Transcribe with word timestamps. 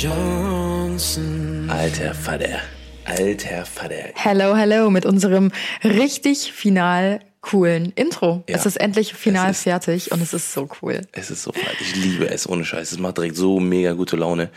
Johnsons. 0.00 1.68
Alter 1.68 2.14
Vater. 2.14 2.60
Alter 3.04 3.64
Vater. 3.66 4.12
Hello, 4.14 4.54
hello 4.54 4.90
mit 4.90 5.04
unserem 5.04 5.50
richtig 5.82 6.52
final 6.52 7.18
coolen 7.40 7.90
Intro. 7.96 8.44
Ja. 8.48 8.54
Es 8.54 8.64
ist 8.64 8.76
endlich 8.76 9.12
final 9.14 9.50
ist- 9.50 9.64
fertig 9.64 10.12
und 10.12 10.22
es 10.22 10.32
ist 10.32 10.52
so 10.52 10.68
cool. 10.80 11.00
Es 11.10 11.32
ist 11.32 11.42
so 11.42 11.50
fein. 11.50 11.74
Ich 11.80 11.96
liebe 11.96 12.30
es, 12.30 12.48
ohne 12.48 12.64
Scheiß. 12.64 12.92
Es 12.92 12.98
macht 13.00 13.16
direkt 13.16 13.34
so 13.34 13.58
mega 13.58 13.94
gute 13.94 14.14
Laune. 14.14 14.50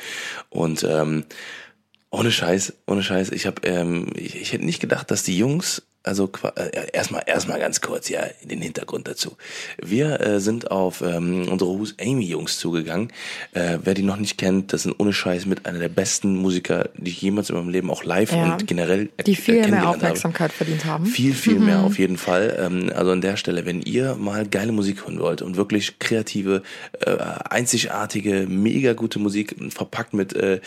Und 0.51 0.83
ähm, 0.87 1.23
ohne 2.11 2.31
Scheiß, 2.31 2.73
ohne 2.85 3.01
Scheiß, 3.01 3.31
ich 3.31 3.47
habe, 3.47 3.67
ähm, 3.67 4.11
ich, 4.15 4.35
ich 4.39 4.53
hätte 4.53 4.63
nicht 4.65 4.79
gedacht, 4.79 5.09
dass 5.09 5.23
die 5.23 5.39
Jungs, 5.39 5.81
also 6.03 6.27
qua- 6.27 6.53
äh, 6.55 6.87
erstmal, 6.93 7.23
erstmal 7.27 7.59
ganz 7.59 7.79
kurz, 7.81 8.09
ja, 8.09 8.21
den 8.43 8.61
Hintergrund 8.61 9.07
dazu. 9.07 9.37
Wir 9.81 10.19
äh, 10.19 10.39
sind 10.39 10.71
auf 10.71 11.01
ähm, 11.01 11.47
unsere 11.47 11.69
Who's 11.77 11.95
Amy 12.01 12.25
Jungs 12.25 12.57
zugegangen. 12.57 13.11
Äh, 13.53 13.77
wer 13.83 13.93
die 13.93 14.01
noch 14.01 14.17
nicht 14.17 14.37
kennt, 14.37 14.73
das 14.73 14.83
sind 14.83 14.95
ohne 14.99 15.13
Scheiß 15.13 15.45
mit 15.45 15.65
einer 15.65 15.79
der 15.79 15.89
besten 15.89 16.35
Musiker, 16.37 16.89
die 16.97 17.11
ich 17.11 17.21
jemals 17.21 17.49
in 17.51 17.55
meinem 17.55 17.69
Leben 17.69 17.91
auch 17.91 18.03
live 18.03 18.31
Ja. 18.31 18.53
und 18.53 18.65
generell 18.65 19.09
äh, 19.17 19.23
Die 19.23 19.35
viel 19.35 19.53
mehr 19.55 19.63
kennengelernt 19.65 19.87
habe. 19.95 19.97
Aufmerksamkeit 20.07 20.51
verdient 20.51 20.85
haben. 20.85 21.05
Viel, 21.05 21.33
viel 21.33 21.59
mehr 21.59 21.81
auf 21.81 21.99
jeden 21.99 22.17
Fall. 22.17 22.57
Ähm, 22.59 22.91
also 22.95 23.11
an 23.11 23.21
der 23.21 23.37
Stelle, 23.37 23.65
wenn 23.65 23.81
ihr 23.81 24.15
mal 24.15 24.47
geile 24.47 24.71
Musik 24.71 25.03
hören 25.05 25.19
wollt 25.19 25.41
und 25.43 25.55
wirklich 25.55 25.99
kreative, 25.99 26.63
äh, 27.05 27.15
einzigartige, 27.49 28.47
mega 28.49 28.93
gute 28.93 29.19
Musik 29.19 29.55
verpackt 29.69 30.13
mit 30.13 30.33
äh, 30.33 30.59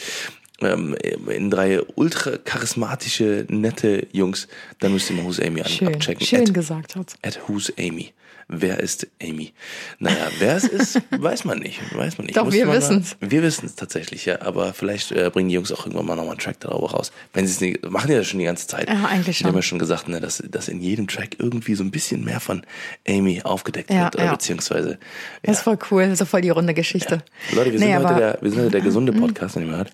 ähm, 0.61 0.95
in 1.29 1.51
drei 1.51 1.81
ultra 1.97 2.33
charismatische, 2.45 3.47
nette 3.49 4.07
Jungs, 4.13 4.49
dann 4.81 4.93
müsst 4.93 5.11
ihr 5.11 5.17
mal 5.17 5.25
Who's 5.25 5.41
Amy 5.41 5.63
Schön, 5.65 5.89
abchecken. 5.95 6.27
schön 6.27 6.43
At- 6.49 6.55
gesagt 6.55 6.97
hat. 6.97 7.15
At 7.23 7.41
Who's 7.47 7.73
Amy. 7.79 8.13
Wer 8.47 8.79
ist 8.79 9.07
Amy? 9.23 9.55
Naja, 10.01 10.29
wer 10.39 10.57
es 10.57 10.65
ist, 10.65 11.01
weiß 11.11 11.47
man 11.47 11.61
nicht. 11.61 11.81
Weiß 11.97 12.19
man 12.19 12.27
nicht. 12.27 12.37
Doch, 12.37 12.45
Müsste 12.45 12.67
wir 12.67 12.73
wissen's. 12.75 13.17
Mal, 13.19 13.31
wir 13.31 13.43
wissen 13.43 13.65
es 13.65 13.75
tatsächlich, 13.75 14.27
ja. 14.27 14.43
Aber 14.43 14.75
vielleicht 14.75 15.13
äh, 15.13 15.31
bringen 15.33 15.49
die 15.49 15.55
Jungs 15.55 15.73
auch 15.73 15.87
irgendwann 15.87 16.05
mal 16.05 16.15
nochmal 16.15 16.33
einen 16.33 16.41
Track 16.41 16.61
darüber 16.61 16.91
raus. 16.91 17.11
Wenn 17.33 17.47
sie 17.47 17.55
es 17.55 17.61
nicht, 17.63 17.91
machen 17.91 18.09
die 18.09 18.15
das 18.15 18.27
schon 18.27 18.39
die 18.41 18.45
ganze 18.45 18.67
Zeit. 18.67 18.87
Ja, 18.91 19.07
eigentlich 19.07 19.39
Die 19.39 19.45
haben 19.45 19.53
schon. 19.53 19.57
ja 19.57 19.63
schon 19.63 19.79
gesagt, 19.79 20.09
ne, 20.09 20.21
dass, 20.21 20.43
dass 20.47 20.69
in 20.69 20.83
jedem 20.83 21.09
Track 21.09 21.37
irgendwie 21.39 21.75
so 21.75 21.83
ein 21.85 21.91
bisschen 21.91 22.23
mehr 22.23 22.39
von 22.39 22.63
Amy 23.09 23.41
aufgedeckt 23.43 23.89
Ja, 23.91 24.05
wird. 24.05 24.17
Oder 24.17 24.25
ja. 24.27 24.33
beziehungsweise, 24.33 24.99
Das 25.43 25.57
ist 25.57 25.63
voll 25.63 25.79
cool, 25.91 26.07
das 26.11 26.21
ist 26.21 26.29
voll 26.29 26.43
die 26.43 26.51
runde 26.51 26.75
Geschichte. 26.75 27.23
Leute, 27.53 27.73
wir 27.73 27.79
sind, 27.79 27.89
Nee, 27.89 27.97
heute 27.97 28.09
aber- 28.09 28.19
der, 28.21 28.39
wir 28.43 28.51
sind 28.51 28.61
heute 28.61 28.71
der 28.73 28.81
gesunde 28.83 29.13
Podcast, 29.15 29.57
den 29.57 29.69
ihr 29.69 29.77
hört. 29.77 29.91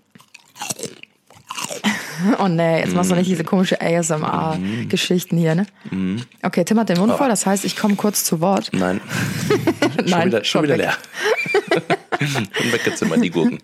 Oh 2.39 2.49
nee, 2.49 2.81
jetzt 2.81 2.95
machst 2.95 3.11
du 3.11 3.15
nicht 3.15 3.31
diese 3.31 3.45
komische 3.45 3.81
ASMR-Geschichten 3.81 5.39
hier, 5.39 5.55
ne? 5.55 5.67
Okay, 6.43 6.65
Tim 6.65 6.79
hat 6.79 6.91
den 6.91 6.99
Mund 6.99 7.15
voll, 7.15 7.29
das 7.29 7.47
heißt, 7.47 7.65
ich 7.65 7.77
komme 7.77 7.97
kurz 7.97 8.25
zu 8.25 8.41
Wort. 8.43 8.71
Nein. 8.73 9.01
schon 9.97 10.05
Nein, 10.07 10.27
wieder, 10.29 10.45
schon 10.45 10.45
schon 10.45 10.63
wieder 10.65 10.77
leer. 10.77 10.93
schon 12.21 12.73
weggezimmert, 12.73 13.25
die 13.25 13.31
Gurken. 13.31 13.59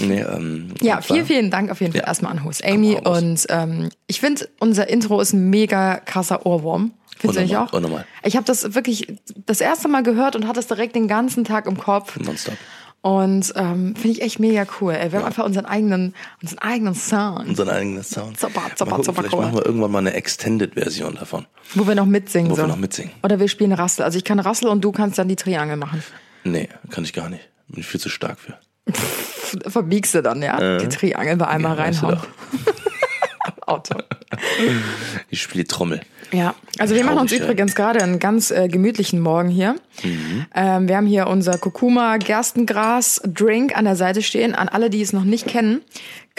Nee, 0.00 0.20
ähm, 0.20 0.68
Ja, 0.80 0.96
und 0.96 1.04
vielen, 1.04 1.26
vielen 1.26 1.50
Dank 1.50 1.70
auf 1.70 1.80
jeden 1.80 1.92
Fall 1.92 2.02
Ja. 2.02 2.06
erstmal 2.06 2.30
an 2.30 2.44
Host 2.44 2.64
Amy. 2.64 2.94
Und 3.02 3.46
ähm, 3.48 3.88
ich 4.06 4.20
finde, 4.20 4.48
unser 4.60 4.88
Intro 4.88 5.20
ist 5.20 5.32
ein 5.32 5.50
mega 5.50 5.96
krasser 5.98 6.46
Ohrwurm. 6.46 6.92
Findest 7.18 7.38
du 7.40 7.42
nicht 7.42 7.56
auch? 7.56 7.72
unnormal. 7.72 8.06
Ich 8.22 8.36
habe 8.36 8.46
das 8.46 8.74
wirklich 8.74 9.12
das 9.46 9.60
erste 9.60 9.88
Mal 9.88 10.02
gehört 10.04 10.36
und 10.36 10.46
hatte 10.46 10.60
es 10.60 10.68
direkt 10.68 10.94
den 10.94 11.08
ganzen 11.08 11.44
Tag 11.44 11.66
im 11.66 11.76
Kopf. 11.76 12.16
Nonstop. 12.18 12.54
Und 13.02 13.52
ähm, 13.56 13.94
finde 13.96 14.08
ich 14.10 14.20
echt 14.22 14.38
mega 14.40 14.66
cool. 14.80 14.92
Ey, 14.92 15.10
wir 15.10 15.20
haben 15.20 15.26
einfach 15.26 15.44
unseren 15.46 15.64
eigenen, 15.64 16.14
unseren 16.42 16.58
eigenen 16.58 16.94
Sound, 16.94 17.48
Unseren 17.48 17.70
eigenen 17.70 18.02
Sound. 18.02 18.38
Super, 18.38 18.60
Mal 18.60 18.70
super, 18.76 18.90
gucken, 18.90 19.04
super 19.04 19.20
vielleicht 19.22 19.34
cool. 19.34 19.40
machen 19.42 19.54
wir 19.56 19.64
irgendwann 19.64 19.90
mal 19.90 19.98
eine 20.00 20.12
Extended-Version 20.12 21.14
davon. 21.14 21.46
wo 21.74 21.86
wir 21.88 21.94
noch 21.94 22.04
mitsingen. 22.04 22.50
Wo 22.50 22.56
wir 22.56 22.64
so. 22.64 22.68
noch 22.68 22.76
mitsingen. 22.76 23.12
Oder 23.22 23.40
wir 23.40 23.48
spielen 23.48 23.72
Rassel. 23.72 24.04
Also 24.04 24.18
ich 24.18 24.24
kann 24.24 24.38
Rassel 24.38 24.68
und 24.68 24.82
du 24.82 24.92
kannst 24.92 25.18
dann 25.18 25.28
die 25.28 25.36
Triangel 25.36 25.76
machen. 25.76 26.02
Nee, 26.44 26.68
kann 26.90 27.04
ich 27.04 27.14
gar 27.14 27.30
nicht. 27.30 27.48
Bin 27.68 27.80
ich 27.80 27.86
viel 27.86 28.00
zu 28.00 28.10
stark 28.10 28.38
für. 28.38 28.58
Verbiegst 29.70 30.14
du 30.14 30.22
dann, 30.22 30.42
ja? 30.42 30.78
Die 30.78 30.88
Triangel 30.88 31.36
bei 31.36 31.46
einmal 31.48 31.76
Ja, 31.78 31.82
reinhauen. 31.84 32.18
Auto. 33.66 33.94
Ich 35.28 35.40
spiele 35.42 35.64
Trommel. 35.64 36.00
Ja, 36.32 36.54
also 36.78 36.94
wir 36.94 37.04
machen 37.04 37.18
uns 37.18 37.32
übrigens 37.32 37.74
gerade 37.74 38.02
einen 38.02 38.18
ganz 38.18 38.50
äh, 38.50 38.68
gemütlichen 38.68 39.20
Morgen 39.20 39.48
hier. 39.48 39.74
Mhm. 40.02 40.46
Ähm, 40.54 40.88
wir 40.88 40.96
haben 40.96 41.06
hier 41.06 41.26
unser 41.26 41.58
Kurkuma 41.58 42.18
Gerstengras 42.18 43.20
Drink 43.24 43.76
an 43.76 43.84
der 43.84 43.96
Seite 43.96 44.22
stehen. 44.22 44.54
An 44.54 44.68
alle, 44.68 44.90
die 44.90 45.02
es 45.02 45.12
noch 45.12 45.24
nicht 45.24 45.46
kennen, 45.46 45.82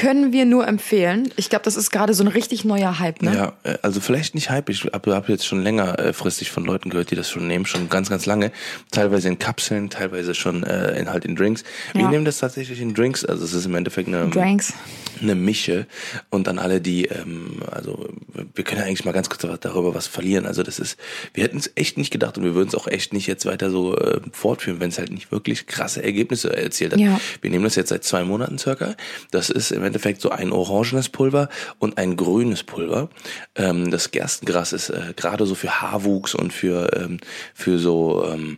können 0.02 0.34
wir 0.34 0.46
nur 0.46 0.68
empfehlen. 0.68 1.32
Ich 1.36 1.50
glaube, 1.52 1.64
das 1.64 1.76
ist 1.76 1.92
gerade 1.92 2.16
so 2.16 2.24
ein 2.24 2.28
richtig 2.28 2.66
neuer 2.66 2.98
Hype, 2.98 3.22
ne? 3.22 3.36
Ja, 3.36 3.54
äh, 3.62 3.78
also 3.84 4.02
vielleicht 4.02 4.34
nicht 4.34 4.50
Hype. 4.50 4.70
Ich 4.70 4.84
habe 4.92 5.14
hab 5.14 5.30
jetzt 5.30 5.46
schon 5.46 5.62
länger 5.62 6.00
äh, 6.00 6.12
von 6.12 6.66
Leuten 6.66 6.90
gehört, 6.90 7.12
die 7.12 7.16
das 7.16 7.30
schon 7.30 7.46
nehmen, 7.48 7.68
schon 7.68 7.88
ganz, 7.88 8.10
ganz 8.10 8.26
lange. 8.26 8.52
Teilweise 8.90 9.28
in 9.28 9.38
Kapseln, 9.38 9.92
teilweise 9.92 10.34
schon 10.34 10.64
äh, 10.64 10.98
in 11.00 11.08
halt 11.12 11.26
in 11.26 11.36
Drinks. 11.36 11.64
Wir 11.94 12.02
Ja. 12.02 12.10
nehmen 12.10 12.26
das 12.26 12.40
tatsächlich 12.40 12.82
in 12.82 12.96
Drinks. 12.96 13.24
Also 13.24 13.46
es 13.46 13.54
ist 13.54 13.68
im 13.68 13.76
Endeffekt 13.76 14.08
eine, 14.08 14.28
Drinks. 14.28 14.74
eine 15.22 15.36
Mische. 15.36 15.86
Und 16.32 16.48
an 16.48 16.58
alle, 16.58 16.82
die, 16.82 17.06
ähm, 17.06 17.62
also 17.70 18.10
wir 18.56 18.64
können 18.64 18.82
ja 18.82 18.88
eigentlich 18.88 19.06
mal 19.06 19.12
ganz 19.12 19.30
kurz 19.30 19.46
darüber 19.62 19.94
was 19.94 20.08
verlieren. 20.08 20.48
Also 20.48 20.64
das 20.64 20.80
ist, 20.80 20.98
wir 21.36 21.44
hätten 21.44 21.58
es 21.58 21.72
echt 21.76 22.00
nicht 22.00 22.10
gedacht 22.10 22.40
und 22.40 22.44
wir 22.44 22.56
würden 22.56 22.70
es 22.70 22.76
auch 22.76 22.88
echt 22.88 23.14
nicht 23.14 23.28
jetzt 23.28 23.46
weiter 23.46 23.70
so 23.70 23.96
äh, 23.96 24.20
fortführen, 24.32 24.80
wenn 24.80 24.90
es 24.90 24.98
halt 24.98 25.12
nicht 25.12 25.32
wirklich 25.32 25.68
krasse 25.68 26.04
Ergebnisse 26.04 26.58
erzielt 26.58 26.94
hat. 26.94 27.00
Ja. 27.00 27.20
Wir 27.42 27.52
nehmen 27.52 27.66
das 27.66 27.76
jetzt 27.76 27.90
seit 27.90 28.04
zwei 28.04 28.24
Monaten 28.24 28.58
circa. 28.58 28.96
Das 29.30 29.52
ist 29.52 29.70
im 29.70 29.78
Endeffekt 29.84 29.91
so 30.22 30.30
ein 30.30 30.52
orangenes 30.52 31.10
Pulver 31.10 31.50
und 31.80 31.98
ein 31.98 32.16
grünes 32.16 32.64
Pulver. 32.64 33.10
Ähm, 33.56 33.92
das 33.92 34.12
Gerstengras 34.12 34.74
ist 34.74 34.90
äh, 34.90 35.14
gerade 35.16 35.46
so 35.46 35.56
für 35.56 35.82
Haarwuchs 35.82 36.36
und 36.36 36.54
für, 36.54 36.92
ähm, 36.96 37.20
für 37.54 37.78
so, 37.78 38.26
ähm, 38.26 38.58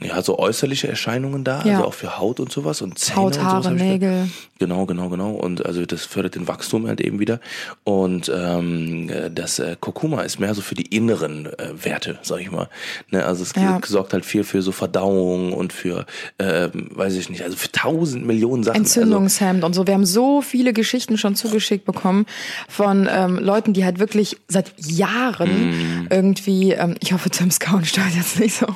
ja, 0.00 0.22
so 0.22 0.38
äußerliche 0.38 0.86
Erscheinungen 0.88 1.42
da, 1.44 1.64
Ja. 1.64 1.72
also 1.78 1.88
auch 1.88 1.94
für 1.94 2.18
Haut 2.18 2.38
und 2.40 2.52
sowas 2.52 2.82
und 2.82 2.98
Zähne 2.98 3.16
Haut, 3.16 3.36
und 3.36 3.44
Haare, 3.44 3.62
sowas. 3.64 3.76
gehört. 3.78 3.92
Nägel. 4.00 4.30
Genau, 4.60 4.86
genau, 4.86 5.08
genau. 5.08 5.30
Und 5.30 5.64
also 5.66 5.84
das 5.86 6.04
fördert 6.04 6.34
den 6.34 6.46
Wachstum 6.48 6.86
halt 6.86 7.00
eben 7.00 7.18
wieder. 7.20 7.40
Und 7.84 8.30
ähm, 8.34 9.08
äh, 9.08 9.30
das 9.30 9.58
äh, 9.58 9.76
Kurkuma 9.80 10.22
ist 10.22 10.38
mehr 10.40 10.54
so 10.54 10.62
für 10.62 10.74
die 10.74 10.82
inneren 10.96 11.46
äh, 11.46 11.84
Werte, 11.84 12.18
sag 12.22 12.40
ich 12.40 12.50
mal. 12.50 12.68
Ne, 13.10 13.24
also 13.24 13.42
es 13.42 13.52
Ja. 13.56 13.80
sorgt 13.86 14.12
halt 14.12 14.24
viel 14.24 14.44
für 14.44 14.62
so 14.62 14.72
Verdauung 14.72 15.52
und 15.52 15.72
für, 15.72 16.06
ähm, 16.38 16.88
weiß 16.94 17.14
ich 17.14 17.28
nicht, 17.30 17.42
also 17.42 17.56
für 17.56 17.70
tausend 17.72 18.26
Millionen 18.26 18.62
Sachen. 18.64 18.80
Also, 18.82 19.00
Entzündungshemd 19.00 19.64
und 19.64 19.74
so. 19.74 19.86
Wir 19.86 19.94
haben 19.94 20.06
so 20.06 20.42
viele 20.42 20.72
Geschichten 20.72 21.18
schon 21.18 21.34
zugeschickt 21.36 21.84
bekommen 21.84 22.26
von 22.68 23.08
ähm, 23.10 23.38
Leuten, 23.38 23.72
die 23.72 23.84
halt 23.84 23.98
wirklich 23.98 24.36
seit 24.48 24.72
Jahren 24.78 25.48
Mhm. 25.48 26.06
irgendwie, 26.10 26.72
ähm, 26.72 26.94
ich 27.00 27.12
hoffe, 27.12 27.30
Tims 27.30 27.58
Kauen 27.60 27.84
stört 27.84 28.14
jetzt 28.16 28.38
nicht 28.40 28.56
so, 28.56 28.66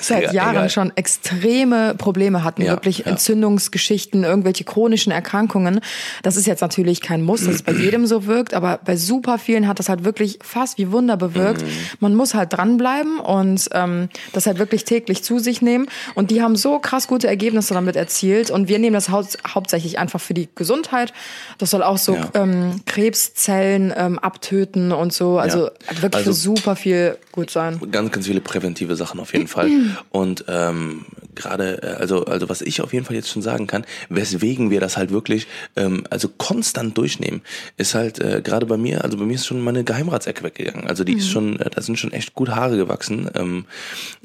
seit 0.00 0.22
egal, 0.30 0.34
Jahren. 0.34 0.70
Schon 0.72 0.92
extreme 0.96 1.94
Probleme 1.96 2.44
hatten, 2.44 2.62
Ja, 2.62 2.72
wirklich 2.72 2.98
ja. 2.98 3.06
Entzündungsgeschichten, 3.06 4.24
irgendwelche 4.24 4.64
chronischen 4.64 5.12
Erkrankungen. 5.12 5.80
Das 6.22 6.36
ist 6.36 6.46
jetzt 6.46 6.60
natürlich 6.60 7.00
kein 7.00 7.22
Muss, 7.22 7.44
dass 7.44 7.54
es 7.56 7.62
bei 7.62 7.72
jedem 7.72 8.06
so 8.06 8.26
wirkt, 8.26 8.54
aber 8.54 8.80
bei 8.84 8.96
super 8.96 9.38
vielen 9.38 9.68
hat 9.68 9.78
das 9.78 9.88
halt 9.88 10.04
wirklich 10.04 10.38
fast 10.42 10.78
wie 10.78 10.90
Wunder 10.92 11.16
bewirkt. 11.16 11.62
Mhm. 11.62 11.68
Man 12.00 12.14
muss 12.14 12.34
halt 12.34 12.52
dranbleiben 12.52 13.18
und 13.20 13.68
ähm, 13.72 14.08
das 14.32 14.46
halt 14.46 14.58
wirklich 14.58 14.84
täglich 14.84 15.22
zu 15.22 15.38
sich 15.38 15.62
nehmen. 15.62 15.86
Und 16.14 16.30
die 16.30 16.42
haben 16.42 16.56
so 16.56 16.78
krass 16.78 17.06
gute 17.08 17.26
Ergebnisse 17.28 17.74
damit 17.74 17.96
erzielt. 17.96 18.50
Und 18.50 18.68
wir 18.68 18.78
nehmen 18.78 18.94
das 18.94 19.08
hau 19.10 19.22
hauptsächlich 19.46 19.98
einfach 19.98 20.20
für 20.20 20.34
die 20.34 20.48
Gesundheit. 20.54 21.12
Das 21.58 21.70
soll 21.70 21.82
auch 21.82 21.98
so 21.98 22.14
Ja. 22.14 22.30
ähm, 22.34 22.80
Krebszellen 22.86 23.92
ähm, 23.96 24.18
abtöten 24.18 24.92
und 24.92 25.12
so. 25.12 25.38
Also 25.38 25.70
wirklich 26.00 26.14
Also- 26.26 26.30
für 26.30 26.34
super 26.34 26.76
viel 26.76 27.16
gut 27.32 27.50
sein. 27.50 27.80
ganz, 27.90 28.10
ganz 28.12 28.26
viele 28.26 28.40
präventive 28.40 28.96
Sachen 28.96 29.20
auf 29.20 29.32
jeden 29.32 29.48
Fall. 29.48 29.70
Und 30.10 30.44
ähm, 30.68 31.04
gerade, 31.34 31.82
äh, 31.82 31.86
also, 32.00 32.24
also 32.24 32.48
was 32.48 32.62
ich 32.62 32.80
auf 32.80 32.92
jeden 32.92 33.04
Fall 33.04 33.16
jetzt 33.16 33.28
schon 33.28 33.42
sagen 33.42 33.66
kann, 33.66 33.84
weswegen 34.08 34.70
wir 34.70 34.80
das 34.80 34.96
halt 34.96 35.10
wirklich, 35.10 35.46
ähm, 35.76 36.04
also 36.10 36.28
konstant 36.28 36.96
durchnehmen, 36.96 37.42
ist 37.76 37.94
halt 37.94 38.18
äh, 38.18 38.40
gerade 38.42 38.66
bei 38.66 38.76
mir, 38.76 39.04
also 39.04 39.16
bei 39.16 39.24
mir 39.24 39.34
ist 39.34 39.46
schon 39.46 39.60
meine 39.60 39.84
Geheimratsecke 39.84 40.42
weggegangen. 40.42 40.86
Also 40.86 41.04
die 41.04 41.14
ist 41.14 41.30
schon, 41.30 41.58
äh, 41.60 41.70
da 41.70 41.82
sind 41.82 41.98
schon 41.98 42.12
echt 42.12 42.34
gut 42.34 42.50
Haare 42.50 42.76
gewachsen. 42.76 43.30
Ähm, 43.34 43.64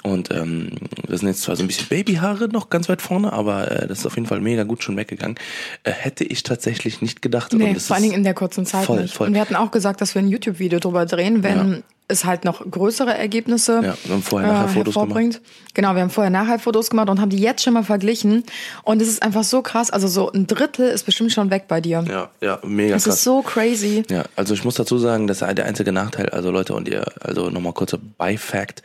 und 0.03 0.31
ähm, 0.31 0.71
das 1.07 1.21
sind 1.21 1.29
jetzt 1.29 1.41
zwar 1.41 1.55
so 1.55 1.63
ein 1.63 1.67
bisschen 1.67 1.87
Babyhaare 1.87 2.47
noch 2.49 2.69
ganz 2.69 2.89
weit 2.89 3.01
vorne, 3.01 3.33
aber 3.33 3.71
äh, 3.71 3.87
das 3.87 3.99
ist 3.99 4.05
auf 4.05 4.15
jeden 4.15 4.27
Fall 4.27 4.41
mega 4.41 4.63
gut 4.63 4.83
schon 4.83 4.97
weggegangen. 4.97 5.37
Äh, 5.83 5.91
hätte 5.91 6.23
ich 6.23 6.43
tatsächlich 6.43 7.01
nicht 7.01 7.21
gedacht. 7.21 7.53
Nee, 7.53 7.69
Und 7.69 7.75
das 7.75 7.87
vor 7.87 7.95
allen 7.95 8.03
Dingen 8.03 8.15
in 8.15 8.23
der 8.23 8.33
kurzen 8.33 8.65
Zeit 8.65 8.85
voll, 8.85 9.01
nicht. 9.01 9.13
Voll. 9.13 9.27
Und 9.27 9.33
wir 9.33 9.41
hatten 9.41 9.55
auch 9.55 9.71
gesagt, 9.71 10.01
dass 10.01 10.15
wir 10.15 10.21
ein 10.21 10.27
YouTube-Video 10.27 10.79
drüber 10.79 11.05
drehen, 11.05 11.43
wenn 11.43 11.71
Ja. 11.71 11.77
Es 12.09 12.23
halt 12.23 12.45
noch 12.45 12.69
größere 12.69 13.13
Ergebnisse 13.13 13.81
Ja, 13.83 13.97
wir 14.03 14.13
haben 14.15 14.23
vorher, 14.23 14.51
nachher 14.51 14.67
Fotos 14.69 14.95
hervorbringt. 14.95 15.41
Genau, 15.73 15.93
wir 15.93 16.01
haben 16.01 16.09
vorher 16.09 16.31
nachher 16.31 16.57
Fotos 16.57 16.89
gemacht 16.89 17.09
und 17.09 17.19
haben 17.19 17.29
die 17.29 17.37
jetzt 17.37 17.63
schon 17.63 17.73
mal 17.73 17.83
verglichen. 17.83 18.43
Und 18.83 19.01
es 19.01 19.09
ist 19.09 19.21
einfach 19.21 19.43
so 19.43 19.61
krass. 19.61 19.91
Also 19.91 20.07
so 20.07 20.31
ein 20.31 20.47
Drittel 20.47 20.87
ist 20.89 21.03
bestimmt 21.05 21.31
schon 21.33 21.51
weg 21.51 21.65
bei 21.67 21.81
dir. 21.81 22.05
Ja, 22.07 22.29
ja, 22.41 22.59
mega 22.65 22.93
Das 22.93 23.03
krass. 23.03 23.15
ist 23.15 23.23
so 23.23 23.41
crazy. 23.41 24.03
Ja, 24.09 24.23
also 24.35 24.53
ich 24.53 24.63
muss 24.63 24.75
dazu 24.75 24.97
sagen, 24.97 25.27
das 25.27 25.41
ist 25.41 25.57
der 25.57 25.65
einzige 25.65 25.91
Nachteil, 25.91 26.29
also 26.29 26.49
Leute 26.49 26.73
und 26.73 26.87
ihr, 26.87 27.03
also 27.19 27.49
nochmal 27.49 27.73
kurzer 27.73 27.97
By-Fact, 28.17 28.83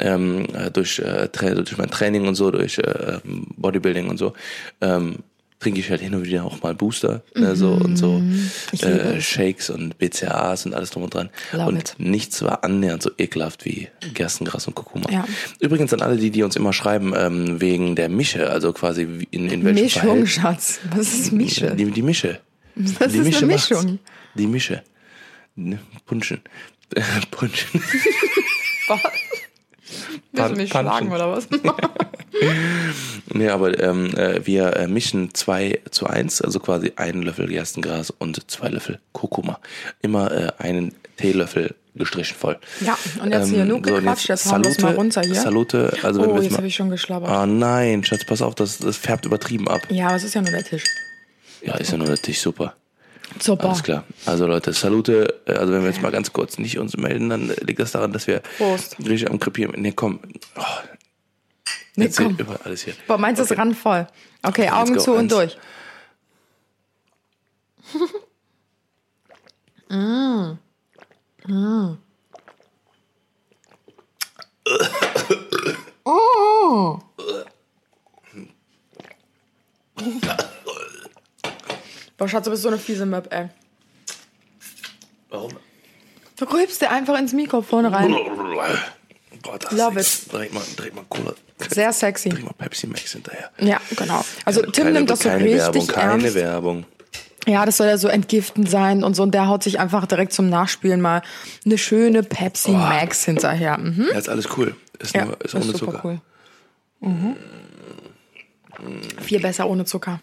ähm, 0.00 0.46
äh, 0.54 0.70
durch, 0.70 0.98
äh, 0.98 1.28
durch 1.32 1.78
mein 1.78 1.90
Training 1.90 2.26
und 2.26 2.34
so, 2.34 2.50
durch 2.50 2.78
äh, 2.78 3.18
Bodybuilding 3.24 4.08
und 4.08 4.18
so, 4.18 4.32
ähm, 4.80 5.20
trinke 5.60 5.80
ich 5.80 5.88
halt 5.88 6.00
hin 6.02 6.14
und 6.14 6.24
wieder 6.26 6.44
auch 6.44 6.62
mal 6.62 6.74
Booster, 6.74 7.22
ne, 7.34 7.56
so 7.56 7.72
und 7.72 7.96
so 7.96 8.18
Mhm. 8.18 8.50
Äh, 8.82 9.16
es. 9.16 9.24
Shakes 9.24 9.70
und 9.70 9.96
BCAAs 9.98 10.66
und 10.66 10.74
alles 10.74 10.90
drum 10.90 11.04
und 11.04 11.14
dran. 11.14 11.30
Love 11.52 11.68
und 11.68 11.78
it. 11.78 11.94
nichts 11.98 12.42
war 12.42 12.64
annähernd 12.64 13.02
so 13.02 13.10
ekelhaft 13.16 13.64
wie 13.64 13.88
Gerstengras 14.12 14.66
und 14.66 14.74
Kurkuma. 14.74 15.10
Ja. 15.10 15.26
Übrigens 15.60 15.92
an 15.94 16.02
alle, 16.02 16.16
die, 16.16 16.30
die 16.30 16.42
uns 16.42 16.56
immer 16.56 16.72
schreiben, 16.72 17.14
ähm, 17.16 17.60
wegen 17.60 17.96
der 17.96 18.08
Mische, 18.10 18.50
also 18.50 18.72
quasi 18.74 19.06
wie- 19.08 19.28
in, 19.30 19.48
in 19.48 19.64
welchem 19.64 19.84
Mischung, 19.84 20.02
Verhältnis- 20.02 20.30
Schatz. 20.30 20.80
Was 20.94 21.12
ist 21.14 21.32
Mische? 21.32 21.74
Die, 21.74 21.86
die 21.90 22.02
Mische. 22.02 22.40
Das 22.74 23.12
die 23.12 23.18
ist 23.18 23.36
eine 23.38 23.46
macht's. 23.54 23.70
Mischung. 23.70 23.98
Die 24.34 24.46
Mische. 24.46 24.82
Ne, 25.56 25.78
Punschen. 26.04 26.40
Punschen. 27.30 27.80
Willst 30.32 30.50
du 30.50 30.56
mich 30.56 30.70
Pan- 30.70 30.86
schlagen 30.86 31.12
oder 31.12 31.30
was? 31.32 31.48
Nee, 33.32 33.48
aber 33.48 33.78
ähm, 33.80 34.14
äh, 34.16 34.44
wir 34.46 34.76
äh, 34.76 34.86
mischen 34.88 35.32
2 35.34 35.80
zu 35.90 36.06
1, 36.06 36.42
also 36.42 36.58
quasi 36.60 36.92
einen 36.96 37.22
Löffel 37.22 37.46
Gerstengras 37.48 38.10
und 38.10 38.50
zwei 38.50 38.68
Löffel 38.68 39.00
Kurkuma. 39.12 39.58
Immer 40.02 40.30
äh, 40.32 40.52
einen 40.58 40.94
Teelöffel 41.16 41.74
gestrichen 41.94 42.36
voll. 42.36 42.58
Ja, 42.80 42.98
und 43.22 43.30
jetzt 43.32 43.48
hier 43.50 43.58
genug 43.64 43.86
Ähm, 43.86 43.94
so, 43.94 44.00
gequatscht, 44.00 44.28
jetzt 44.28 44.50
hauen 44.50 44.64
wir's 44.64 44.78
mal 44.80 44.94
runter 44.94 45.22
hier. 45.22 45.34
Salute, 45.36 45.96
also 46.02 46.20
wenn 46.22 46.30
Oh, 46.30 46.34
wir 46.36 46.42
jetzt 46.42 46.56
habe 46.56 46.66
ich 46.66 46.74
schon 46.74 46.90
geschlabbert. 46.90 47.30
Ah 47.30 47.46
nein, 47.46 48.04
Schatz, 48.04 48.24
pass 48.26 48.42
auf, 48.42 48.54
das, 48.56 48.78
das 48.78 48.96
färbt 48.96 49.26
übertrieben 49.26 49.68
ab. 49.68 49.82
Ja, 49.90 50.08
aber 50.08 50.16
es 50.16 50.24
ist 50.24 50.34
ja 50.34 50.42
nur 50.42 50.50
der 50.50 50.64
Tisch. 50.64 50.84
Ja, 51.62 51.76
ist 51.76 51.92
ja 51.92 51.98
nur 51.98 52.08
natürlich 52.08 52.40
super. 52.40 52.74
Super. 53.40 53.68
Alles 53.70 53.82
klar. 53.82 54.04
Also 54.26 54.46
Leute, 54.46 54.72
Salute. 54.72 55.40
Also 55.46 55.72
wenn 55.72 55.82
wir 55.82 55.90
jetzt 55.90 56.02
mal 56.02 56.12
ganz 56.12 56.32
kurz 56.32 56.58
nicht 56.58 56.78
uns 56.78 56.96
melden, 56.96 57.30
dann 57.30 57.48
liegt 57.62 57.80
das 57.80 57.92
daran, 57.92 58.12
dass 58.12 58.26
wir 58.26 58.40
Prost. 58.58 58.96
richtig 59.00 59.30
am 59.30 59.38
Krepieren. 59.40 59.80
Nee, 59.80 59.92
komm. 59.92 60.20
Oh, 60.56 60.62
Nee, 61.96 62.06
erzähl 62.06 62.26
komm. 62.26 62.36
über 62.38 62.58
alles 62.64 62.82
hier. 62.82 62.94
Boah, 63.06 63.18
meins 63.18 63.38
ist 63.38 63.52
Okay. 63.52 63.60
randvoll. 63.60 64.06
Okay, 64.42 64.62
let's 64.62 64.72
Augen 64.74 64.94
go. 64.94 65.00
zu 65.00 65.12
und 65.12 65.32
Eins. 65.32 65.34
durch. 65.52 65.58
Boah, 82.24 82.28
Schatz, 82.30 82.44
du 82.46 82.50
bist 82.52 82.62
so 82.62 82.68
eine 82.68 82.78
fiese 82.78 83.04
Möb, 83.04 83.30
ey. 83.34 83.50
Warum? 85.28 85.52
Du 86.38 86.46
rülpst 86.46 86.80
dir 86.80 86.90
einfach 86.90 87.18
ins 87.18 87.34
Mikrofon 87.34 87.84
rein. 87.84 88.16
Boah, 89.42 89.58
das 89.58 89.72
Love 89.72 90.00
ist 90.00 90.32
direkt 90.32 90.54
mal, 90.54 90.62
direkt 90.78 90.96
mal 90.96 91.04
Cola. 91.10 91.34
Sehr 91.68 91.92
sexy. 91.92 92.30
Direkt 92.30 92.46
mal 92.46 92.54
Pepsi 92.56 92.86
Max 92.86 93.12
hinterher. 93.12 93.50
Ja, 93.60 93.78
genau. 93.94 94.24
Also 94.46 94.62
Tim 94.62 94.72
keine, 94.84 94.92
nimmt 94.92 95.10
das 95.10 95.18
so 95.20 95.28
keine 95.28 95.44
richtig 95.44 95.60
Werbung, 95.60 95.86
keine 95.86 96.22
ernst. 96.22 96.34
Werbung. 96.34 96.86
Ja, 97.46 97.66
das 97.66 97.76
soll 97.76 97.88
ja 97.88 97.98
so 97.98 98.08
entgiftend 98.08 98.70
sein 98.70 99.04
und 99.04 99.14
so. 99.14 99.22
Und 99.22 99.32
der 99.34 99.46
haut 99.48 99.62
sich 99.62 99.78
einfach 99.78 100.06
direkt 100.06 100.32
zum 100.32 100.48
Nachspielen 100.48 101.02
mal 101.02 101.20
eine 101.66 101.76
schöne 101.76 102.22
Pepsi 102.22 102.70
Max 102.70 103.26
hinterher. 103.26 103.76
Mhm. 103.76 104.06
Ja, 104.10 104.18
ist 104.18 104.30
alles 104.30 104.48
cool. 104.56 104.74
Ist, 104.98 105.14
Ja, 105.14 105.26
nur, 105.26 105.38
ist 105.42 105.52
ist 105.52 105.62
ohne 105.62 105.74
Zucker. 105.74 106.00
cool. 106.04 106.20
Mhm. 107.00 107.36
Viel 109.20 109.40
besser 109.40 109.68
ohne 109.68 109.84
Zucker. 109.84 110.20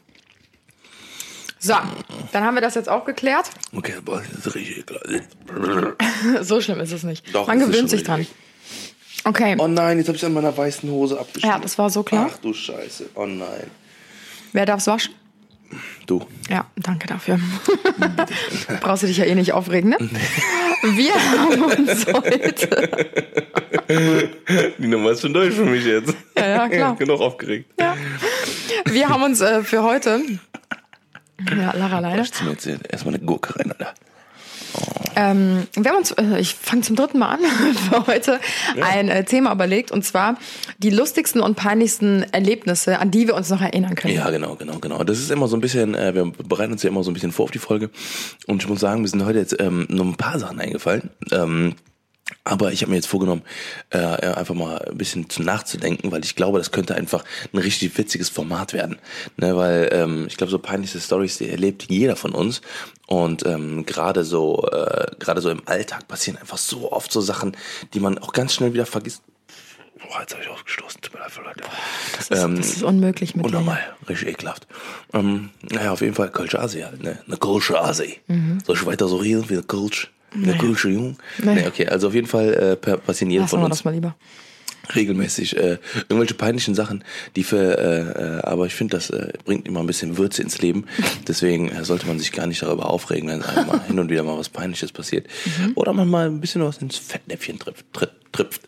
So, 1.63 1.75
dann 2.31 2.43
haben 2.43 2.55
wir 2.55 2.61
das 2.61 2.73
jetzt 2.73 2.89
auch 2.89 3.05
geklärt. 3.05 3.51
Okay, 3.75 3.93
boah, 4.03 4.19
das 4.35 4.47
ist 4.47 4.55
richtig 4.55 4.79
ekelhaft. 4.79 5.27
So 6.41 6.59
schlimm 6.59 6.79
ist 6.79 6.91
es 6.91 7.03
nicht. 7.03 7.23
Doch, 7.35 7.45
Man 7.45 7.59
gewöhnt 7.59 7.87
sich 7.89 8.03
dran. 8.03 8.25
Okay, 9.23 9.55
Oh 9.59 9.67
nein, 9.67 9.99
jetzt 9.99 10.07
habe 10.07 10.17
ich 10.17 10.25
an 10.25 10.33
meiner 10.33 10.57
weißen 10.57 10.89
Hose 10.89 11.19
abgeschnitten. 11.19 11.49
Ja, 11.49 11.59
das 11.59 11.77
war 11.77 11.91
so 11.91 12.01
klar. 12.01 12.31
Ach 12.33 12.37
du 12.39 12.51
Scheiße. 12.53 13.11
Oh 13.13 13.27
nein. 13.27 13.69
wer 14.53 14.65
darf's 14.65 14.87
waschen? 14.87 15.13
Du. 16.07 16.25
Ja, 16.49 16.65
danke 16.75 17.05
dafür. 17.07 17.39
Brauchst 18.81 19.03
du 19.03 19.07
dich 19.07 19.17
ja 19.17 19.25
eh 19.25 19.35
nicht 19.35 19.53
aufregen, 19.53 19.91
ne? 19.91 19.97
Wir 20.81 21.13
haben 21.13 21.61
uns 21.63 22.05
heute. 22.07 22.89
Die 24.79 24.87
Nummer 24.87 25.11
ist 25.11 25.21
schon 25.21 25.33
durch 25.33 25.53
für 25.53 25.65
mich 25.65 25.85
jetzt. 25.85 26.13
Ja, 26.35 26.47
ja, 26.49 26.69
klar. 26.69 26.95
Genug 26.95 27.21
aufgeregt. 27.21 27.71
Ja. 27.79 27.95
Wir 28.85 29.07
haben 29.09 29.23
uns 29.23 29.39
äh, 29.41 29.63
für 29.63 29.83
heute. 29.83 30.21
Ja, 31.49 31.73
Lara 31.75 31.99
leider. 31.99 32.23
Ich 32.23 32.41
mir 32.41 32.51
jetzt 32.51 32.67
erstmal 32.67 33.15
eine 33.15 33.23
Gurke 33.23 33.59
rein, 33.59 33.71
Alter. 33.71 33.93
Ähm, 35.15 35.67
wir 35.73 35.91
haben 35.91 35.97
uns, 35.97 36.11
äh, 36.11 36.39
ich 36.39 36.55
fange 36.55 36.83
zum 36.83 36.95
dritten 36.95 37.19
Mal 37.19 37.35
an, 37.35 37.39
für 37.89 38.07
heute 38.07 38.39
ein 38.81 39.09
äh, 39.09 39.23
Thema 39.25 39.51
überlegt 39.51 39.91
und 39.91 40.05
zwar 40.05 40.37
die 40.77 40.89
lustigsten 40.89 41.41
und 41.41 41.55
peinlichsten 41.55 42.23
Erlebnisse, 42.31 42.99
an 42.99 43.11
die 43.11 43.27
wir 43.27 43.35
uns 43.35 43.49
noch 43.49 43.61
erinnern 43.61 43.95
können. 43.95 44.13
Ja, 44.13 44.29
genau, 44.29 44.55
genau, 44.55 44.79
genau. 44.79 45.03
Das 45.03 45.19
ist 45.19 45.31
immer 45.31 45.47
so 45.47 45.57
ein 45.57 45.61
bisschen, 45.61 45.95
äh, 45.95 46.15
wir 46.15 46.31
bereiten 46.31 46.71
uns 46.71 46.83
ja 46.83 46.89
immer 46.89 47.03
so 47.03 47.11
ein 47.11 47.13
bisschen 47.13 47.31
vor 47.31 47.45
auf 47.45 47.51
die 47.51 47.59
Folge. 47.59 47.89
Und 48.47 48.63
ich 48.63 48.69
muss 48.69 48.79
sagen, 48.79 49.01
mir 49.01 49.07
sind 49.07 49.25
heute 49.25 49.39
jetzt 49.39 49.59
ähm, 49.59 49.85
nur 49.89 50.05
ein 50.05 50.15
paar 50.15 50.39
Sachen 50.39 50.59
eingefallen. 50.59 51.09
Ähm, 51.31 51.75
aber 52.43 52.71
ich 52.71 52.81
habe 52.81 52.91
mir 52.91 52.97
jetzt 52.97 53.07
vorgenommen, 53.07 53.43
äh, 53.91 53.97
einfach 53.99 54.55
mal 54.55 54.79
ein 54.79 54.97
bisschen 54.97 55.29
zu 55.29 55.43
nachzudenken, 55.43 56.11
weil 56.11 56.23
ich 56.23 56.35
glaube, 56.35 56.57
das 56.57 56.71
könnte 56.71 56.95
einfach 56.95 57.23
ein 57.53 57.57
richtig 57.59 57.97
witziges 57.97 58.29
Format 58.29 58.73
werden. 58.73 58.97
Ne, 59.37 59.55
weil 59.55 59.89
ähm, 59.91 60.25
ich 60.27 60.37
glaube, 60.37 60.51
so 60.51 60.59
peinliche 60.59 60.99
Stories, 60.99 61.37
die 61.37 61.49
erlebt 61.49 61.85
jeder 61.89 62.15
von 62.15 62.31
uns. 62.31 62.61
Und 63.07 63.45
ähm, 63.45 63.85
gerade 63.85 64.23
so, 64.23 64.67
äh, 64.71 65.07
gerade 65.19 65.41
so 65.41 65.49
im 65.49 65.61
Alltag 65.67 66.07
passieren 66.07 66.37
einfach 66.39 66.57
so 66.57 66.91
oft 66.91 67.11
so 67.11 67.21
Sachen, 67.21 67.57
die 67.93 67.99
man 67.99 68.17
auch 68.17 68.33
ganz 68.33 68.53
schnell 68.53 68.73
wieder 68.73 68.85
vergisst. 68.85 69.23
Boah, 69.99 70.21
jetzt 70.21 70.33
habe 70.33 70.43
ich 70.43 70.49
ausgestoßen. 70.49 71.01
Tut 71.01 71.13
mir 71.13 71.19
leid, 71.19 71.31
Leute. 71.37 71.63
Das 72.17 72.29
ist, 72.29 72.59
das 72.59 72.75
ist 72.77 72.83
unmöglich 72.83 73.35
mit. 73.35 73.45
Unnormal, 73.45 73.79
richtig 74.09 74.29
ekelhaft. 74.29 74.65
Ähm, 75.13 75.51
naja, 75.69 75.91
auf 75.91 76.01
jeden 76.01 76.15
Fall 76.15 76.31
Kölsch 76.31 76.55
Asi 76.55 76.81
halt, 76.81 77.03
ne? 77.03 77.19
Eine 77.27 77.37
Kölsche 77.37 77.79
Asi. 77.79 78.19
Soll 78.65 78.75
ich 78.75 78.85
weiter 78.85 79.07
so 79.07 79.17
reden 79.17 79.47
wie 79.49 79.53
der 79.53 79.63
Kölsch? 79.63 80.11
Kölsche 80.57 80.89
Jung? 80.89 81.17
Nee. 81.43 81.55
Nee, 81.55 81.67
okay, 81.67 81.87
also 81.87 82.07
auf 82.07 82.13
jeden 82.13 82.27
Fall 82.27 82.53
äh, 82.53 82.75
passieren 82.97 83.29
jedem 83.31 83.43
Lassen 83.43 83.49
von 83.51 83.59
wir 83.61 83.65
uns 83.65 83.77
das 83.77 83.83
mal 83.85 83.93
lieber. 83.93 84.15
regelmäßig 84.95 85.55
äh, 85.57 85.77
irgendwelche 86.09 86.33
peinlichen 86.33 86.73
Sachen, 86.75 87.03
die 87.35 87.43
für, 87.43 87.77
äh, 87.77 88.37
äh, 88.37 88.41
aber 88.43 88.65
ich 88.65 88.73
finde, 88.73 88.97
das 88.97 89.09
äh, 89.09 89.31
bringt 89.45 89.67
immer 89.67 89.79
ein 89.81 89.87
bisschen 89.87 90.17
Würze 90.17 90.41
ins 90.41 90.61
Leben. 90.61 90.85
Deswegen 91.27 91.69
äh, 91.69 91.83
sollte 91.85 92.07
man 92.07 92.17
sich 92.19 92.31
gar 92.31 92.47
nicht 92.47 92.61
darüber 92.61 92.89
aufregen, 92.89 93.29
wenn 93.29 93.43
einem 93.43 93.67
mal 93.67 93.81
hin 93.85 93.99
und 93.99 94.09
wieder 94.09 94.23
mal 94.23 94.37
was 94.37 94.49
Peinliches 94.49 94.91
passiert. 94.91 95.27
Mhm. 95.45 95.73
Oder 95.75 95.93
man 95.93 96.09
mal 96.09 96.27
ein 96.27 96.41
bisschen 96.41 96.63
was 96.63 96.77
ins 96.79 96.97
Fettnäpfchen 96.97 97.59
trifft. 97.59 97.85
Trifft. 98.31 98.61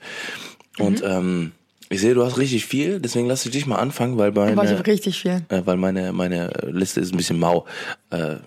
Und 0.80 1.02
Mhm. 1.02 1.08
ähm, 1.10 1.52
ich 1.90 2.02
sehe, 2.02 2.14
du 2.16 2.24
hast 2.26 2.38
richtig 2.38 2.66
viel, 2.66 3.00
deswegen 3.00 3.28
lass 3.28 3.46
ich 3.46 3.52
dich 3.52 3.66
mal 3.68 3.76
anfangen, 3.76 4.18
weil 4.18 4.30
ich 4.30 4.36
meine, 4.36 4.72
habe 4.72 4.88
richtig 4.88 5.20
viel. 5.22 5.44
äh, 5.50 5.62
weil 5.66 5.78
meine, 5.78 6.12
meine 6.12 6.50
Liste 6.72 7.00
ist 7.00 7.14
ein 7.14 7.18
bisschen 7.18 7.38
mau. 7.40 7.66
Äh. 8.10 8.38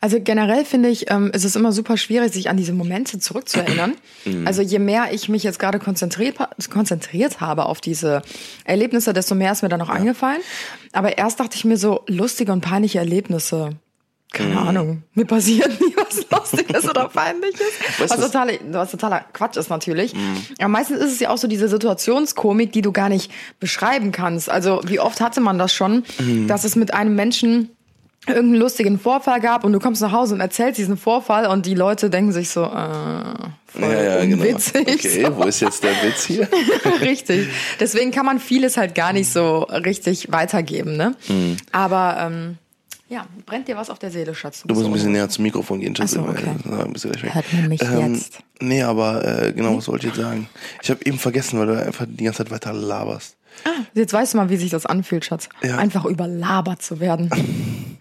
Also 0.00 0.18
generell 0.20 0.64
finde 0.64 0.88
ich, 0.88 1.10
ähm, 1.10 1.30
ist 1.32 1.44
es 1.44 1.56
immer 1.56 1.72
super 1.72 1.96
schwierig, 1.96 2.32
sich 2.32 2.48
an 2.48 2.56
diese 2.56 2.72
Momente 2.72 3.18
zurückzuerinnern. 3.18 3.94
Mhm. 4.26 4.46
Also 4.46 4.60
je 4.60 4.78
mehr 4.78 5.14
ich 5.14 5.30
mich 5.30 5.44
jetzt 5.44 5.58
gerade 5.58 5.78
konzentriert, 5.78 6.36
konzentriert 6.70 7.40
habe 7.40 7.64
auf 7.64 7.80
diese 7.80 8.20
Erlebnisse, 8.64 9.14
desto 9.14 9.34
mehr 9.34 9.50
ist 9.52 9.62
mir 9.62 9.70
dann 9.70 9.80
noch 9.80 9.88
eingefallen. 9.88 10.42
Aber 10.92 11.16
erst 11.16 11.40
dachte 11.40 11.56
ich 11.56 11.64
mir 11.64 11.78
so, 11.78 12.02
lustige 12.06 12.52
und 12.52 12.60
peinliche 12.60 12.98
Erlebnisse. 12.98 13.70
Keine 14.32 14.50
Mhm. 14.50 14.58
Ahnung. 14.68 15.02
Mir 15.14 15.24
passiert 15.24 15.70
nie 15.80 15.94
was 15.96 16.24
Lustiges 16.30 16.86
oder 16.88 17.08
Peinliches. 17.14 17.62
Was, 17.98 18.10
was- 18.10 18.20
totale, 18.20 18.58
was 18.70 18.90
totaler 18.90 19.24
Quatsch 19.32 19.56
ist 19.56 19.70
natürlich. 19.70 20.12
Aber 20.58 20.68
meistens 20.68 20.98
ist 21.00 21.12
es 21.14 21.20
ja 21.20 21.30
auch 21.30 21.38
so 21.38 21.48
diese 21.48 21.68
Situationskomik, 21.68 22.72
die 22.72 22.82
du 22.82 22.92
gar 22.92 23.08
nicht 23.08 23.32
beschreiben 23.58 24.12
kannst. 24.12 24.50
Also 24.50 24.82
wie 24.84 25.00
oft 25.00 25.20
hatte 25.22 25.40
man 25.40 25.58
das 25.58 25.72
schon, 25.72 26.04
Mhm. 26.18 26.46
dass 26.46 26.64
es 26.64 26.76
mit 26.76 26.92
einem 26.92 27.14
Menschen 27.14 27.70
irgendeinen 28.26 28.56
lustigen 28.56 28.98
Vorfall 28.98 29.40
gab 29.40 29.64
und 29.64 29.72
du 29.72 29.78
kommst 29.78 30.02
nach 30.02 30.12
Hause 30.12 30.34
und 30.34 30.40
erzählst 30.40 30.78
diesen 30.78 30.96
Vorfall 30.96 31.46
und 31.46 31.64
die 31.66 31.74
Leute 31.74 32.10
denken 32.10 32.32
sich 32.32 32.50
so, 32.50 32.64
äh, 32.64 33.34
voll 33.66 34.18
unwitzig. 34.22 35.02
genau. 35.02 35.28
Okay, 35.28 35.36
wo 35.36 35.44
ist 35.44 35.60
jetzt 35.60 35.82
der 35.82 35.92
Witz 36.02 36.26
hier? 36.26 36.48
richtig. 37.00 37.48
Deswegen 37.78 38.10
kann 38.10 38.26
man 38.26 38.38
vieles 38.38 38.76
halt 38.76 38.94
gar 38.94 39.12
nicht 39.12 39.32
so 39.32 39.62
richtig 39.62 40.30
weitergeben, 40.30 40.96
ne? 40.96 41.14
Mhm. 41.28 41.56
Aber 41.72 42.16
ähm, 42.20 42.58
ja, 43.08 43.26
brennt 43.46 43.66
dir 43.66 43.76
was 43.76 43.90
auf 43.90 43.98
der 43.98 44.10
Seele, 44.10 44.34
Schatz? 44.34 44.62
Du 44.62 44.68
bist 44.68 44.80
musst 44.80 44.88
ein 44.88 44.92
bisschen 44.92 45.12
näher 45.12 45.28
zum 45.28 45.42
Mikrofon 45.42 45.80
gehen, 45.80 45.96
Schatz. 45.96 46.12
So, 46.12 46.20
okay. 46.20 46.44
Du. 46.62 46.70
Hört 46.70 47.52
man 47.52 47.68
mich 47.68 47.82
ähm, 47.82 48.14
jetzt? 48.14 48.38
Nee, 48.60 48.82
aber 48.82 49.46
äh, 49.46 49.52
genau, 49.52 49.78
was 49.78 49.88
wollte 49.88 50.06
ich 50.06 50.14
jetzt 50.14 50.22
sagen? 50.22 50.48
Ich 50.82 50.90
habe 50.90 51.04
eben 51.04 51.18
vergessen, 51.18 51.58
weil 51.58 51.66
du 51.66 51.84
einfach 51.84 52.06
die 52.08 52.22
ganze 52.22 52.44
Zeit 52.44 52.50
weiter 52.52 52.72
laberst. 52.72 53.36
Jetzt 53.94 54.12
weißt 54.12 54.34
du 54.34 54.38
mal, 54.38 54.48
wie 54.48 54.56
sich 54.56 54.70
das 54.70 54.86
anfühlt, 54.86 55.24
Schatz. 55.24 55.48
Ja. 55.62 55.76
Einfach 55.78 56.04
überlabert 56.04 56.82
zu 56.82 57.00
werden. 57.00 57.30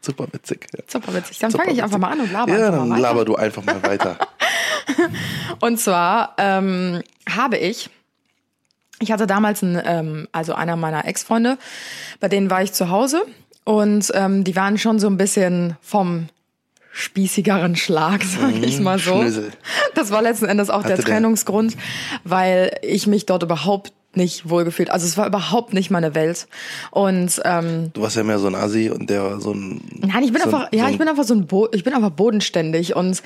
Super 0.00 0.26
witzig. 0.32 0.66
Ja. 0.76 0.82
Super 0.86 1.14
witzig. 1.14 1.38
Dann 1.38 1.50
fange 1.50 1.72
ich 1.72 1.82
einfach 1.82 1.98
mal 1.98 2.10
an 2.12 2.20
und 2.20 2.32
laber 2.32 2.58
Ja, 2.58 2.70
dann 2.70 2.88
laber 2.88 3.24
du 3.24 3.36
einfach 3.36 3.62
mal 3.64 3.82
weiter. 3.82 4.16
Und 5.60 5.78
zwar 5.78 6.34
ähm, 6.38 7.02
habe 7.28 7.58
ich, 7.58 7.90
ich 8.98 9.12
hatte 9.12 9.26
damals 9.26 9.62
einen, 9.62 9.80
ähm, 9.84 10.28
also 10.32 10.54
einer 10.54 10.76
meiner 10.76 11.04
Ex-Freunde, 11.06 11.58
bei 12.18 12.28
denen 12.28 12.50
war 12.50 12.62
ich 12.62 12.72
zu 12.72 12.88
Hause 12.90 13.22
und 13.64 14.10
ähm, 14.14 14.42
die 14.44 14.56
waren 14.56 14.78
schon 14.78 14.98
so 14.98 15.06
ein 15.06 15.16
bisschen 15.16 15.76
vom 15.82 16.28
spießigeren 16.92 17.76
Schlag, 17.76 18.22
sag 18.40 18.54
ich 18.62 18.80
mal 18.80 18.98
so. 18.98 19.20
Schnösel. 19.20 19.52
Das 19.94 20.10
war 20.10 20.22
letzten 20.22 20.46
Endes 20.46 20.70
auch 20.70 20.84
Hatte 20.84 20.96
der- 20.96 21.04
Trennungsgrund, 21.04 21.76
weil 22.24 22.76
ich 22.82 23.06
mich 23.06 23.26
dort 23.26 23.42
überhaupt 23.42 23.92
nicht 24.14 24.48
wohlgefühlt. 24.48 24.90
Also 24.90 25.06
es 25.06 25.16
war 25.16 25.26
überhaupt 25.26 25.72
nicht 25.72 25.90
meine 25.90 26.14
Welt. 26.14 26.46
Und 26.90 27.40
ähm, 27.44 27.90
Du 27.92 28.02
warst 28.02 28.16
ja 28.16 28.24
mehr 28.24 28.38
so 28.38 28.46
ein 28.48 28.54
Assi 28.54 28.90
und 28.90 29.08
der 29.10 29.22
war 29.22 29.40
so 29.40 29.52
ein. 29.52 29.80
Nein, 30.00 30.22
ich 30.24 30.32
bin 30.32 30.42
so 30.42 30.48
ein- 30.48 30.54
einfach, 30.54 30.72
ja, 30.72 30.80
so 30.80 30.86
ein- 30.86 30.92
ich 30.92 30.98
bin 30.98 31.08
einfach 31.08 31.24
so 31.24 31.34
ein, 31.34 31.46
Bo 31.46 31.68
ich 31.72 31.84
bin 31.84 31.94
einfach 31.94 32.10
bodenständig 32.10 32.96
und 32.96 33.22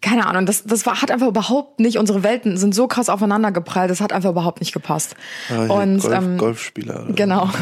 keine 0.00 0.26
Ahnung, 0.28 0.46
das, 0.46 0.62
das 0.62 0.86
war, 0.86 1.02
hat 1.02 1.10
einfach 1.10 1.26
überhaupt 1.26 1.80
nicht, 1.80 1.98
unsere 1.98 2.22
Welten 2.22 2.56
sind 2.56 2.72
so 2.72 2.86
krass 2.86 3.08
aufeinander 3.08 3.50
geprallt, 3.50 3.90
das 3.90 4.00
hat 4.00 4.12
einfach 4.12 4.30
überhaupt 4.30 4.60
nicht 4.60 4.72
gepasst. 4.72 5.16
Ah, 5.50 5.64
hier 5.64 5.74
und 5.74 5.98
Golf, 6.00 6.14
ähm, 6.14 6.38
Golfspieler. 6.38 7.02
oder? 7.04 7.12
Genau. 7.14 7.50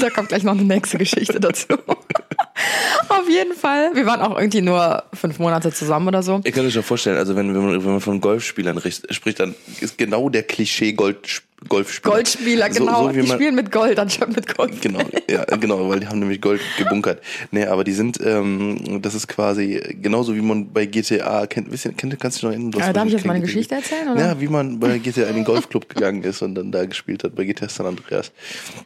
Da 0.00 0.10
kommt 0.10 0.28
gleich 0.28 0.44
noch 0.44 0.52
eine 0.52 0.62
nächste 0.62 0.96
Geschichte 0.96 1.40
dazu. 1.40 1.66
Auf 3.08 3.28
jeden 3.28 3.54
Fall. 3.54 3.90
Wir 3.94 4.06
waren 4.06 4.20
auch 4.20 4.38
irgendwie 4.38 4.60
nur 4.60 5.02
fünf 5.12 5.38
Monate 5.38 5.72
zusammen 5.72 6.08
oder 6.08 6.22
so. 6.22 6.40
Ihr 6.44 6.52
könnt 6.52 6.66
euch 6.68 6.74
ja 6.74 6.82
vorstellen, 6.82 7.16
also 7.18 7.34
wenn, 7.36 7.52
wenn, 7.54 7.64
man, 7.64 7.84
wenn 7.84 7.90
man 7.92 8.00
von 8.00 8.20
Golfspielern 8.20 8.78
richt- 8.78 9.12
spricht, 9.12 9.40
dann 9.40 9.54
ist 9.80 9.98
genau 9.98 10.28
der 10.28 10.42
Klischee 10.44 10.92
Gold, 10.92 11.42
Golfspieler. 11.68 12.14
Goldspieler, 12.14 12.72
So- 12.72 12.78
genau. 12.84 13.02
So, 13.08 13.14
wie 13.16 13.20
die 13.22 13.26
man, 13.28 13.36
spielen 13.36 13.54
mit 13.56 13.72
Gold 13.72 13.98
anstatt 13.98 14.34
mit 14.34 14.54
Gold. 14.56 14.80
Genau, 14.80 15.00
ja, 15.28 15.44
genau, 15.56 15.88
weil 15.88 16.00
die 16.00 16.06
haben 16.06 16.20
nämlich 16.20 16.40
Gold 16.40 16.60
gebunkert. 16.78 17.20
Nee, 17.50 17.64
aber 17.66 17.82
die 17.84 17.92
sind, 17.92 18.18
ähm, 18.24 19.00
das 19.02 19.14
ist 19.14 19.26
quasi 19.26 19.80
genauso 20.00 20.34
wie 20.36 20.40
man 20.40 20.72
bei 20.72 20.86
GTA 20.86 21.46
kennt. 21.46 21.70
Wisst 21.72 21.84
ihr, 21.86 21.92
kennt, 21.92 22.18
kannst 22.20 22.42
du 22.42 22.48
dich 22.48 22.56
noch 22.58 22.64
erinnern? 22.72 22.90
Äh, 22.90 22.92
darf 22.92 23.06
ich 23.06 23.12
jetzt 23.14 23.26
meine 23.26 23.40
kein 23.40 23.46
Geschichte 23.46 23.74
erzählen, 23.74 24.08
oder? 24.08 24.20
Ja, 24.20 24.40
wie 24.40 24.46
man 24.48 24.78
bei 24.78 24.98
GTA 24.98 25.24
in 25.24 25.34
den 25.34 25.44
Golfclub 25.44 25.88
gegangen 25.88 26.22
ist 26.22 26.42
und 26.42 26.54
dann 26.54 26.70
da 26.70 26.84
gespielt 26.84 27.24
hat, 27.24 27.34
bei 27.34 27.44
GTA 27.44 27.68
San 27.68 27.86
Andreas. 27.86 28.30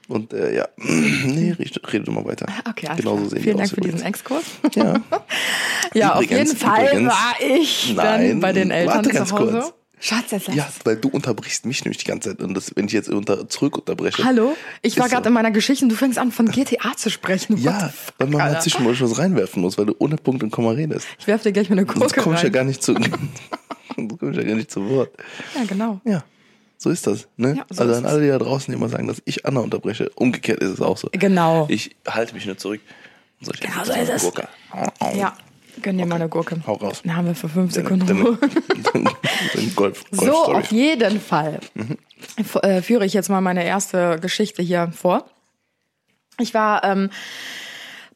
Und 0.08 0.32
äh, 0.32 0.56
ja, 0.56 0.68
nee, 0.76 1.54
rede, 1.58 1.80
rede 1.92 2.10
mal 2.10 2.24
weiter. 2.24 2.46
Okay, 2.68 2.86
alles 2.86 3.00
Genauso 3.00 3.16
klar. 3.18 3.30
sehen 3.30 3.42
Vielen 3.42 3.58
Dank 3.58 3.70
für 3.70 3.80
diesen 3.82 3.98
übrigens. 3.98 4.08
Exkurs. 4.08 4.44
Ja. 4.74 4.94
Ja, 5.94 6.14
auf 6.14 6.22
Übrigens, 6.22 6.52
jeden 6.52 6.56
Fall 6.58 6.86
übrigens. 6.86 7.12
war 7.12 7.34
ich 7.46 7.94
dann 7.96 8.20
Nein, 8.20 8.40
bei 8.40 8.52
den 8.54 8.70
Eltern 8.70 8.94
warte 8.96 9.10
ganz 9.10 9.28
zu 9.28 9.38
Hause. 9.38 9.52
kurz. 9.52 9.74
Schatz, 10.02 10.32
jetzt 10.32 10.48
lass 10.48 10.56
Ja, 10.56 10.68
weil 10.82 10.96
du 10.96 11.08
unterbrichst 11.08 11.64
mich 11.64 11.84
nämlich 11.84 11.98
die 11.98 12.06
ganze 12.06 12.30
Zeit. 12.30 12.40
Und 12.40 12.54
das, 12.54 12.74
wenn 12.74 12.86
ich 12.86 12.92
jetzt 12.92 13.08
unter, 13.08 13.48
zurück 13.48 13.78
unterbreche. 13.78 14.24
Hallo? 14.24 14.56
Ich 14.82 14.98
war 14.98 15.08
gerade 15.08 15.22
so. 15.22 15.28
in 15.28 15.34
meiner 15.34 15.52
Geschichte 15.52 15.84
und 15.84 15.90
du 15.90 15.94
fängst 15.94 16.18
an 16.18 16.32
von 16.32 16.50
GTA 16.50 16.96
zu 16.96 17.08
sprechen. 17.08 17.56
What 17.58 17.64
Ja, 17.64 17.88
fuck, 17.88 18.14
weil 18.18 18.26
man 18.26 18.40
Alter? 18.40 18.60
zwischendurch 18.60 19.00
was 19.00 19.16
reinwerfen 19.16 19.62
muss, 19.62 19.78
weil 19.78 19.86
du 19.86 19.94
ohne 20.00 20.16
Punkt 20.16 20.42
und 20.42 20.50
Komma 20.50 20.72
redest. 20.72 21.06
Ich 21.20 21.28
werf 21.28 21.44
dir 21.44 21.52
gleich 21.52 21.70
mal 21.70 21.78
eine 21.78 21.86
Sonst 21.86 22.00
Gurke 22.00 22.20
komme 22.20 22.34
ich 22.34 22.42
ja 22.42 22.48
gar 22.48 22.64
nicht 22.64 22.82
zu. 22.82 22.94
Sonst 23.96 24.18
komme 24.18 24.32
ich 24.32 24.36
ja 24.38 24.42
gar 24.42 24.56
nicht 24.56 24.72
zu 24.72 24.88
Wort. 24.90 25.12
Ja, 25.54 25.62
genau. 25.68 26.00
Ja, 26.04 26.24
so 26.78 26.90
ist 26.90 27.06
das. 27.06 27.28
Ne? 27.36 27.54
Ja, 27.58 27.66
so 27.70 27.84
also 27.84 27.94
an 27.94 28.04
alle, 28.04 28.22
die 28.22 28.28
da 28.28 28.38
draußen 28.38 28.74
immer 28.74 28.88
sagen, 28.88 29.06
dass 29.06 29.22
ich 29.24 29.46
Anna 29.46 29.60
unterbreche. 29.60 30.10
Umgekehrt 30.16 30.58
ist 30.58 30.70
es 30.70 30.80
auch 30.80 30.96
so. 30.96 31.10
Genau. 31.12 31.68
Ich 31.70 31.94
halte 32.08 32.34
mich 32.34 32.44
nur 32.44 32.58
zurück. 32.58 32.80
Genau 33.40 33.84
so 33.84 33.92
ist 33.92 34.08
es. 34.08 34.22
Gurke. 34.22 34.48
Ja, 35.14 35.36
gönn 35.80 35.98
dir 35.98 36.06
mal 36.06 36.16
eine 36.16 36.28
Gurke. 36.28 36.56
Hau 36.66 36.74
raus. 36.74 37.00
Dann 37.04 37.16
haben 37.16 37.26
wir 37.26 37.34
für 37.34 37.48
fünf 37.48 37.72
Sekunden 37.72 38.06
Deine- 38.06 38.22
Ruhe. 38.22 38.38
deine 38.92 39.10
Golf, 39.74 40.04
So, 40.10 40.26
Golfstory. 40.26 40.56
auf 40.58 40.72
jeden 40.72 41.20
Fall 41.20 41.60
äh, 42.62 42.82
führe 42.82 43.04
ich 43.06 43.12
jetzt 43.14 43.28
mal 43.30 43.40
meine 43.40 43.64
erste 43.64 44.18
Geschichte 44.20 44.62
hier 44.62 44.92
vor. 44.94 45.24
Ich 46.38 46.54
war 46.54 46.84
ähm, 46.84 47.10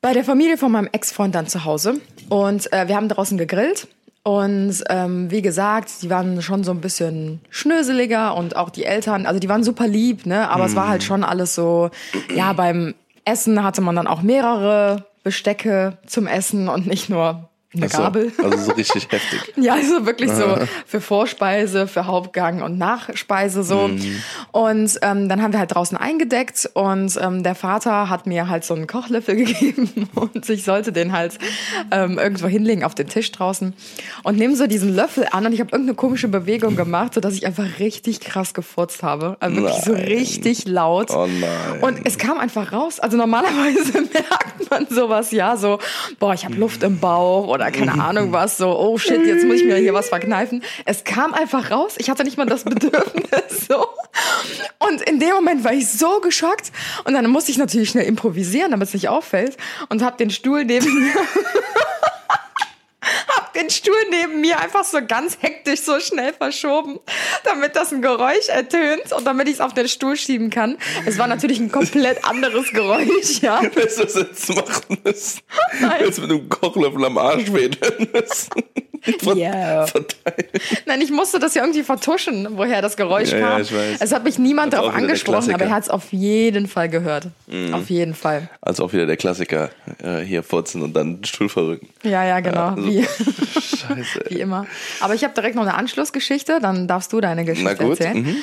bei 0.00 0.12
der 0.12 0.24
Familie 0.24 0.56
von 0.58 0.72
meinem 0.72 0.88
Ex-Freund 0.90 1.34
dann 1.34 1.46
zu 1.46 1.64
Hause 1.64 2.00
und 2.28 2.72
äh, 2.72 2.88
wir 2.88 2.96
haben 2.96 3.08
draußen 3.08 3.38
gegrillt. 3.38 3.88
Und 4.22 4.82
ähm, 4.88 5.30
wie 5.30 5.40
gesagt, 5.40 6.02
die 6.02 6.10
waren 6.10 6.42
schon 6.42 6.64
so 6.64 6.72
ein 6.72 6.80
bisschen 6.80 7.40
schnöseliger 7.48 8.34
und 8.34 8.56
auch 8.56 8.70
die 8.70 8.84
Eltern, 8.84 9.24
also 9.24 9.38
die 9.38 9.48
waren 9.48 9.62
super 9.62 9.86
lieb, 9.86 10.26
ne? 10.26 10.50
Aber 10.50 10.64
es 10.64 10.74
war 10.74 10.88
halt 10.88 11.04
schon 11.04 11.22
alles 11.22 11.54
so, 11.54 11.90
ja, 12.34 12.52
beim 12.52 12.94
Essen 13.24 13.62
hatte 13.62 13.82
man 13.82 13.94
dann 13.94 14.08
auch 14.08 14.22
mehrere 14.22 15.04
Bestecke 15.26 15.98
zum 16.06 16.28
Essen 16.28 16.68
und 16.68 16.86
nicht 16.86 17.10
nur 17.10 17.50
eine 17.76 17.88
so, 17.88 17.98
Gabel. 17.98 18.32
Also 18.42 18.58
so 18.58 18.72
richtig 18.72 19.08
heftig. 19.10 19.40
Ja, 19.56 19.74
also 19.74 20.06
wirklich 20.06 20.30
so 20.30 20.58
für 20.86 21.00
Vorspeise, 21.00 21.86
für 21.86 22.06
Hauptgang 22.06 22.62
und 22.62 22.78
Nachspeise 22.78 23.62
so. 23.62 23.90
Und 24.52 24.98
ähm, 25.02 25.28
dann 25.28 25.42
haben 25.42 25.52
wir 25.52 25.58
halt 25.58 25.74
draußen 25.74 25.96
eingedeckt 25.96 26.70
und 26.74 27.18
ähm, 27.20 27.42
der 27.42 27.54
Vater 27.54 28.08
hat 28.08 28.26
mir 28.26 28.48
halt 28.48 28.64
so 28.64 28.74
einen 28.74 28.86
Kochlöffel 28.86 29.36
gegeben 29.44 30.08
und 30.14 30.48
ich 30.48 30.64
sollte 30.64 30.92
den 30.92 31.12
halt 31.12 31.38
ähm, 31.90 32.18
irgendwo 32.18 32.46
hinlegen 32.46 32.84
auf 32.84 32.94
den 32.94 33.08
Tisch 33.08 33.32
draußen 33.32 33.74
und 34.22 34.38
nehme 34.38 34.56
so 34.56 34.66
diesen 34.66 34.94
Löffel 34.94 35.26
an 35.30 35.46
und 35.46 35.52
ich 35.52 35.60
habe 35.60 35.70
irgendeine 35.72 35.96
komische 35.96 36.28
Bewegung 36.28 36.76
gemacht, 36.76 37.14
sodass 37.14 37.34
ich 37.34 37.46
einfach 37.46 37.78
richtig 37.78 38.20
krass 38.20 38.54
gefurzt 38.54 39.02
habe. 39.02 39.36
Also 39.40 39.56
wirklich 39.56 39.84
so 39.84 39.92
Nein. 39.92 40.04
richtig 40.04 40.66
laut. 40.66 41.10
Oh 41.10 41.26
nein. 41.26 41.82
Und 41.82 42.06
es 42.06 42.18
kam 42.18 42.38
einfach 42.38 42.72
raus. 42.72 43.00
Also 43.00 43.16
normalerweise 43.16 43.92
merkt 44.12 44.70
man 44.70 44.86
sowas, 44.88 45.30
ja, 45.32 45.56
so, 45.56 45.78
boah, 46.18 46.34
ich 46.34 46.44
habe 46.44 46.54
Luft 46.54 46.82
im 46.82 46.98
Bauch 46.98 47.48
oder 47.48 47.65
keine 47.70 48.02
Ahnung 48.02 48.32
was, 48.32 48.56
so, 48.56 48.78
oh 48.78 48.98
shit, 48.98 49.26
jetzt 49.26 49.44
muss 49.44 49.56
ich 49.56 49.64
mir 49.64 49.76
hier 49.76 49.94
was 49.94 50.08
verkneifen. 50.08 50.62
Es 50.84 51.04
kam 51.04 51.34
einfach 51.34 51.70
raus. 51.70 51.94
Ich 51.98 52.10
hatte 52.10 52.24
nicht 52.24 52.36
mal 52.36 52.46
das 52.46 52.64
Bedürfnis, 52.64 53.66
so. 53.68 53.86
Und 54.78 55.02
in 55.02 55.18
dem 55.18 55.30
Moment 55.30 55.64
war 55.64 55.72
ich 55.72 55.90
so 55.90 56.20
geschockt 56.20 56.72
und 57.04 57.14
dann 57.14 57.28
musste 57.30 57.50
ich 57.50 57.58
natürlich 57.58 57.90
schnell 57.90 58.06
improvisieren, 58.06 58.70
damit 58.70 58.88
es 58.88 58.94
nicht 58.94 59.08
auffällt 59.08 59.56
und 59.88 60.02
habe 60.02 60.16
den 60.16 60.30
Stuhl 60.30 60.64
neben 60.64 60.92
mir 61.00 61.14
hab 63.34 63.52
den 63.52 63.70
Stuhl 63.70 63.94
neben 64.10 64.40
mir 64.40 64.58
einfach 64.58 64.84
so 64.84 64.98
ganz 65.06 65.38
hektisch 65.40 65.80
so 65.80 66.00
schnell 66.00 66.32
verschoben, 66.32 66.98
damit 67.44 67.76
das 67.76 67.92
ein 67.92 68.02
Geräusch 68.02 68.48
ertönt 68.48 69.12
und 69.12 69.24
damit 69.24 69.48
ich 69.48 69.54
es 69.54 69.60
auf 69.60 69.74
den 69.74 69.88
Stuhl 69.88 70.16
schieben 70.16 70.50
kann. 70.50 70.78
Es 71.04 71.18
war 71.18 71.26
natürlich 71.26 71.58
ein 71.58 71.70
komplett 71.70 72.24
anderes 72.24 72.70
Geräusch, 72.70 73.40
ja. 73.40 73.62
Weißt 73.74 73.98
du, 73.98 74.14
wir 74.14 74.22
jetzt 74.22 74.48
machen 74.54 74.98
müssen? 75.04 75.40
Jetzt 76.00 76.20
mit 76.20 76.30
einem 76.30 76.48
Kochlöffel 76.48 77.04
am 77.04 77.18
Arsch 77.18 77.52
wedeln 77.52 78.08
müssen. 78.12 78.50
Von, 79.22 79.38
Ja. 79.38 79.86
verteilen. 79.86 80.48
Nein, 80.86 81.00
ich 81.00 81.10
musste 81.10 81.38
das 81.38 81.54
ja 81.54 81.62
irgendwie 81.62 81.82
vertuschen, 81.82 82.48
woher 82.52 82.82
das 82.82 82.96
Geräusch 82.96 83.30
Ja, 83.32 83.38
ja, 83.38 83.48
kam. 83.50 83.62
ich 83.62 83.74
weiß. 83.74 83.96
Es 84.00 84.12
hat 84.12 84.24
mich 84.24 84.38
niemand 84.38 84.72
darauf 84.72 84.94
angesprochen, 84.94 85.54
aber 85.54 85.64
er 85.64 85.70
hat 85.70 85.84
es 85.84 85.88
auf 85.90 86.12
jeden 86.12 86.66
Fall 86.68 86.88
gehört. 86.88 87.28
Mhm. 87.46 87.74
Auf 87.74 87.88
jeden 87.90 88.14
Fall. 88.14 88.48
Also 88.60 88.84
auch 88.84 88.92
wieder 88.92 89.06
der 89.06 89.16
Klassiker, 89.16 89.70
äh, 90.02 90.18
hier 90.20 90.42
furzen 90.42 90.82
und 90.82 90.94
dann 90.94 91.16
den 91.18 91.24
Stuhl 91.24 91.48
verrücken. 91.48 91.88
Ja, 92.02 92.24
ja, 92.24 92.40
genau. 92.40 92.70
also- 92.70 92.86
wie, 92.86 93.02
Scheiße. 93.54 94.24
wie 94.28 94.40
immer. 94.40 94.66
Aber 95.00 95.14
ich 95.14 95.24
habe 95.24 95.34
direkt 95.34 95.54
noch 95.56 95.62
eine 95.62 95.74
Anschlussgeschichte, 95.74 96.58
dann 96.60 96.88
darfst 96.88 97.12
du 97.12 97.20
deine 97.20 97.44
Geschichte 97.44 97.84
erzählen. 97.84 98.16
mhm. 98.22 98.36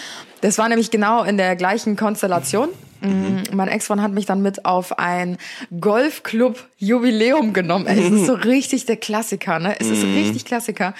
Das 0.43 0.57
war 0.57 0.67
nämlich 0.67 0.91
genau 0.91 1.23
in 1.23 1.37
der 1.37 1.55
gleichen 1.55 1.95
Konstellation. 1.95 2.67
Mhm. 2.99 3.43
Mein 3.53 3.69
Ex-Freund 3.69 4.01
hat 4.01 4.11
mich 4.11 4.25
dann 4.25 4.41
mit 4.41 4.65
auf 4.65 4.99
ein 4.99 5.37
Golfclub-Jubiläum 5.79 7.53
genommen. 7.53 7.87
Es 7.87 8.11
ist 8.11 8.25
so 8.25 8.33
richtig 8.33 8.85
der 8.85 8.97
Klassiker, 8.97 9.59
ne? 9.59 9.79
Es 9.79 9.87
ist 9.87 10.03
richtig 10.03 10.43
Klassiker. 10.43 10.95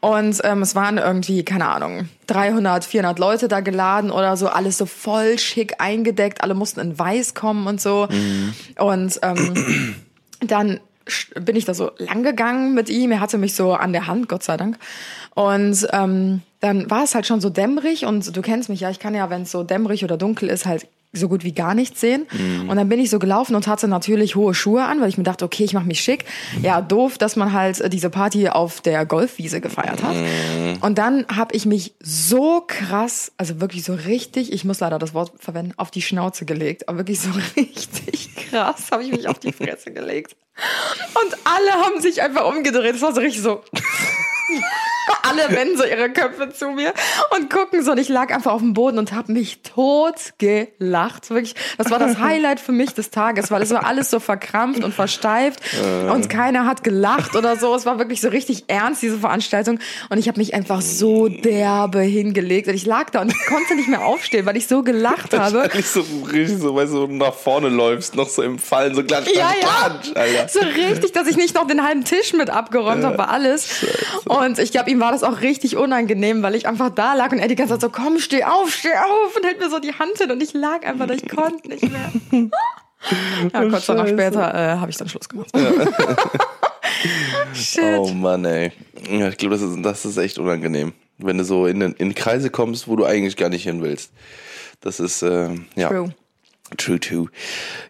Und 0.00 0.38
ähm, 0.44 0.60
es 0.60 0.74
waren 0.74 0.98
irgendwie, 0.98 1.46
keine 1.46 1.68
Ahnung, 1.70 2.10
300, 2.26 2.84
400 2.84 3.18
Leute 3.18 3.48
da 3.48 3.60
geladen 3.60 4.10
oder 4.10 4.36
so. 4.36 4.48
Alles 4.48 4.76
so 4.76 4.84
voll 4.84 5.38
schick 5.38 5.76
eingedeckt. 5.78 6.42
Alle 6.42 6.52
mussten 6.52 6.80
in 6.80 6.98
weiß 6.98 7.32
kommen 7.32 7.66
und 7.66 7.80
so. 7.80 8.06
Und 8.76 9.20
ähm, 9.22 9.94
dann 10.40 10.78
bin 11.40 11.56
ich 11.56 11.64
da 11.64 11.74
so 11.74 11.90
lang 11.98 12.22
gegangen 12.22 12.74
mit 12.74 12.88
ihm. 12.88 13.12
Er 13.12 13.20
hatte 13.20 13.38
mich 13.38 13.54
so 13.54 13.74
an 13.74 13.92
der 13.92 14.06
Hand, 14.06 14.28
Gott 14.28 14.42
sei 14.42 14.56
Dank. 14.56 14.78
Und 15.34 15.86
ähm, 15.92 16.42
dann 16.60 16.90
war 16.90 17.04
es 17.04 17.14
halt 17.14 17.26
schon 17.26 17.40
so 17.40 17.50
dämmerig 17.50 18.06
und 18.06 18.36
du 18.36 18.40
kennst 18.40 18.68
mich 18.68 18.80
ja, 18.80 18.90
ich 18.90 18.98
kann 18.98 19.14
ja, 19.14 19.28
wenn 19.30 19.42
es 19.42 19.50
so 19.50 19.64
dämmerig 19.64 20.04
oder 20.04 20.16
dunkel 20.16 20.48
ist, 20.48 20.66
halt 20.66 20.86
so 21.14 21.28
gut 21.28 21.44
wie 21.44 21.52
gar 21.52 21.74
nichts 21.74 22.00
sehen. 22.00 22.26
Und 22.68 22.76
dann 22.76 22.88
bin 22.88 23.00
ich 23.00 23.10
so 23.10 23.18
gelaufen 23.18 23.54
und 23.54 23.66
hatte 23.66 23.88
natürlich 23.88 24.36
hohe 24.36 24.54
Schuhe 24.54 24.84
an, 24.84 25.00
weil 25.00 25.08
ich 25.08 25.18
mir 25.18 25.24
dachte, 25.24 25.44
okay, 25.44 25.64
ich 25.64 25.72
mache 25.72 25.86
mich 25.86 26.00
schick. 26.00 26.24
Ja, 26.62 26.80
doof, 26.80 27.18
dass 27.18 27.36
man 27.36 27.52
halt 27.52 27.80
äh, 27.80 27.88
diese 27.88 28.10
Party 28.10 28.48
auf 28.48 28.80
der 28.80 29.06
Golfwiese 29.06 29.60
gefeiert 29.60 30.02
hat. 30.02 30.16
Und 30.80 30.98
dann 30.98 31.26
habe 31.34 31.54
ich 31.54 31.66
mich 31.66 31.94
so 32.00 32.62
krass, 32.66 33.32
also 33.36 33.60
wirklich 33.60 33.84
so 33.84 33.94
richtig, 33.94 34.52
ich 34.52 34.64
muss 34.64 34.80
leider 34.80 34.98
das 34.98 35.14
Wort 35.14 35.32
verwenden, 35.38 35.72
auf 35.76 35.90
die 35.90 36.02
Schnauze 36.02 36.44
gelegt. 36.44 36.88
Aber 36.88 36.98
wirklich 36.98 37.20
so 37.20 37.30
richtig 37.56 38.34
krass 38.36 38.90
habe 38.90 39.04
ich 39.04 39.10
mich 39.10 39.28
auf 39.28 39.38
die 39.38 39.52
Fresse 39.52 39.92
gelegt. 39.92 40.36
Und 41.14 41.36
alle 41.44 41.84
haben 41.84 42.00
sich 42.00 42.22
einfach 42.22 42.46
umgedreht. 42.46 42.94
Es 42.94 43.02
war 43.02 43.14
so 43.14 43.20
richtig 43.20 43.42
so. 43.42 43.62
alle 45.22 45.54
wenden 45.56 45.76
so 45.76 45.84
ihre 45.84 46.10
Köpfe 46.10 46.50
zu 46.52 46.70
mir 46.70 46.92
und 47.36 47.50
gucken 47.50 47.82
so. 47.82 47.92
Und 47.92 47.98
ich 47.98 48.08
lag 48.08 48.32
einfach 48.32 48.52
auf 48.52 48.60
dem 48.60 48.74
Boden 48.74 48.98
und 48.98 49.12
habe 49.12 49.32
mich 49.32 49.60
tot 49.62 50.34
gelacht. 50.38 51.30
Wirklich, 51.30 51.54
das 51.78 51.90
war 51.90 51.98
das 51.98 52.18
Highlight 52.18 52.60
für 52.60 52.72
mich 52.72 52.94
des 52.94 53.10
Tages, 53.10 53.50
weil 53.50 53.62
es 53.62 53.70
war 53.70 53.84
alles 53.86 54.10
so 54.10 54.20
verkrampft 54.20 54.84
und 54.84 54.94
versteift 54.94 55.60
und 56.10 56.28
keiner 56.28 56.66
hat 56.66 56.84
gelacht 56.84 57.36
oder 57.36 57.56
so. 57.56 57.74
Es 57.74 57.86
war 57.86 57.98
wirklich 57.98 58.20
so 58.20 58.28
richtig 58.28 58.64
ernst, 58.68 59.02
diese 59.02 59.18
Veranstaltung. 59.18 59.78
Und 60.10 60.18
ich 60.18 60.28
habe 60.28 60.38
mich 60.38 60.54
einfach 60.54 60.80
so 60.80 61.28
derbe 61.28 62.00
hingelegt. 62.00 62.68
Und 62.68 62.74
ich 62.74 62.86
lag 62.86 63.10
da 63.10 63.20
und 63.20 63.32
ich 63.32 63.46
konnte 63.46 63.74
nicht 63.74 63.88
mehr 63.88 64.04
aufstehen, 64.04 64.46
weil 64.46 64.56
ich 64.56 64.66
so 64.66 64.82
gelacht 64.82 65.36
habe. 65.36 65.68
Nicht 65.74 65.88
so 65.88 66.04
richtig 66.32 66.58
so, 66.58 66.74
weißt 66.74 66.92
du, 66.92 67.06
nach 67.06 67.34
vorne 67.34 67.68
läufst, 67.68 68.14
noch 68.14 68.28
so 68.28 68.42
im 68.42 68.58
Fallen, 68.58 68.94
so 68.94 69.02
klatsch, 69.02 69.28
Ja, 69.34 69.50
ja. 69.60 70.14
Alter. 70.14 70.48
So 70.48 70.60
richtig, 70.60 71.12
dass 71.12 71.26
ich 71.26 71.36
nicht 71.36 71.54
noch 71.54 71.66
den 71.66 71.82
halben 71.84 72.04
Tisch 72.04 72.32
mit 72.32 72.50
abgeräumt 72.50 73.04
habe, 73.04 73.18
war 73.18 73.28
alles. 73.28 73.84
Und 74.24 74.58
ich 74.58 74.70
glaube, 74.70 74.90
ihm 74.94 75.00
war 75.00 75.12
das 75.12 75.22
auch 75.22 75.40
richtig 75.40 75.76
unangenehm, 75.76 76.42
weil 76.42 76.54
ich 76.54 76.66
einfach 76.66 76.90
da 76.90 77.14
lag 77.14 77.32
und 77.32 77.38
er 77.38 77.48
die 77.48 77.56
ganze 77.56 77.74
Zeit 77.74 77.80
so, 77.82 77.90
komm, 77.90 78.18
steh 78.18 78.44
auf, 78.44 78.72
steh 78.72 78.94
auf 78.94 79.36
und 79.36 79.44
hält 79.44 79.60
mir 79.60 79.68
so 79.68 79.78
die 79.78 79.92
Hand 79.92 80.18
hin 80.18 80.30
und 80.30 80.42
ich 80.42 80.54
lag 80.54 80.86
einfach 80.86 81.06
da, 81.06 81.14
ich 81.14 81.28
konnte 81.28 81.68
nicht 81.68 81.82
mehr. 81.90 82.50
Ja, 83.52 83.68
kurz 83.68 83.84
danach 83.84 84.08
später 84.08 84.54
äh, 84.54 84.78
habe 84.78 84.90
ich 84.90 84.96
dann 84.96 85.06
Schluss 85.10 85.28
gemacht. 85.28 85.50
Shit. 87.52 87.82
Oh 87.98 88.08
Mann, 88.14 88.46
ey. 88.46 88.72
Ja, 89.10 89.28
ich 89.28 89.36
glaube, 89.36 89.56
das 89.56 89.62
ist, 89.62 89.82
das 89.82 90.06
ist 90.06 90.16
echt 90.16 90.38
unangenehm. 90.38 90.94
Wenn 91.18 91.36
du 91.36 91.44
so 91.44 91.66
in, 91.66 91.82
in 91.82 92.14
Kreise 92.14 92.48
kommst, 92.48 92.88
wo 92.88 92.96
du 92.96 93.04
eigentlich 93.04 93.36
gar 93.36 93.50
nicht 93.50 93.64
hin 93.64 93.82
willst. 93.82 94.10
Das 94.80 95.00
ist, 95.00 95.20
äh, 95.20 95.50
ja. 95.76 95.88
True. 95.90 96.14
True, 96.78 96.98
true. 96.98 97.28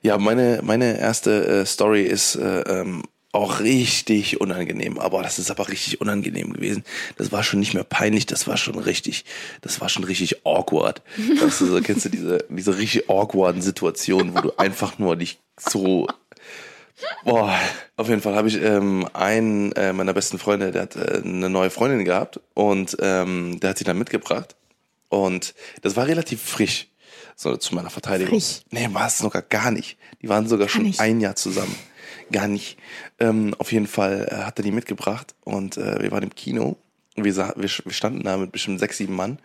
Ja, 0.03 0.19
meine, 0.19 0.61
meine 0.65 0.99
erste 0.99 1.47
äh, 1.47 1.65
Story 1.65 2.03
ist 2.03 2.35
äh, 2.35 2.63
ähm, 2.63 3.05
auch 3.35 3.61
richtig 3.61 4.41
unangenehm. 4.41 4.99
Aber 4.99 5.23
das 5.23 5.39
ist 5.39 5.51
aber 5.51 5.69
richtig 5.69 6.01
unangenehm 6.01 6.53
gewesen. 6.53 6.85
Das 7.17 7.33
war 7.33 7.43
schon 7.43 7.61
nicht 7.61 7.75
mehr 7.75 7.85
peinlich, 7.85 8.27
das 8.27 8.47
war 8.47 8.57
schon 8.57 8.79
richtig, 8.79 9.25
das 9.61 9.81
war 9.81 9.89
schon 9.89 10.05
richtig 10.05 10.47
awkward. 10.47 11.03
Weißt 11.17 11.61
du, 11.61 11.67
so, 11.67 11.81
kennst 11.81 12.05
du 12.05 12.09
diese, 12.09 12.45
diese 12.49 12.79
richtig 12.79 13.11
awkwarden 13.11 13.63
Situationen, 13.63 14.35
wo 14.35 14.41
du 14.41 14.57
einfach 14.57 14.99
nur 14.99 15.17
dich 15.17 15.39
so 15.59 16.07
Boah, 17.25 17.59
auf 17.97 18.09
jeden 18.09 18.23
Fall 18.23 18.37
habe 18.37 18.47
ich 18.47 18.63
ähm, 18.63 19.07
einen 19.15 19.73
äh, 19.73 19.93
meiner 19.93 20.15
besten 20.15 20.39
Freunde, 20.39 20.71
der 20.71 20.83
hat 20.83 20.95
äh, 20.95 21.23
eine 21.25 21.51
neue 21.51 21.71
Freundin 21.71 22.05
gehabt 22.05 22.41
und 22.55 22.97
ähm, 23.01 23.59
der 23.61 23.71
hat 23.71 23.79
sie 23.79 23.85
dann 23.85 23.99
mitgebracht. 23.99 24.55
Und 25.09 25.55
das 25.83 25.97
war 25.97 26.07
relativ 26.07 26.41
frisch, 26.41 26.89
so 27.35 27.57
zu 27.57 27.75
meiner 27.75 27.91
Verteidigung. 27.91 28.41
Frisch? 28.41 28.61
Nee, 28.71 28.89
war 28.93 29.09
es 29.09 29.19
sogar 29.19 29.43
gar 29.43 29.73
nicht. 29.73 29.97
Die 30.23 30.29
waren 30.29 30.49
sogar 30.49 30.69
schon 30.69 30.85
nicht. 30.85 31.01
ein 31.01 31.21
Jahr 31.21 31.35
zusammen. 31.35 31.75
Gar 32.33 32.49
nicht. 32.49 32.79
Ähm, 33.21 33.55
auf 33.59 33.71
jeden 33.73 33.87
Fall 33.87 34.29
äh, 34.31 34.45
hat 34.45 34.59
er 34.59 34.63
die 34.65 34.71
mitgebracht 34.73 35.35
und 35.45 35.77
äh, 35.77 36.03
wir 36.03 36.11
waren 36.11 36.23
im 36.23 36.35
Kino. 36.35 36.77
Wir, 37.17 37.33
sa- 37.33 37.55
wir, 37.57 37.69
wir 37.85 37.93
standen 37.93 38.23
da 38.25 38.37
mit 38.37 38.51
bestimmt 38.53 38.81
sechs, 38.81 38.97
sieben 38.99 39.15
Mann. 39.15 39.39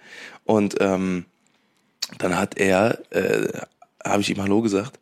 Und 0.46 0.76
ähm, 0.80 1.26
dann 2.18 2.38
hat 2.38 2.58
er, 2.58 3.00
äh, 3.12 3.48
habe 4.04 4.22
ich 4.22 4.30
ihm 4.30 4.42
Hallo 4.42 4.62
gesagt. 4.62 5.00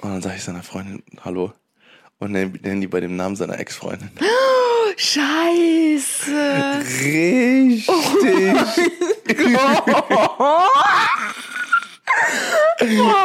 Und 0.00 0.10
dann 0.10 0.22
sage 0.22 0.36
ich 0.36 0.44
seiner 0.44 0.62
Freundin 0.62 1.02
Hallo. 1.24 1.52
Und 2.18 2.32
nenn, 2.32 2.58
nenn 2.62 2.80
die 2.80 2.86
bei 2.88 3.00
dem 3.00 3.14
Namen 3.16 3.36
seiner 3.36 3.58
Ex-Freundin. 3.60 4.10
Scheiße. 4.96 6.80
Richtig. 7.04 7.88
Oh, 7.88 7.92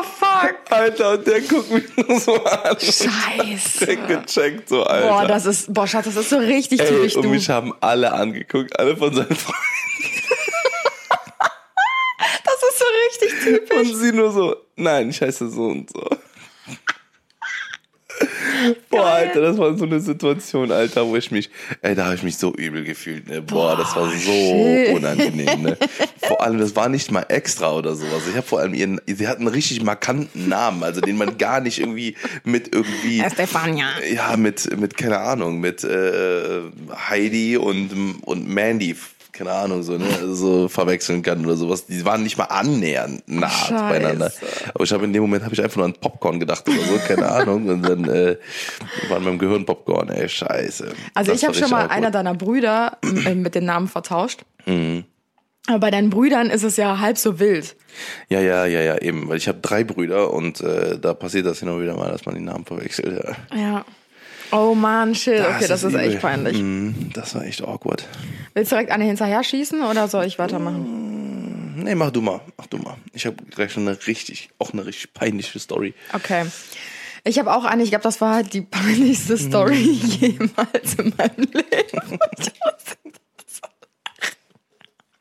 fuck. 0.20 0.56
Alter, 1.02 1.12
und 1.12 1.28
der 1.28 1.42
guckt 1.42 1.72
mich 1.72 1.84
nur 2.08 2.20
so 2.20 2.44
an. 2.44 2.78
Scheiße. 2.80 3.86
Der 3.86 3.96
gecheckt 3.96 4.70
so, 4.70 4.84
Alter. 4.84 5.08
Boah, 5.08 5.28
das 5.28 5.46
ist, 5.46 5.74
boah, 5.74 5.88
Schatz, 5.88 6.06
das 6.06 6.16
ist 6.16 6.30
so 6.30 6.38
richtig 6.38 6.80
Ey, 6.82 6.88
typisch 6.88 7.16
und 7.16 7.24
du. 7.26 7.30
mich 7.30 7.50
haben 7.50 7.74
alle 7.82 8.12
angeguckt, 8.14 8.78
alle 8.80 8.96
von 8.96 9.14
seinen 9.14 9.36
Freunden. 9.36 9.60
Das 12.44 12.56
ist 12.70 12.80
so 12.80 12.86
richtig 13.10 13.44
typisch. 13.44 13.90
Und 13.90 13.96
sie 13.98 14.12
nur 14.12 14.32
so, 14.32 14.56
nein, 14.76 15.10
ich 15.10 15.22
heiße 15.22 15.50
so 15.50 15.64
und 15.66 15.90
so. 15.90 16.08
Boah, 18.90 19.06
Alter, 19.06 19.42
das 19.42 19.58
war 19.58 19.76
so 19.78 19.84
eine 19.86 20.00
Situation, 20.00 20.72
Alter, 20.72 21.06
wo 21.06 21.16
ich 21.18 21.32
mich, 21.32 21.50
ey, 21.82 21.96
da 21.96 22.06
habe 22.06 22.16
ich 22.16 22.24
mich 22.24 22.38
so 22.38 22.54
übel 22.54 22.84
gefühlt, 22.84 23.28
ne? 23.28 23.42
Boah, 23.42 23.76
das 23.76 23.94
war 23.96 24.08
so 24.10 24.16
shit. 24.18 24.90
unangenehm, 24.96 25.64
ne? 25.64 25.78
Vor 26.28 26.42
allem, 26.42 26.58
das 26.60 26.76
war 26.76 26.90
nicht 26.90 27.12
mal 27.12 27.26
extra 27.30 27.74
oder 27.74 27.96
sowas. 27.96 28.24
Ich 28.30 28.36
habe 28.36 28.46
vor 28.48 28.60
allem 28.60 28.74
ihren, 28.74 29.02
sie 29.06 29.28
hat 29.28 29.40
einen 29.40 29.48
richtig 29.48 29.84
markanten 29.84 30.48
Namen, 30.48 30.84
also 30.84 31.02
den 31.02 31.18
man 31.18 31.38
gar 31.38 31.60
nicht 31.60 31.80
irgendwie 31.80 32.16
mit 32.44 32.74
irgendwie, 32.74 33.24
Stefania. 33.30 33.86
ja, 34.14 34.38
mit, 34.38 34.80
mit, 34.80 34.96
keine 34.98 35.20
Ahnung, 35.20 35.60
mit 35.60 35.84
äh, 35.84 36.62
Heidi 37.10 37.58
und, 37.58 38.22
und 38.26 38.48
Mandy, 38.48 38.96
keine 39.34 39.52
Ahnung, 39.52 39.82
so, 39.84 39.98
ne, 39.98 40.06
so 40.34 40.68
verwechseln 40.70 41.24
kann 41.24 41.44
oder 41.44 41.56
sowas. 41.56 41.88
Die 41.88 42.06
waren 42.06 42.22
nicht 42.24 42.38
mal 42.38 42.46
annähernd 42.46 43.24
nah 43.28 43.50
Scheiße. 43.50 43.74
beieinander. 43.74 44.32
Aber 44.74 44.84
ich 44.84 44.92
habe 44.94 45.06
in 45.06 45.12
dem 45.12 45.24
Moment 45.24 45.44
habe 45.44 45.56
ich 45.56 45.62
einfach 45.62 45.78
nur 45.78 45.86
an 45.86 45.94
Popcorn 45.94 46.40
gedacht 46.40 46.70
oder 46.70 46.78
so, 46.80 47.00
keine 47.08 47.30
Ahnung. 47.30 47.68
Und 47.68 47.82
dann 47.82 48.06
äh, 48.06 48.38
war 49.10 49.18
in 49.18 49.24
meinem 49.24 49.40
Gehirn 49.40 49.66
Popcorn, 49.66 50.10
ey, 50.10 50.30
scheiße. 50.30 50.94
Also 51.16 51.32
Das 51.32 51.42
ich 51.42 51.48
habe 51.48 51.58
schon 51.58 51.72
mal 51.72 51.88
einer 51.88 52.12
deiner 52.12 52.36
Brüder 52.36 52.98
äh, 53.26 53.34
mit 53.34 53.56
den 53.56 53.66
Namen 53.66 53.88
vertauscht. 53.88 54.42
Mhm. 54.68 55.04
Aber 55.68 55.80
bei 55.80 55.92
deinen 55.92 56.10
Brüdern 56.10 56.50
ist 56.50 56.64
es 56.64 56.76
ja 56.78 57.00
halb 57.00 57.18
so 57.18 57.40
wild. 57.40 57.76
Ja, 58.28 58.42
ja, 58.42 58.66
ja, 58.66 58.82
ja, 58.82 58.98
eben. 59.02 59.30
Weil 59.30 59.38
ich 59.38 59.48
habe 59.48 59.60
drei 59.62 59.84
Brüder 59.84 60.34
und 60.34 60.60
äh, 60.62 61.00
da 61.00 61.14
passiert 61.14 61.46
das 61.46 61.60
hin 61.60 61.70
und 61.70 61.82
wieder 61.82 61.96
mal, 61.96 62.12
dass 62.12 62.26
man 62.26 62.36
die 62.36 62.42
Namen 62.42 62.66
verwechselt. 62.66 63.24
Ja. 63.54 63.58
Ja. 63.58 63.86
Oh 64.52 64.76
man, 64.76 65.16
shit. 65.16 65.40
Okay, 65.40 65.66
das 65.68 65.84
ist 65.84 65.94
übel. 65.94 66.02
echt 66.02 66.20
peinlich. 66.22 66.58
Mhm, 66.62 67.12
das 67.14 67.34
war 67.34 67.44
echt 67.46 67.62
awkward. 67.64 68.06
Willst 68.54 68.72
du 68.72 68.76
direkt 68.76 68.92
eine 68.92 69.06
hinterher 69.06 69.44
schießen 69.44 69.82
oder 69.84 70.08
soll 70.08 70.26
ich 70.26 70.38
weitermachen? 70.38 71.82
Nee, 71.84 71.96
mach 71.96 72.12
du 72.12 72.22
mal, 72.22 72.42
mach 72.58 72.68
du 72.68 72.78
mal. 72.78 72.98
Ich 73.14 73.26
habe 73.26 73.38
gleich 73.50 73.72
schon 73.74 73.88
eine 73.88 73.98
richtig, 74.06 74.50
auch 74.60 74.74
eine 74.74 74.86
richtig 74.86 75.14
peinliche 75.14 75.58
Story. 75.60 75.94
Okay. 76.14 76.46
Ich 77.24 77.40
habe 77.40 77.52
auch 77.56 77.64
eine, 77.64 77.84
ich 77.84 77.90
glaube, 77.90 78.04
das 78.04 78.20
war 78.22 78.36
halt 78.36 78.54
die 78.54 78.62
peinlichste 78.70 79.38
Story 79.38 79.76
Mhm. 80.02 80.10
jemals 80.20 80.96
in 80.98 81.14
meinem 81.18 81.48
Leben. 81.52 82.20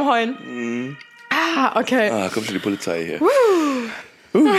am 0.00 0.06
Heulen. 0.08 0.96
Ah, 1.30 1.78
okay. 1.78 2.10
Ah, 2.10 2.28
kommt 2.28 2.46
schon 2.46 2.54
die 2.54 2.60
Polizei 2.60 3.04
hier. 3.04 3.20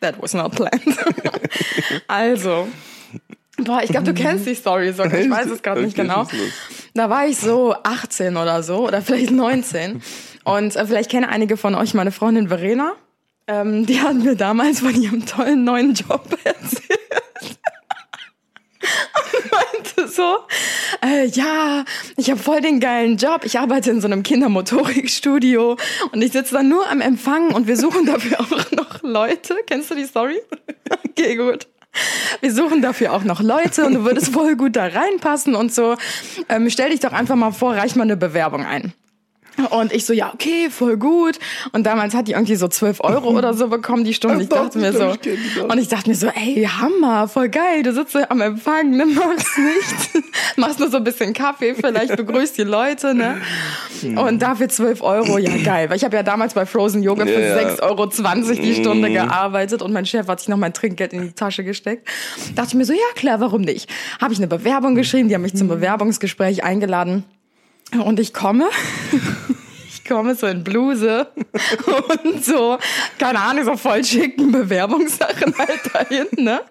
That 0.00 0.20
was 0.20 0.34
not 0.34 0.52
planned. 0.52 0.98
also. 2.08 2.68
Boah, 3.58 3.82
ich 3.82 3.90
glaube, 3.90 4.06
du 4.06 4.14
kennst 4.14 4.46
die 4.46 4.54
Story 4.54 4.92
sogar. 4.92 5.18
Ich 5.18 5.30
weiß 5.30 5.46
es 5.46 5.62
gerade 5.62 5.82
nicht 5.82 5.96
genau. 5.96 6.26
Da 6.94 7.10
war 7.10 7.26
ich 7.26 7.36
so 7.38 7.74
18 7.82 8.36
oder 8.36 8.62
so 8.62 8.86
oder 8.86 9.02
vielleicht 9.02 9.30
19. 9.30 10.02
Und 10.44 10.76
äh, 10.76 10.86
vielleicht 10.86 11.10
kennen 11.10 11.26
einige 11.26 11.56
von 11.56 11.74
euch 11.74 11.94
meine 11.94 12.12
Freundin 12.12 12.48
Verena. 12.48 12.94
Ähm, 13.46 13.86
die 13.86 14.00
hat 14.00 14.14
mir 14.16 14.36
damals 14.36 14.80
von 14.80 14.94
ihrem 14.94 15.26
tollen 15.26 15.64
neuen 15.64 15.94
Job 15.94 16.26
erzählt. 16.44 17.19
Meinte 19.72 20.08
so, 20.08 20.38
äh, 21.04 21.26
ja, 21.26 21.84
ich 22.16 22.30
habe 22.30 22.40
voll 22.40 22.60
den 22.60 22.80
geilen 22.80 23.16
Job. 23.16 23.44
Ich 23.44 23.58
arbeite 23.58 23.90
in 23.90 24.00
so 24.00 24.06
einem 24.06 24.22
Kindermotorikstudio 24.22 25.76
und 26.12 26.22
ich 26.22 26.32
sitze 26.32 26.54
da 26.54 26.62
nur 26.62 26.88
am 26.88 27.00
Empfang 27.00 27.52
und 27.52 27.66
wir 27.66 27.76
suchen 27.76 28.06
dafür 28.06 28.40
auch 28.40 28.70
noch 28.72 29.02
Leute. 29.02 29.56
Kennst 29.66 29.90
du 29.90 29.94
die 29.94 30.06
Story? 30.06 30.40
Okay, 31.10 31.36
gut. 31.36 31.66
Wir 32.40 32.52
suchen 32.52 32.82
dafür 32.82 33.12
auch 33.12 33.24
noch 33.24 33.40
Leute 33.40 33.84
und 33.84 33.94
du 33.94 34.04
würdest 34.04 34.32
voll 34.32 34.56
gut 34.56 34.76
da 34.76 34.86
reinpassen 34.86 35.54
und 35.54 35.72
so. 35.72 35.96
Ähm, 36.48 36.70
stell 36.70 36.90
dich 36.90 37.00
doch 37.00 37.12
einfach 37.12 37.36
mal 37.36 37.50
vor, 37.52 37.74
reich 37.74 37.94
mal 37.94 38.04
eine 38.04 38.16
Bewerbung 38.16 38.64
ein. 38.64 38.92
Und 39.70 39.92
ich 39.92 40.06
so, 40.06 40.12
ja, 40.12 40.32
okay, 40.32 40.70
voll 40.70 40.96
gut. 40.96 41.38
Und 41.72 41.84
damals 41.84 42.14
hat 42.14 42.28
die 42.28 42.32
irgendwie 42.32 42.56
so 42.56 42.68
12 42.68 43.00
Euro 43.00 43.30
oder 43.30 43.54
so 43.54 43.68
bekommen 43.68 44.04
die 44.04 44.14
Stunde. 44.14 44.42
Ich 44.42 44.48
dachte 44.48 44.78
mir 44.78 44.92
so, 44.92 45.14
und 45.64 45.78
ich 45.78 45.88
dachte 45.88 46.08
mir 46.08 46.16
so, 46.16 46.28
ey, 46.28 46.68
Hammer, 46.80 47.28
voll 47.28 47.48
geil, 47.48 47.82
du 47.82 47.92
sitzt 47.92 48.16
am 48.30 48.40
Empfang, 48.40 48.90
ne, 48.90 49.06
machst 49.06 49.58
nichts, 49.58 50.10
machst 50.56 50.80
nur 50.80 50.90
so 50.90 50.98
ein 50.98 51.04
bisschen 51.04 51.32
Kaffee, 51.32 51.74
vielleicht 51.74 52.16
begrüßt 52.16 52.56
die 52.58 52.62
Leute, 52.62 53.14
ne. 53.14 53.40
Und 54.02 54.40
dafür 54.40 54.68
12 54.68 55.02
Euro, 55.02 55.38
ja 55.38 55.56
geil. 55.62 55.90
Weil 55.90 55.96
ich 55.96 56.04
habe 56.04 56.16
ja 56.16 56.22
damals 56.22 56.54
bei 56.54 56.64
Frozen 56.66 57.02
Yoga 57.02 57.26
für 57.26 57.40
ja. 57.40 57.56
6,20 57.58 57.82
Euro 57.82 58.06
die 58.06 58.74
Stunde 58.74 59.10
gearbeitet 59.10 59.82
und 59.82 59.92
mein 59.92 60.06
Chef 60.06 60.26
hat 60.28 60.40
sich 60.40 60.48
noch 60.48 60.56
mein 60.56 60.72
Trinkgeld 60.72 61.12
in 61.12 61.22
die 61.22 61.32
Tasche 61.32 61.64
gesteckt. 61.64 62.08
Dachte 62.54 62.68
ich 62.70 62.74
mir 62.74 62.84
so, 62.84 62.92
ja 62.92 62.98
klar, 63.14 63.40
warum 63.40 63.62
nicht? 63.62 63.90
Habe 64.20 64.32
ich 64.32 64.38
eine 64.38 64.46
Bewerbung 64.46 64.94
geschrieben, 64.94 65.28
die 65.28 65.34
haben 65.34 65.42
mich 65.42 65.54
zum 65.54 65.68
Bewerbungsgespräch 65.68 66.64
eingeladen. 66.64 67.24
Und 67.92 68.20
ich 68.20 68.32
komme. 68.32 68.68
Komme 70.10 70.34
so 70.34 70.48
in 70.48 70.64
Bluse 70.64 71.28
und 72.24 72.44
so, 72.44 72.78
keine 73.16 73.38
Ahnung, 73.38 73.64
so 73.64 73.76
voll 73.76 74.02
schicken 74.02 74.50
Bewerbungssachen 74.50 75.54
halt 75.56 75.80
dahin, 75.94 76.26
ne? 76.36 76.62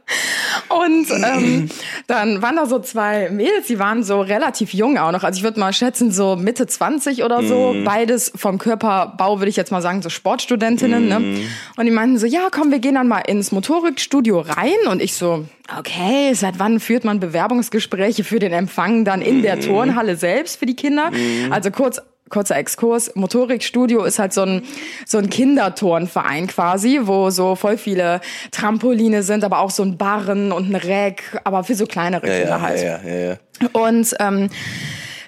Und 0.67 1.07
ähm, 1.11 1.69
dann 2.07 2.41
waren 2.41 2.57
da 2.57 2.65
so 2.65 2.79
zwei 2.79 3.29
Mädels, 3.29 3.67
die 3.67 3.79
waren 3.79 4.03
so 4.03 4.19
relativ 4.19 4.73
jung 4.73 4.97
auch 4.97 5.13
noch. 5.13 5.23
Also 5.23 5.37
ich 5.37 5.43
würde 5.43 5.57
mal 5.57 5.71
schätzen, 5.71 6.11
so 6.11 6.35
Mitte 6.35 6.67
20 6.67 7.23
oder 7.23 7.41
so. 7.43 7.75
Beides 7.85 8.31
vom 8.35 8.57
Körperbau, 8.57 9.39
würde 9.39 9.49
ich 9.49 9.55
jetzt 9.55 9.71
mal 9.71 9.81
sagen, 9.81 10.01
so 10.01 10.09
Sportstudentinnen. 10.09 11.07
Ne? 11.07 11.47
Und 11.77 11.85
die 11.85 11.91
meinten 11.91 12.17
so, 12.17 12.27
ja, 12.27 12.49
komm, 12.51 12.71
wir 12.71 12.79
gehen 12.79 12.95
dann 12.95 13.07
mal 13.07 13.19
ins 13.19 13.53
Motorikstudio 13.53 14.41
rein. 14.41 14.87
Und 14.91 15.01
ich 15.01 15.13
so, 15.13 15.45
okay, 15.77 16.33
seit 16.33 16.59
wann 16.59 16.79
führt 16.81 17.05
man 17.05 17.19
Bewerbungsgespräche 17.21 18.25
für 18.25 18.39
den 18.39 18.51
Empfang 18.51 19.05
dann 19.05 19.21
in 19.21 19.41
der 19.41 19.61
Turnhalle 19.61 20.17
selbst 20.17 20.59
für 20.59 20.65
die 20.65 20.75
Kinder? 20.75 21.11
Also 21.51 21.71
kurz 21.71 22.01
kurzer 22.29 22.55
Exkurs. 22.57 23.11
Motorikstudio 23.15 24.03
ist 24.03 24.19
halt 24.19 24.33
so 24.33 24.41
ein, 24.43 24.63
so 25.05 25.17
ein 25.17 25.29
Kinderturnverein 25.29 26.47
quasi, 26.47 26.99
wo 27.03 27.29
so 27.29 27.55
voll 27.55 27.77
viele 27.77 28.21
Trampoline 28.51 29.23
sind, 29.23 29.43
aber 29.43 29.59
auch 29.59 29.71
so 29.71 29.83
ein 29.83 29.97
Barren 29.97 30.51
und 30.51 30.69
ein 30.69 30.75
Reck, 30.75 31.39
aber 31.43 31.63
für 31.63 31.75
so 31.75 31.85
kleinere 31.85 32.27
Ja, 32.27 32.33
Kinder 32.33 32.49
ja, 32.49 32.61
halt. 32.61 32.81
ja, 32.81 32.99
ja, 33.05 33.29
ja. 33.31 33.37
Und 33.73 34.15
ähm, 34.19 34.49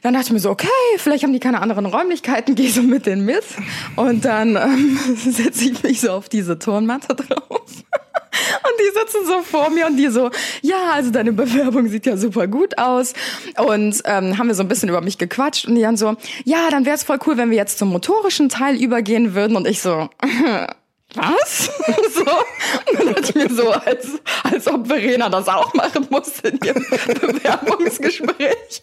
dann 0.02 0.14
dachte 0.14 0.28
ich 0.28 0.34
mir 0.34 0.40
so, 0.40 0.50
okay, 0.50 0.68
vielleicht 0.98 1.24
haben 1.24 1.34
die 1.34 1.40
keine 1.40 1.62
anderen 1.62 1.86
Räumlichkeiten, 1.86 2.56
gehe 2.56 2.70
so 2.70 2.82
mit 2.82 3.06
denen 3.06 3.26
mit. 3.26 3.44
Und 3.96 4.26
dann 4.26 4.56
ähm, 4.56 5.00
setze 5.16 5.66
ich 5.66 5.84
mich 5.84 6.02
so 6.02 6.12
auf 6.12 6.30
diese 6.30 6.58
Turnmatte 6.58 7.16
drauf. 7.16 7.62
Und 8.64 8.74
die 8.80 9.00
sitzen 9.00 9.26
so 9.26 9.42
vor 9.42 9.70
mir 9.70 9.88
und 9.88 9.98
die 9.98 10.08
so, 10.08 10.30
ja, 10.62 10.92
also 10.94 11.12
deine 11.12 11.32
Bewerbung 11.34 11.88
sieht 11.88 12.06
ja 12.06 12.18
super 12.18 12.48
gut 12.48 12.78
aus. 12.78 13.14
Und 13.58 14.02
ähm, 14.06 14.38
haben 14.38 14.48
wir 14.48 14.56
so 14.56 14.64
ein 14.64 14.68
bisschen 14.68 14.90
über 14.90 15.02
mich 15.02 15.18
gequatscht 15.18 15.68
und 15.68 15.76
die 15.76 15.82
dann 15.82 15.98
so, 15.98 16.16
ja, 16.46 16.70
dann 16.70 16.86
wäre 16.86 16.96
es 16.96 17.04
voll 17.04 17.20
cool, 17.26 17.38
wenn 17.38 17.50
wir 17.50 17.58
jetzt 17.58 17.78
zum 17.78 17.90
motorischen 17.90 18.50
Teil 18.50 18.82
übergehen 18.82 19.36
würden. 19.36 19.58
Und 19.58 19.68
ich 19.68 19.82
so, 19.82 20.10
was? 21.16 21.66
so. 22.14 22.22
Und 22.22 23.00
dann 23.00 23.14
dachte 23.14 23.30
ich 23.30 23.36
mir 23.36 23.54
so, 23.54 23.72
als, 23.72 24.08
als 24.44 24.68
ob 24.68 24.88
Verena 24.88 25.30
das 25.30 25.48
auch 25.48 25.74
machen 25.74 26.08
musste 26.10 26.50
in 26.50 26.60
ihrem 26.64 26.86
Bewerbungsgespräch. 27.22 28.82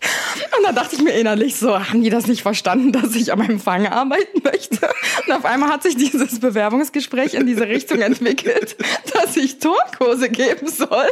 Und 0.56 0.64
dann 0.64 0.74
dachte 0.74 0.96
ich 0.96 1.02
mir 1.02 1.12
innerlich 1.12 1.56
so, 1.56 1.78
haben 1.78 2.02
die 2.02 2.10
das 2.10 2.26
nicht 2.26 2.42
verstanden, 2.42 2.92
dass 2.92 3.14
ich 3.14 3.32
am 3.32 3.40
Empfang 3.40 3.86
arbeiten 3.86 4.42
möchte? 4.42 4.88
Und 5.26 5.32
auf 5.32 5.44
einmal 5.44 5.70
hat 5.70 5.82
sich 5.82 5.96
dieses 5.96 6.40
Bewerbungsgespräch 6.40 7.34
in 7.34 7.46
diese 7.46 7.66
Richtung 7.68 8.00
entwickelt, 8.00 8.76
dass 9.12 9.36
ich 9.36 9.58
Turnkurse 9.58 10.28
geben 10.28 10.68
soll. 10.68 11.08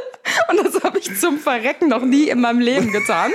Und 0.50 0.64
das 0.64 0.82
habe 0.82 0.98
ich 0.98 1.18
zum 1.18 1.38
Verrecken 1.38 1.88
noch 1.88 2.02
nie 2.02 2.28
in 2.28 2.40
meinem 2.40 2.60
Leben 2.60 2.92
getan. 2.92 3.32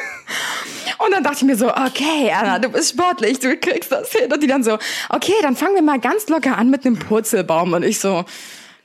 Und 0.98 1.12
dann 1.12 1.24
dachte 1.24 1.38
ich 1.38 1.44
mir 1.44 1.56
so, 1.56 1.70
okay, 1.70 2.32
Anna, 2.32 2.60
du 2.60 2.70
bist 2.70 2.92
sportlich, 2.92 3.40
du 3.40 3.58
kriegst 3.58 3.92
das 3.92 4.12
hin. 4.12 4.32
Und 4.32 4.42
die 4.44 4.48
dann 4.48 4.64
so, 4.64 4.78
okay, 5.10 5.34
dann 5.42 5.56
fangen 5.56 5.76
wir 5.76 5.82
mal 5.82 6.00
ganz 6.00 6.30
locker 6.30 6.58
an 6.58 6.70
mit 6.70 6.86
einem 6.86 6.98
Purzelbaum. 7.00 7.71
Und 7.74 7.84
ich 7.84 8.00
so, 8.00 8.26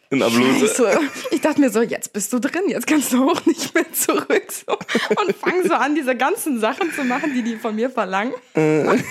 In 0.09 0.21
der 0.21 0.31
Bluse. 0.31 1.01
Ich 1.33 1.41
dachte 1.41 1.61
mir 1.61 1.71
so, 1.71 1.83
jetzt 1.83 2.13
bist 2.13 2.33
du 2.33 2.39
drin, 2.39 2.63
jetzt 2.69 2.87
kannst 2.87 3.13
du 3.13 3.29
auch 3.29 3.45
nicht 3.47 3.75
mehr 3.75 3.93
zurück. 3.93 4.53
So. 4.53 4.73
Und 5.21 5.37
fang 5.37 5.67
so 5.67 5.75
an, 5.75 5.95
diese 5.95 6.17
ganzen 6.17 6.61
Sachen 6.61 6.93
zu 6.93 7.05
machen, 7.05 7.35
die 7.35 7.43
die 7.43 7.57
von 7.57 7.75
mir 7.75 7.91
verlangen. 7.91 8.33
Und 8.55 9.05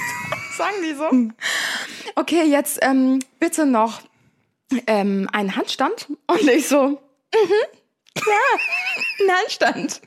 sagen 0.58 0.76
die 0.84 0.94
so, 0.94 1.32
okay, 2.16 2.44
jetzt 2.46 2.80
ähm, 2.82 3.20
bitte 3.40 3.66
noch 3.66 4.02
ähm, 4.88 5.28
einen 5.34 5.56
Handstand. 5.56 6.08
Und 6.28 6.48
ich 6.48 6.68
so, 6.68 6.88
mhm, 6.88 6.98
ja, 8.16 9.26
ein 9.26 9.38
Handstand. 9.38 10.02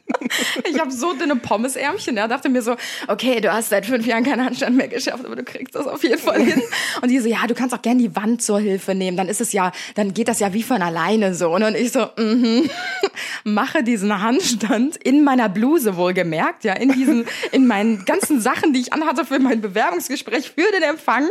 Ich 0.68 0.78
habe 0.78 0.90
so 0.90 1.12
dünne 1.14 1.36
Pommesärmchen. 1.36 2.16
Er 2.16 2.28
dachte 2.28 2.48
mir 2.48 2.62
so, 2.62 2.76
okay, 3.06 3.40
du 3.40 3.52
hast 3.52 3.70
seit 3.70 3.86
fünf 3.86 4.06
Jahren 4.06 4.24
keinen 4.24 4.44
Handstand 4.44 4.76
mehr 4.76 4.88
geschafft, 4.88 5.24
aber 5.24 5.36
du 5.36 5.44
kriegst 5.44 5.74
das 5.74 5.86
auf 5.86 6.02
jeden 6.02 6.18
Fall 6.18 6.42
hin. 6.42 6.62
Und 7.02 7.08
die 7.08 7.18
so, 7.18 7.28
ja, 7.28 7.46
du 7.46 7.54
kannst 7.54 7.74
auch 7.74 7.82
gerne 7.82 8.00
die 8.00 8.14
Wand 8.16 8.42
zur 8.42 8.60
Hilfe 8.60 8.94
nehmen. 8.94 9.16
Dann 9.16 9.28
ist 9.28 9.40
es 9.40 9.52
ja, 9.52 9.72
dann 9.94 10.14
geht 10.14 10.28
das 10.28 10.40
ja 10.40 10.52
wie 10.52 10.62
von 10.62 10.82
alleine 10.82 11.34
so. 11.34 11.54
Und 11.54 11.74
ich 11.74 11.92
so, 11.92 12.08
mhm, 12.16 12.68
mache 13.44 13.82
diesen 13.82 14.22
Handstand 14.22 14.96
in 14.96 15.24
meiner 15.24 15.48
Bluse 15.48 15.96
wohlgemerkt, 15.96 16.64
ja, 16.64 16.74
in 16.74 16.92
diesen, 16.92 17.26
in 17.52 17.66
meinen 17.66 18.04
ganzen 18.04 18.40
Sachen, 18.40 18.72
die 18.72 18.80
ich 18.80 18.92
anhatte 18.92 19.24
für 19.24 19.38
mein 19.38 19.60
Bewerbungsgespräch 19.60 20.50
für 20.50 20.70
den 20.72 20.82
Empfang. 20.82 21.28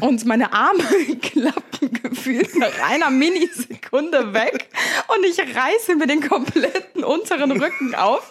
Und 0.00 0.24
meine 0.24 0.52
Arme 0.52 0.84
klappen 1.20 1.92
gefühlt 2.02 2.56
nach 2.56 2.72
einer 2.88 3.10
Minisekunde 3.10 4.32
weg. 4.32 4.68
Und 5.08 5.24
ich 5.24 5.38
reiße 5.38 5.96
mir 5.96 6.06
den 6.06 6.20
kompletten 6.20 7.04
unteren 7.04 7.52
Rücken 7.52 7.94
auf 7.94 8.23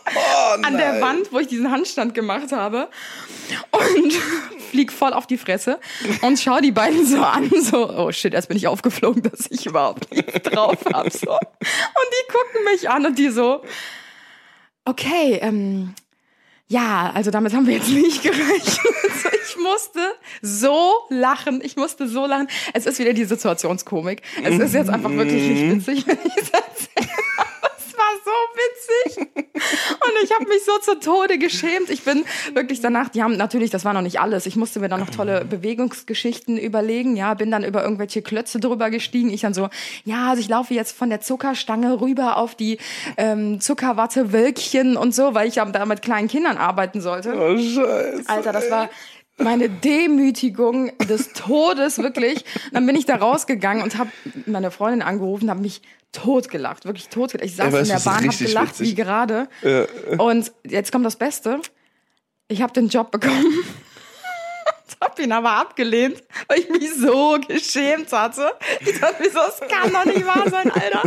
an 0.64 0.78
der 0.78 1.02
Wand, 1.02 1.32
wo 1.32 1.40
ich 1.40 1.48
diesen 1.48 1.72
Handstand 1.72 2.14
gemacht 2.14 2.52
habe. 2.52 2.90
Und 3.72 4.14
flieg 4.72 4.92
voll 4.92 5.14
auf 5.14 5.28
die 5.28 5.38
Fresse 5.38 5.80
und 6.22 6.40
schau 6.40 6.60
die 6.60 6.72
beiden 6.72 7.06
so 7.06 7.22
an, 7.22 7.52
so, 7.62 7.90
oh 7.90 8.12
shit, 8.12 8.34
erst 8.34 8.48
bin 8.48 8.58
ich 8.58 8.68
aufgeflogen, 8.68 9.22
dass 9.32 9.46
ich 9.52 9.68
überhaupt 9.68 10.12
nichts 10.12 10.42
drauf 10.50 10.80
hab. 10.92 11.12
So. 11.12 11.32
Und 11.32 11.40
die 11.62 12.32
gucken 12.32 12.64
mich 12.72 12.90
an 12.90 13.06
und 13.06 13.20
die 13.20 13.30
so, 13.30 13.62
okay, 14.86 15.38
ähm, 15.42 15.94
ja, 16.68 17.12
also 17.14 17.30
damit 17.30 17.54
haben 17.54 17.68
wir 17.68 17.76
jetzt 17.76 17.90
nicht 17.90 18.24
gerechnet. 18.24 18.80
Ich 19.46 19.58
musste 19.58 20.00
so 20.42 20.92
lachen. 21.10 21.62
Ich 21.64 21.76
musste 21.76 22.08
so 22.08 22.26
lachen. 22.26 22.48
Es 22.74 22.88
ist 22.88 22.98
wieder 22.98 23.14
die 23.14 23.26
Situationskomik. 23.26 24.24
Es 24.44 24.58
ist 24.58 24.74
jetzt 24.74 24.90
einfach 24.90 25.12
wirklich 25.12 25.44
nicht 25.44 25.88
witzig, 25.88 26.08
wenn 26.08 26.18
ich 26.26 26.38
es 26.38 26.50
erzähle. 26.50 27.14
So 28.24 28.32
witzig. 28.56 29.18
Und 29.18 30.24
ich 30.24 30.32
habe 30.32 30.46
mich 30.48 30.64
so 30.66 30.78
zu 30.80 31.00
Tode 31.00 31.38
geschämt. 31.38 31.90
Ich 31.90 32.04
bin 32.04 32.26
wirklich 32.54 32.82
danach, 32.82 33.10
die 33.10 33.24
haben 33.24 33.38
natürlich, 33.38 33.70
das 33.70 33.86
war 33.86 33.94
noch 33.94 34.02
nicht 34.02 34.20
alles. 34.20 34.46
Ich 34.46 34.56
musste 34.56 34.80
mir 34.80 34.90
dann 34.90 35.00
noch 35.00 35.10
tolle 35.10 35.46
Bewegungsgeschichten 35.46 36.58
überlegen. 36.58 37.16
Ja, 37.16 37.34
bin 37.34 37.52
dann 37.52 37.64
über 37.64 37.84
irgendwelche 37.84 38.22
Klötze 38.22 38.60
drüber 38.60 38.90
gestiegen. 38.90 39.30
Ich 39.30 39.42
dann 39.42 39.54
so, 39.54 39.70
ja, 40.06 40.30
also 40.30 40.42
ich 40.42 40.50
laufe 40.50 40.74
jetzt 40.74 40.96
von 40.96 41.10
der 41.10 41.22
Zuckerstange 41.22 42.02
rüber 42.02 42.38
auf 42.38 42.56
die 42.56 42.78
ähm, 43.18 43.60
Zuckerwattewölkchen 43.60 44.98
und 44.98 45.14
so, 45.14 45.34
weil 45.34 45.48
ich 45.48 45.56
ja 45.56 45.66
da 45.66 45.86
mit 45.86 46.02
kleinen 46.02 46.28
Kindern 46.28 46.58
arbeiten 46.58 47.02
sollte. 47.02 47.34
Oh, 47.36 47.58
Scheiße. 47.58 48.24
Alter, 48.28 48.52
das 48.52 48.70
war 48.70 48.90
meine 49.38 49.70
Demütigung 49.70 50.96
des 51.00 51.34
Todes, 51.34 51.98
wirklich. 51.98 52.46
Dann 52.72 52.86
bin 52.86 52.96
ich 52.96 53.06
da 53.06 53.16
rausgegangen 53.16 53.84
und 53.84 53.98
habe 53.98 54.12
meine 54.46 54.72
Freundin 54.72 55.02
angerufen, 55.02 55.50
habe 55.50 55.62
mich 55.62 55.82
totgelacht, 56.12 56.86
wirklich 56.86 57.10
totgelacht. 57.10 57.46
Ich 57.46 57.56
saß 57.56 57.74
Ey, 57.74 57.82
in 57.82 57.88
der 57.88 58.00
Bahn, 58.00 58.28
habe 58.28 58.38
gelacht 58.38 58.80
witzig? 58.80 58.90
wie 58.90 58.96
gerade. 58.96 59.48
Und 60.18 60.52
jetzt 60.66 60.92
kommt 60.92 61.06
das 61.06 61.16
Beste. 61.16 61.60
Ich 62.48 62.62
habe 62.62 62.74
den 62.74 62.88
Job 62.90 63.12
bekommen. 63.12 63.46
Hab 65.04 65.20
ihn 65.20 65.32
aber 65.34 65.52
abgelehnt, 65.52 66.24
weil 66.48 66.60
ich 66.60 66.70
mich 66.70 66.94
so 66.96 67.38
geschämt 67.46 68.12
hatte. 68.12 68.52
Ich 68.80 69.00
dachte 69.00 69.22
mir 69.22 69.30
so, 69.30 69.40
es 69.50 69.60
kann 69.70 69.92
doch 69.92 70.06
nicht 70.06 70.26
wahr 70.26 70.50
sein, 70.50 70.72
Alter. 70.72 71.02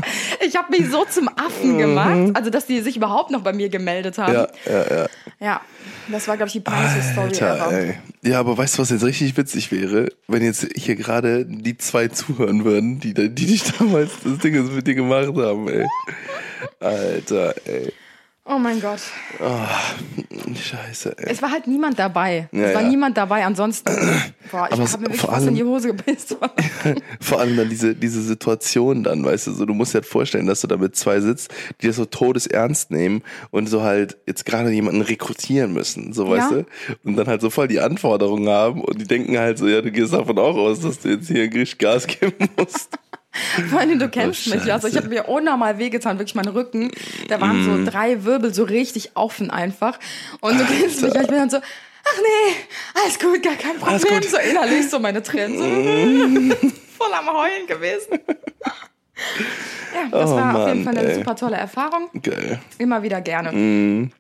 Ich 0.45 0.55
habe 0.55 0.77
mich 0.77 0.91
so 0.91 1.05
zum 1.07 1.29
Affen 1.29 1.79
gemacht, 1.79 2.37
also 2.37 2.51
dass 2.51 2.67
die 2.67 2.81
sich 2.81 2.97
überhaupt 2.97 3.31
noch 3.31 3.41
bei 3.41 3.53
mir 3.55 3.69
gemeldet 3.71 4.19
haben. 4.19 4.35
Ja, 4.35 4.49
ja, 4.67 4.97
ja. 4.97 5.07
Ja, 5.41 5.61
das 6.09 6.29
war, 6.29 6.37
glaube 6.37 6.49
ich, 6.49 6.53
die 6.55 6.61
peinlichste 6.61 7.13
Story 7.13 7.29
Alter, 7.29 7.67
ever. 7.69 7.73
ey. 7.73 7.99
Ja, 8.23 8.41
aber 8.41 8.57
weißt 8.59 8.77
du, 8.77 8.83
was 8.83 8.91
jetzt 8.91 9.05
richtig 9.05 9.37
witzig 9.37 9.73
wäre? 9.73 10.09
Wenn 10.29 10.43
jetzt 10.43 10.67
hier 10.77 10.97
gerade 10.97 11.47
die 11.47 11.79
zwei 11.79 12.09
zuhören 12.09 12.65
würden, 12.65 13.01
die, 13.01 13.15
die 13.15 13.31
dich 13.31 13.63
damals 13.79 14.13
das 14.23 14.39
Ding 14.39 14.75
mit 14.75 14.87
dir 14.87 14.95
gemacht 14.95 15.35
haben, 15.37 15.69
ey. 15.69 15.87
Alter, 16.81 17.55
ey. 17.67 17.93
Oh 18.49 18.59
mein 18.59 18.81
Gott. 18.81 19.01
Scheiße, 20.57 21.19
ey. 21.19 21.33
Es 21.33 21.43
war 21.43 21.51
halt 21.51 21.67
niemand 21.67 21.99
dabei. 21.99 22.49
Ja, 22.53 22.67
es 22.67 22.75
war 22.77 22.83
ja. 22.83 22.89
niemand 22.89 23.17
dabei. 23.17 23.45
Ansonsten, 23.45 23.91
boah, 24.53 24.69
ich 24.71 24.79
habe 24.79 24.99
mir 24.99 25.07
wirklich 25.07 25.27
was 25.27 25.47
in 25.47 25.57
die 25.57 25.65
Hose 25.65 25.89
gepisst. 25.89 26.37
Vor 27.21 27.41
allem 27.41 27.57
dann 27.57 27.69
diese, 27.69 27.97
diese 27.97 28.23
Situation 28.23 29.03
dann, 29.03 29.25
weißt 29.25 29.49
du, 29.49 29.53
so, 29.53 29.67
du 29.67 29.75
musst 29.75 29.95
dir 29.95 29.99
halt 29.99 30.07
vorstellen, 30.07 30.47
dass 30.47 30.61
du 30.61 30.69
da 30.69 30.77
mit 30.77 30.95
zwei 30.95 31.21
sitzt, 31.21 31.53
die 31.83 31.89
das 31.89 31.97
so 31.97 32.05
todesernst 32.05 32.93
nehmen 32.93 33.23
und 33.51 33.69
so 33.69 33.83
halt 33.83 34.17
jetzt 34.27 34.47
gerade 34.47 34.71
jemanden 34.71 35.01
rekrutieren 35.01 35.73
müssen, 35.73 36.13
so, 36.13 36.31
weißt 36.31 36.53
Ja. 36.53 36.57
du? 36.59 36.67
Und 37.03 37.17
dann 37.17 37.27
halt 37.27 37.41
so 37.41 37.51
voll 37.51 37.67
die 37.67 37.81
Anforderungen 37.81 38.49
haben 38.49 38.81
und 38.81 39.01
die 39.01 39.07
denken 39.07 39.37
halt 39.39 39.59
so, 39.59 39.67
ja, 39.67 39.83
du 39.83 39.91
gehst 39.91 40.13
davon 40.13 40.39
auch 40.39 40.57
aus, 40.57 40.81
dass 40.81 41.01
du 41.01 41.09
jetzt 41.09 41.27
hier 41.27 41.43
richtig 41.43 41.79
Gas 41.79 42.07
geben 42.07 42.49
musst. 42.57 42.91
Vor 43.71 43.81
allem, 43.81 43.99
du 43.99 44.09
kennst 44.09 44.47
Oh, 44.49 44.55
mich. 44.55 44.73
Also 44.73 44.89
ich 44.89 44.97
habe 44.97 45.09
mir 45.09 45.29
unnormal 45.29 45.79
wehgetan, 45.79 46.19
wirklich 46.19 46.35
mein 46.35 46.49
Rücken. 46.49 46.91
Da 47.29 47.41
waren 47.41 47.65
so 47.65 47.91
drei 47.91 48.25
Wirbel 48.25 48.53
so 48.55 48.65
richtig 48.65 49.13
offen 49.15 49.51
einfach. 49.51 49.99
Und 50.41 50.59
du 50.61 50.65
kennst 50.65 51.03
mich. 51.03 51.15
ja, 51.15 51.21
Ich 51.23 51.29
bin 51.29 51.37
dann 51.37 51.51
so, 51.51 51.59
ach 51.59 52.19
nee, 52.19 52.55
alles 53.03 53.19
gut, 53.19 53.43
gar 53.43 53.55
kein 53.57 53.79
Problem. 53.79 54.23
So 54.23 54.37
innerlich 54.39 54.89
so 54.91 54.99
meine 54.99 55.23
Tränen. 55.23 55.59
So, 56.51 56.57
voll 56.99 57.13
am 57.13 57.29
Heulen 57.33 57.67
gewesen. 57.67 58.19
Ja, 59.95 60.09
das 60.11 60.31
Oh 60.31 60.37
war 60.37 60.55
auf 60.57 60.69
jeden 60.69 60.85
Mann, 60.85 60.95
Fall 60.95 60.99
eine 61.03 61.09
ey. 61.13 61.15
super 61.17 61.37
tolle 61.37 61.57
Erfahrung. 61.57 62.09
Geil. 62.23 62.61
Immer 62.79 63.03
wieder 63.03 63.21
gerne. 63.21 63.53
Mhm. 63.53 64.11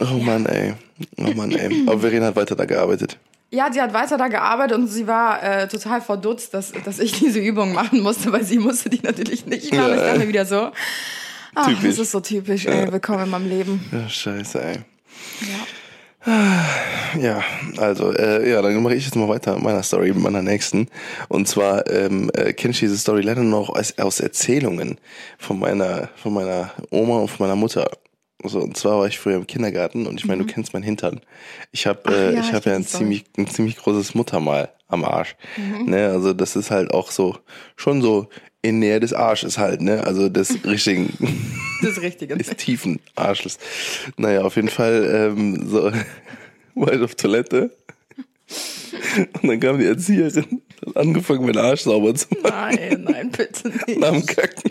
Oh 0.00 0.18
Mann, 0.22 0.46
ey. 0.46 0.74
Oh 1.18 1.30
Mann, 1.34 1.52
ey. 1.52 1.84
Aber 1.86 2.00
Verena 2.00 2.26
hat 2.26 2.36
weiter 2.36 2.56
da 2.56 2.64
gearbeitet. 2.64 3.18
Ja, 3.54 3.72
sie 3.72 3.80
hat 3.80 3.94
weiter 3.94 4.18
da 4.18 4.26
gearbeitet 4.28 4.76
und 4.76 4.88
sie 4.88 5.06
war 5.06 5.42
äh, 5.42 5.68
total 5.68 6.00
verdutzt, 6.00 6.54
dass, 6.54 6.72
dass 6.84 6.98
ich 6.98 7.12
diese 7.20 7.38
Übung 7.38 7.72
machen 7.72 8.00
musste, 8.00 8.32
weil 8.32 8.44
sie 8.44 8.58
musste 8.58 8.90
die 8.90 9.00
natürlich 9.00 9.46
nicht 9.46 9.72
machen. 9.72 9.94
Ich 9.94 10.00
dachte 10.00 10.18
mir 10.18 10.28
wieder 10.28 10.44
so, 10.44 10.72
ach, 11.54 11.66
Typisch. 11.68 11.90
das 11.90 11.98
ist 12.00 12.10
so 12.10 12.20
typisch, 12.20 12.66
ey, 12.66 12.90
willkommen 12.90 13.24
in 13.24 13.30
meinem 13.30 13.48
Leben. 13.48 13.84
Ja, 13.92 14.08
scheiße, 14.08 14.62
ey. 14.62 14.78
Ja. 15.40 15.66
Ja, 17.20 17.44
also, 17.76 18.12
äh, 18.12 18.50
ja, 18.50 18.62
dann 18.62 18.82
mache 18.82 18.94
ich 18.94 19.04
jetzt 19.04 19.14
mal 19.14 19.28
weiter 19.28 19.54
mit 19.54 19.62
meiner 19.62 19.82
Story, 19.82 20.08
mit 20.08 20.22
meiner 20.22 20.40
nächsten. 20.40 20.88
Und 21.28 21.46
zwar 21.46 21.86
ähm, 21.90 22.30
äh, 22.32 22.54
kenne 22.54 22.72
ich 22.72 22.80
diese 22.80 22.96
Story 22.96 23.20
leider 23.20 23.42
noch 23.42 23.68
aus, 23.68 23.98
aus 23.98 24.20
Erzählungen 24.20 24.98
von 25.38 25.58
meiner, 25.58 26.08
von 26.16 26.32
meiner 26.32 26.70
Oma 26.90 27.18
und 27.18 27.28
von 27.28 27.46
meiner 27.46 27.56
Mutter. 27.56 27.90
So, 28.46 28.60
und 28.60 28.76
zwar 28.76 28.98
war 28.98 29.06
ich 29.06 29.18
früher 29.18 29.36
im 29.36 29.46
Kindergarten 29.46 30.06
und 30.06 30.18
ich 30.20 30.26
meine, 30.26 30.44
du 30.44 30.52
kennst 30.52 30.72
meinen 30.74 30.82
Hintern. 30.82 31.20
Ich 31.72 31.86
habe 31.86 32.00
Mhm. 32.10 32.14
Äh, 32.14 32.34
ja, 32.34 32.40
ich 32.40 32.52
habe 32.52 32.70
ja 32.70 32.76
ein 32.76 32.86
ziemlich, 32.86 33.24
ein 33.38 33.46
ziemlich 33.46 33.76
großes 33.76 34.14
Muttermal 34.14 34.70
am 34.88 35.04
Arsch. 35.04 35.34
Mhm. 35.56 35.90
Ne, 35.90 36.08
also 36.08 36.32
das 36.32 36.54
ist 36.56 36.70
halt 36.70 36.90
auch 36.92 37.10
so, 37.10 37.36
schon 37.76 38.02
so 38.02 38.28
in 38.62 38.78
Nähe 38.78 39.00
des 39.00 39.12
Arsches 39.12 39.58
halt, 39.58 39.80
ne? 39.82 40.04
Also 40.04 40.28
des 40.28 40.58
richtigen 40.64 41.12
Das 41.82 42.00
Richtige. 42.00 42.36
des 42.36 42.48
tiefen 42.56 43.00
Arsches. 43.14 43.58
Naja, 44.16 44.42
auf 44.42 44.56
jeden 44.56 44.68
Fall 44.68 45.32
ähm, 45.36 45.66
so 45.68 45.90
war 46.74 46.92
ich 46.92 47.00
auf 47.02 47.14
Toilette 47.14 47.70
und 49.42 49.48
dann 49.48 49.60
kam 49.60 49.78
die 49.78 49.86
Erzieherin, 49.86 50.62
hat 50.86 50.96
angefangen, 50.96 51.46
meinen 51.46 51.58
Arsch 51.58 51.82
sauber 51.82 52.14
zu 52.14 52.26
machen 52.42 52.76
Nein, 52.76 53.04
nein, 53.10 53.30
bitte 53.30 53.68
nicht. 53.86 53.98
nach 53.98 54.12
dem 54.12 54.26
Kacken. 54.26 54.70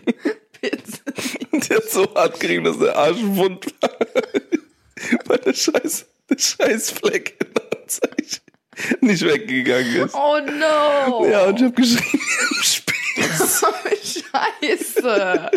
Die 1.52 1.74
hat 1.74 1.90
so 1.90 2.14
hart 2.16 2.40
gekriegt, 2.40 2.66
dass 2.66 2.80
der 2.80 2.96
Arsch 2.98 3.22
wund 3.22 3.66
war. 3.82 3.92
Weil 5.26 5.38
der 5.40 5.54
scheiß, 5.54 6.06
der 6.30 6.38
scheiß 6.38 6.92
Fleck 6.92 7.36
in 7.40 7.54
der 7.54 7.82
Anzeige 7.82 8.42
nicht 9.02 9.24
weggegangen 9.24 9.96
ist. 10.06 10.16
Oh 10.16 10.40
no. 10.40 11.26
Ja, 11.28 11.46
und 11.46 11.60
ich 11.60 11.66
hab 11.66 11.76
geschrien 11.76 12.04
im 12.52 12.64
Spiel. 12.64 12.94
Scheiße. 14.04 15.52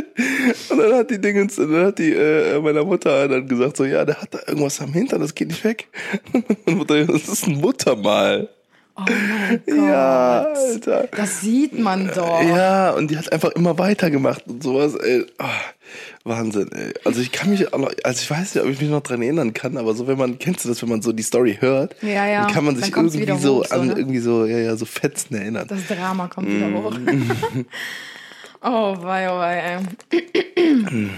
Und 0.69 0.79
dann 0.79 0.95
hat 0.95 1.11
die 1.11 1.21
Dingens, 1.21 1.57
dann 1.57 1.87
hat 1.87 1.99
die 1.99 2.13
äh, 2.13 2.61
meiner 2.61 2.85
Mutter 2.85 3.29
dann 3.29 3.49
gesagt 3.49 3.79
so, 3.79 3.85
ja, 3.85 4.05
der 4.05 4.21
hat 4.21 4.35
da 4.35 4.41
irgendwas 4.47 4.81
am 4.81 4.93
Hintern, 4.93 5.21
das 5.21 5.35
geht 5.35 5.49
nicht 5.49 5.65
weg. 5.65 5.89
Und 6.33 6.67
meine 6.67 6.79
Mutter, 6.79 7.05
das 7.05 7.29
ist 7.29 7.47
ein 7.47 7.57
Muttermal. 7.61 8.49
Oh 8.99 9.03
mein 9.07 9.61
Gott. 9.67 9.77
Ja, 9.77 10.43
Alter. 10.55 11.09
Das 11.15 11.41
sieht 11.43 11.79
man 11.79 12.11
doch. 12.15 12.43
Ja, 12.43 12.91
und 12.93 13.11
die 13.11 13.19
hat 13.19 13.31
einfach 13.33 13.51
immer 13.51 13.79
weitergemacht 13.79 14.47
und 14.47 14.63
sowas, 14.63 14.95
ey. 14.95 15.27
Ah, 15.39 15.51
Wahnsinn, 16.25 16.71
ey. 16.73 16.95
Also 17.05 17.21
ich 17.21 17.31
kann 17.31 17.51
mich, 17.51 17.73
auch 17.73 17.79
noch- 17.79 17.93
also 18.03 18.21
ich 18.23 18.31
weiß 18.31 18.55
nicht, 18.55 18.65
ob 18.65 18.71
ich 18.71 18.81
mich 18.81 18.89
noch 18.91 19.03
dran 19.03 19.21
erinnern 19.23 19.53
kann, 19.53 19.77
aber 19.77 19.95
so 19.95 20.07
wenn 20.07 20.17
man, 20.19 20.39
kennst 20.39 20.65
du 20.65 20.69
das, 20.71 20.81
wenn 20.83 20.89
man 20.89 21.03
so 21.03 21.13
die 21.13 21.23
Story 21.23 21.59
hört, 21.61 21.95
Ja, 22.03 22.27
ja. 22.27 22.45
dann 22.45 22.53
kann 22.53 22.65
man 22.65 22.77
sich 22.77 22.89
irgendwie 22.95 23.31
hoch, 23.31 23.39
so, 23.39 23.63
an 23.65 23.89
ne? 23.89 23.95
irgendwie 23.97 24.19
so, 24.19 24.45
ja, 24.47 24.59
ja, 24.59 24.77
so 24.77 24.87
Fetzen 24.87 25.35
erinnern. 25.37 25.67
Das 25.69 25.87
Drama 25.87 26.27
kommt 26.29 26.49
wieder 26.49 26.67
Mm. 26.69 26.75
hoch. 26.77 26.95
oh 28.63 28.97
wei, 29.03 29.31
oh 29.31 29.39
wei, 29.39 29.79
ey. 30.13 30.21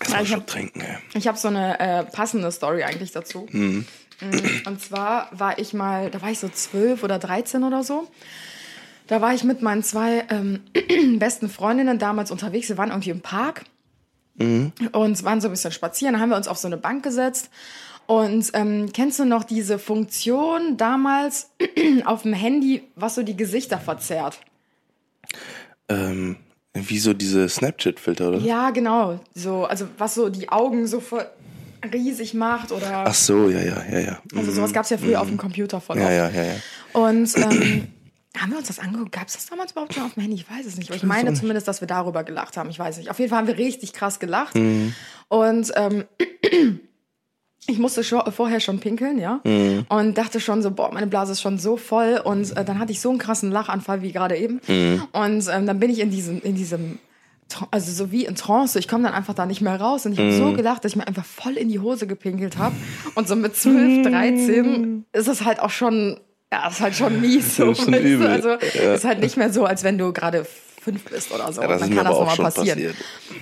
Erstmal 0.00 0.22
ich 0.22 0.28
schon 0.30 0.46
trinken, 0.46 0.80
ey. 0.80 0.96
Ich 1.14 1.28
habe 1.28 1.36
so 1.36 1.48
eine 1.48 1.78
äh, 1.78 2.04
passende 2.04 2.50
Story 2.52 2.82
eigentlich 2.84 3.10
dazu. 3.12 3.46
Mhm. 3.50 3.84
Mm, 4.20 4.66
Und 4.68 4.80
zwar 4.80 5.28
war 5.32 5.58
ich 5.58 5.72
mal, 5.74 6.10
da 6.10 6.20
war 6.22 6.30
ich 6.30 6.38
so 6.38 6.48
zwölf 6.48 7.02
oder 7.02 7.18
13 7.18 7.64
oder 7.64 7.82
so. 7.82 8.06
Da 9.06 9.20
war 9.20 9.34
ich 9.34 9.42
mit 9.44 9.60
meinen 9.62 9.82
zwei 9.82 10.24
ähm, 10.30 10.60
besten 11.18 11.48
Freundinnen 11.48 11.98
damals 11.98 12.30
unterwegs. 12.30 12.68
Wir 12.68 12.78
waren 12.78 12.90
irgendwie 12.90 13.10
im 13.10 13.20
Park 13.20 13.64
Mhm. 14.36 14.72
und 14.92 15.22
waren 15.24 15.40
so 15.42 15.48
ein 15.48 15.50
bisschen 15.50 15.72
spazieren. 15.72 16.14
Dann 16.14 16.22
haben 16.22 16.30
wir 16.30 16.36
uns 16.36 16.48
auf 16.48 16.56
so 16.56 16.66
eine 16.68 16.78
Bank 16.78 17.02
gesetzt. 17.02 17.50
Und 18.06 18.50
ähm, 18.54 18.90
kennst 18.92 19.18
du 19.18 19.24
noch 19.24 19.44
diese 19.44 19.78
Funktion 19.78 20.76
damals 20.78 21.50
auf 22.06 22.22
dem 22.22 22.32
Handy, 22.32 22.82
was 22.96 23.16
so 23.16 23.22
die 23.22 23.36
Gesichter 23.36 23.78
verzerrt? 23.78 24.40
Ähm, 25.88 26.36
wie 26.72 26.98
so 26.98 27.12
diese 27.12 27.48
Snapchat-Filter, 27.48 28.28
oder? 28.28 28.38
Ja, 28.38 28.70
genau. 28.70 29.20
So, 29.34 29.64
also 29.64 29.86
was 29.98 30.14
so 30.14 30.28
die 30.28 30.48
Augen 30.48 30.86
so 30.86 31.00
voll 31.00 31.26
riesig 31.92 32.34
macht 32.34 32.72
oder. 32.72 33.04
Ach 33.06 33.14
so, 33.14 33.48
ja, 33.48 33.60
ja, 33.60 33.82
ja, 33.90 33.98
ja. 34.00 34.22
Also 34.34 34.52
sowas 34.52 34.72
gab 34.72 34.84
es 34.84 34.90
ja 34.90 34.98
früher 34.98 35.20
auf 35.20 35.28
dem 35.28 35.36
Computer 35.36 35.80
voll 35.80 35.98
Ja, 35.98 36.10
ja, 36.10 36.28
ja, 36.28 36.42
ja. 36.42 36.54
Und 36.92 37.36
ähm, 37.36 37.88
haben 38.36 38.52
wir 38.52 38.58
uns 38.58 38.68
das 38.68 38.78
angeguckt? 38.78 39.12
Gab 39.12 39.26
es 39.26 39.34
das 39.34 39.46
damals 39.46 39.72
überhaupt 39.72 39.94
schon 39.94 40.04
auf 40.04 40.14
dem 40.14 40.22
Handy? 40.22 40.36
Ich 40.36 40.50
weiß 40.50 40.64
es 40.66 40.76
nicht. 40.76 40.90
Aber 40.90 40.96
ich 40.96 41.02
meine 41.02 41.34
zumindest, 41.34 41.66
dass 41.66 41.80
wir 41.80 41.88
darüber 41.88 42.22
gelacht 42.24 42.56
haben. 42.56 42.70
Ich 42.70 42.78
weiß 42.78 42.98
nicht. 42.98 43.10
Auf 43.10 43.18
jeden 43.18 43.30
Fall 43.30 43.38
haben 43.38 43.48
wir 43.48 43.58
richtig 43.58 43.92
krass 43.92 44.20
gelacht. 44.20 44.54
Mhm. 44.54 44.94
Und 45.28 45.72
ähm, 45.74 46.04
ich 47.66 47.78
musste 47.78 48.04
schon, 48.04 48.22
vorher 48.32 48.60
schon 48.60 48.78
pinkeln, 48.78 49.18
ja. 49.18 49.40
Mhm. 49.44 49.86
Und 49.88 50.16
dachte 50.16 50.38
schon 50.38 50.62
so, 50.62 50.70
boah, 50.70 50.92
meine 50.92 51.08
Blase 51.08 51.32
ist 51.32 51.40
schon 51.40 51.58
so 51.58 51.76
voll. 51.76 52.20
Und 52.22 52.56
äh, 52.56 52.64
dann 52.64 52.78
hatte 52.78 52.92
ich 52.92 53.00
so 53.00 53.10
einen 53.10 53.18
krassen 53.18 53.50
Lachanfall 53.50 54.02
wie 54.02 54.12
gerade 54.12 54.36
eben. 54.36 54.60
Mhm. 54.68 55.02
Und 55.12 55.48
ähm, 55.52 55.66
dann 55.66 55.80
bin 55.80 55.90
ich 55.90 55.98
in 55.98 56.10
diesem, 56.10 56.40
in 56.42 56.54
diesem 56.54 56.98
also 57.70 57.92
so 57.92 58.10
wie 58.12 58.24
in 58.24 58.34
Trance, 58.34 58.78
ich 58.78 58.88
komme 58.88 59.04
dann 59.04 59.14
einfach 59.14 59.34
da 59.34 59.46
nicht 59.46 59.60
mehr 59.60 59.80
raus 59.80 60.06
und 60.06 60.12
ich 60.12 60.18
habe 60.18 60.30
Mhm. 60.30 60.36
so 60.38 60.52
gelacht, 60.52 60.84
dass 60.84 60.92
ich 60.92 60.96
mir 60.96 61.06
einfach 61.06 61.24
voll 61.24 61.56
in 61.56 61.68
die 61.68 61.78
Hose 61.80 62.06
gepinkelt 62.06 62.56
habe 62.58 62.76
und 63.14 63.28
so 63.28 63.36
mit 63.36 63.56
12, 63.56 64.02
13 64.08 65.04
ist 65.12 65.28
es 65.28 65.44
halt 65.44 65.60
auch 65.60 65.70
schon, 65.70 66.20
ja, 66.52 66.68
ist 66.68 66.80
halt 66.80 66.94
schon 66.96 67.20
mies. 67.20 67.56
So, 67.56 67.70
ist 67.72 67.82
schon 67.82 67.94
übel. 67.94 68.26
Also 68.26 68.50
Ja. 68.50 68.94
ist 68.94 69.04
halt 69.04 69.20
nicht 69.20 69.36
mehr 69.36 69.52
so, 69.52 69.64
als 69.64 69.84
wenn 69.84 69.98
du 69.98 70.12
gerade 70.12 70.46
fünf 70.80 71.04
bist 71.04 71.32
oder 71.32 71.52
so. 71.52 71.60
Ja, 71.62 71.68
dann 71.68 71.80
kann 71.80 72.04
das 72.04 72.18
nochmal 72.18 72.36
passieren. 72.36 72.78
passiert. 72.78 72.96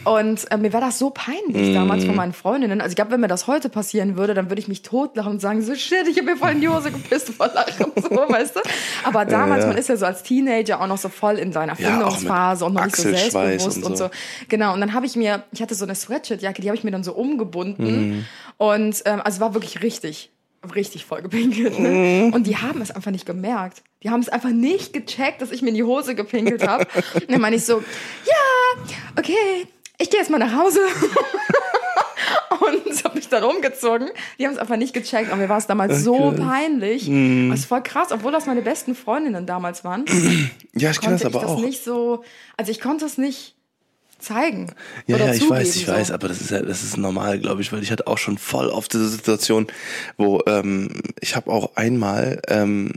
Und 0.05 0.51
äh, 0.51 0.57
mir 0.57 0.73
war 0.73 0.81
das 0.81 0.99
so 0.99 1.11
peinlich 1.11 1.75
damals 1.75 2.05
von 2.05 2.17
meinen 2.17 2.33
Freundinnen. 2.33 2.81
Also 2.81 2.93
ich 2.93 2.97
glaube, 2.97 3.13
wenn 3.13 3.21
mir 3.21 3.29
das 3.29 3.47
heute 3.47 3.69
passieren 3.69 4.17
würde, 4.17 4.35
dann 4.35 4.51
würde 4.51 4.61
ich 4.61 4.69
mich 4.69 4.83
totlachen 4.83 5.33
und 5.33 5.41
sagen, 5.41 5.63
so 5.63 5.75
shit, 5.75 6.07
ich 6.09 6.17
habe 6.17 6.33
mir 6.33 6.37
voll 6.37 6.51
in 6.51 6.61
die 6.61 6.69
Hose 6.69 6.91
gepisst 6.91 7.31
vor 7.31 7.49
Lachen, 7.49 7.93
so, 7.97 8.11
weißt 8.29 8.57
du? 8.57 8.61
Aber 9.05 9.25
damals, 9.25 9.63
ja. 9.63 9.69
man 9.69 9.79
ist 9.79 9.89
ja 9.89 9.97
so 9.97 10.07
als 10.07 10.23
Teenager 10.23 10.81
auch 10.81 10.87
noch 10.87 10.99
so 10.99 11.09
voll 11.09 11.39
in 11.39 11.53
seiner 11.53 11.79
Ja, 11.79 11.89
Findungsphase 11.91 12.65
und 12.65 12.75
noch 12.75 12.85
nicht 12.85 12.97
so 12.97 13.03
selbstbewusst 13.03 13.79
und 13.79 13.85
und 13.85 13.97
so. 13.97 14.05
so. 14.05 14.11
Genau, 14.49 14.75
und 14.75 14.81
dann 14.81 14.95
habe 14.95 15.07
ich 15.07 15.17
mir, 15.17 15.45
ich 15.53 15.63
hatte 15.63 15.75
so 15.75 15.85
eine 15.85 15.95
Sweatshirtjacke, 15.95 16.61
die 16.61 16.69
habe 16.69 16.77
ich 16.77 16.85
mir 16.85 16.91
dann 16.91 17.05
so 17.05 17.13
umgebunden. 17.13 18.11
Mhm. 18.11 18.25
Und 18.57 19.03
ähm, 19.05 19.21
also 19.23 19.41
war 19.41 19.55
wirklich 19.55 19.83
richtig, 19.83 20.31
richtig 20.75 21.05
voll 21.05 21.23
gepinkelt. 21.23 21.79
Ne? 21.79 21.89
Mhm. 21.89 22.33
Und 22.33 22.47
die 22.47 22.57
haben 22.57 22.81
es 22.81 22.91
einfach 22.91 23.11
nicht 23.11 23.27
gemerkt. 23.27 23.83
Die 24.03 24.11
haben 24.11 24.21
es 24.21 24.29
einfach 24.29 24.51
nicht 24.51 24.93
gecheckt, 24.93 25.43
dass 25.43 25.51
ich 25.51 25.63
mir 25.63 25.71
in 25.71 25.75
die 25.75 25.85
Hose 25.85 26.15
gepinkelt 26.15 26.67
habe. 26.67 26.87
Und 27.15 27.31
dann 27.31 27.41
meine 27.41 27.57
ich 27.57 27.65
so, 27.65 27.79
ja, 28.25 28.83
okay, 29.19 29.67
ich 29.99 30.11
gehe 30.11 30.21
jetzt 30.21 30.31
mal 30.31 30.39
nach 30.39 30.57
Hause. 30.57 30.81
Und 32.61 33.05
habe 33.05 33.17
mich 33.17 33.29
dann 33.29 33.45
umgezogen. 33.45 34.09
Die 34.39 34.47
haben 34.47 34.53
es 34.53 34.59
einfach 34.59 34.77
nicht 34.77 34.93
gecheckt. 34.93 35.33
Und 35.33 35.39
mir 35.39 35.49
war 35.49 35.59
es 35.59 35.67
damals 35.67 36.03
so 36.05 36.35
peinlich. 36.37 37.09
Mhm. 37.09 37.51
Das 37.51 37.61
ist 37.61 37.67
voll 37.67 37.83
krass, 37.83 38.13
obwohl 38.13 38.33
das 38.33 38.47
meine 38.47 38.63
besten 38.63 38.95
Freundinnen 38.95 39.47
damals 39.47 39.85
waren. 39.85 40.05
Ja, 40.75 40.91
ich 40.91 41.01
kenne 41.01 41.15
das 41.15 41.25
aber 41.25 41.39
ich 41.39 41.43
das 41.43 41.51
auch. 41.51 41.61
nicht 41.61 41.83
so, 41.83 42.23
also 42.57 42.71
ich 42.71 42.81
konnte 42.81 43.05
es 43.05 43.19
nicht 43.19 43.57
zeigen. 44.19 44.73
Ja, 45.07 45.17
oder 45.17 45.27
ja, 45.27 45.35
ich 45.35 45.49
weiß, 45.49 45.77
ich 45.77 45.87
so. 45.87 45.93
weiß, 45.93 46.11
aber 46.11 46.29
das 46.29 46.41
ist 46.41 46.51
ja, 46.51 46.61
das 46.63 46.83
ist 46.83 46.97
normal, 46.97 47.39
glaube 47.39 47.63
ich, 47.63 47.73
weil 47.73 47.83
ich 47.83 47.91
hatte 47.91 48.07
auch 48.07 48.19
schon 48.19 48.39
voll 48.39 48.69
oft 48.69 48.93
diese 48.93 49.09
Situation, 49.09 49.67
wo 50.17 50.43
ähm, 50.47 50.89
ich 51.21 51.37
habe 51.37 51.51
auch 51.51 51.77
einmal 51.77 52.41
ähm, 52.49 52.93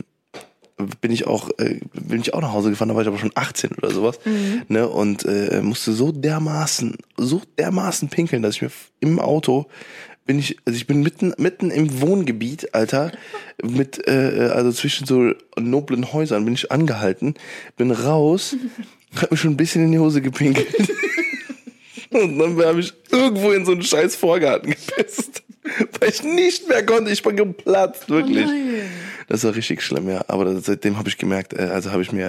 bin 1.00 1.12
ich 1.12 1.26
auch 1.26 1.48
äh, 1.58 1.78
bin 1.92 2.20
ich 2.20 2.34
auch 2.34 2.40
nach 2.40 2.52
Hause 2.52 2.70
gefahren, 2.70 2.88
da 2.88 2.94
war 2.96 3.02
ich 3.02 3.08
aber 3.08 3.18
schon 3.18 3.30
18 3.34 3.70
oder 3.72 3.90
sowas, 3.90 4.18
Mhm. 4.24 4.62
ne 4.68 4.88
und 4.88 5.24
äh, 5.24 5.60
musste 5.62 5.92
so 5.92 6.10
dermaßen 6.12 6.96
so 7.16 7.42
dermaßen 7.58 8.08
pinkeln, 8.08 8.42
dass 8.42 8.56
ich 8.56 8.62
mir 8.62 8.70
im 9.00 9.20
Auto 9.20 9.66
bin 10.24 10.38
ich 10.38 10.56
also 10.64 10.76
ich 10.76 10.86
bin 10.86 11.02
mitten 11.02 11.34
mitten 11.36 11.70
im 11.70 12.00
Wohngebiet, 12.00 12.74
Alter, 12.74 13.12
mit 13.62 14.08
äh, 14.08 14.50
also 14.52 14.72
zwischen 14.72 15.06
so 15.06 15.32
noblen 15.58 16.12
Häusern 16.12 16.44
bin 16.44 16.54
ich 16.54 16.72
angehalten, 16.72 17.34
bin 17.76 17.90
raus, 17.92 18.56
hab 19.20 19.30
mir 19.30 19.36
schon 19.36 19.52
ein 19.52 19.56
bisschen 19.56 19.84
in 19.84 19.92
die 19.92 19.98
Hose 20.00 20.20
gepinkelt. 20.20 20.66
Und 22.12 22.38
dann 22.38 22.64
habe 22.64 22.80
ich 22.80 22.92
irgendwo 23.10 23.52
in 23.52 23.64
so 23.64 23.72
einen 23.72 23.82
scheiß 23.82 24.16
Vorgarten 24.16 24.70
gepisst. 24.86 25.42
Weil 26.00 26.08
ich 26.08 26.22
nicht 26.22 26.68
mehr 26.68 26.84
konnte. 26.84 27.10
Ich 27.10 27.22
bin 27.22 27.36
geplatzt, 27.36 28.08
wirklich. 28.10 28.46
Oh 28.46 28.82
das 29.28 29.44
war 29.44 29.54
richtig 29.54 29.82
schlimm, 29.82 30.08
ja. 30.08 30.24
Aber 30.28 30.44
das, 30.44 30.64
seitdem 30.66 30.98
habe 30.98 31.08
ich 31.08 31.18
gemerkt, 31.18 31.52
äh, 31.52 31.62
also 31.72 31.92
habe 31.92 32.02
ich 32.02 32.12
mir 32.12 32.28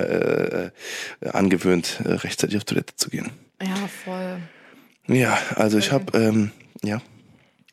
äh, 1.22 1.26
äh, 1.26 1.30
angewöhnt, 1.30 2.00
äh, 2.06 2.14
rechtzeitig 2.14 2.58
auf 2.58 2.64
Toilette 2.64 2.96
zu 2.96 3.10
gehen. 3.10 3.32
Ja, 3.62 3.76
voll. 4.06 4.38
Ja, 5.08 5.38
also 5.56 5.78
ich 5.78 5.92
habe, 5.92 6.18
ähm, 6.18 6.52
ja, 6.84 7.02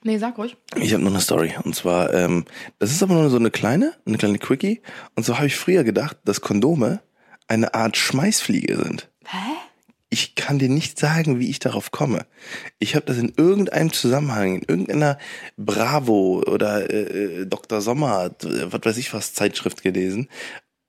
Nee, 0.02 0.16
sag 0.16 0.38
ruhig. 0.38 0.56
ich 0.76 0.94
habe 0.94 1.02
noch 1.02 1.10
eine 1.10 1.20
Story. 1.20 1.54
Und 1.62 1.74
zwar, 1.76 2.14
ähm, 2.14 2.46
das 2.78 2.90
ist 2.90 3.02
aber 3.02 3.14
nur 3.14 3.28
so 3.28 3.36
eine 3.36 3.50
kleine, 3.50 3.92
eine 4.06 4.16
kleine 4.16 4.38
Quickie. 4.38 4.80
Und 5.14 5.26
so 5.26 5.36
habe 5.36 5.46
ich 5.46 5.56
früher 5.56 5.84
gedacht, 5.84 6.16
dass 6.24 6.40
Kondome 6.40 7.00
eine 7.48 7.74
Art 7.74 7.98
Schmeißfliege 7.98 8.76
sind. 8.76 9.10
Hä? 9.26 9.36
Ich 10.10 10.34
kann 10.34 10.58
dir 10.58 10.68
nicht 10.68 10.98
sagen, 10.98 11.38
wie 11.38 11.48
ich 11.48 11.60
darauf 11.60 11.92
komme. 11.92 12.26
Ich 12.80 12.96
habe 12.96 13.06
das 13.06 13.18
in 13.18 13.32
irgendeinem 13.36 13.92
Zusammenhang, 13.92 14.56
in 14.56 14.62
irgendeiner 14.62 15.18
Bravo 15.56 16.42
oder 16.46 16.90
äh, 16.90 17.42
äh, 17.42 17.46
Dr. 17.46 17.80
Sommer, 17.80 18.32
äh, 18.42 18.72
was 18.72 18.80
weiß 18.82 18.96
ich 18.96 19.14
was, 19.14 19.34
Zeitschrift 19.34 19.82
gelesen 19.82 20.28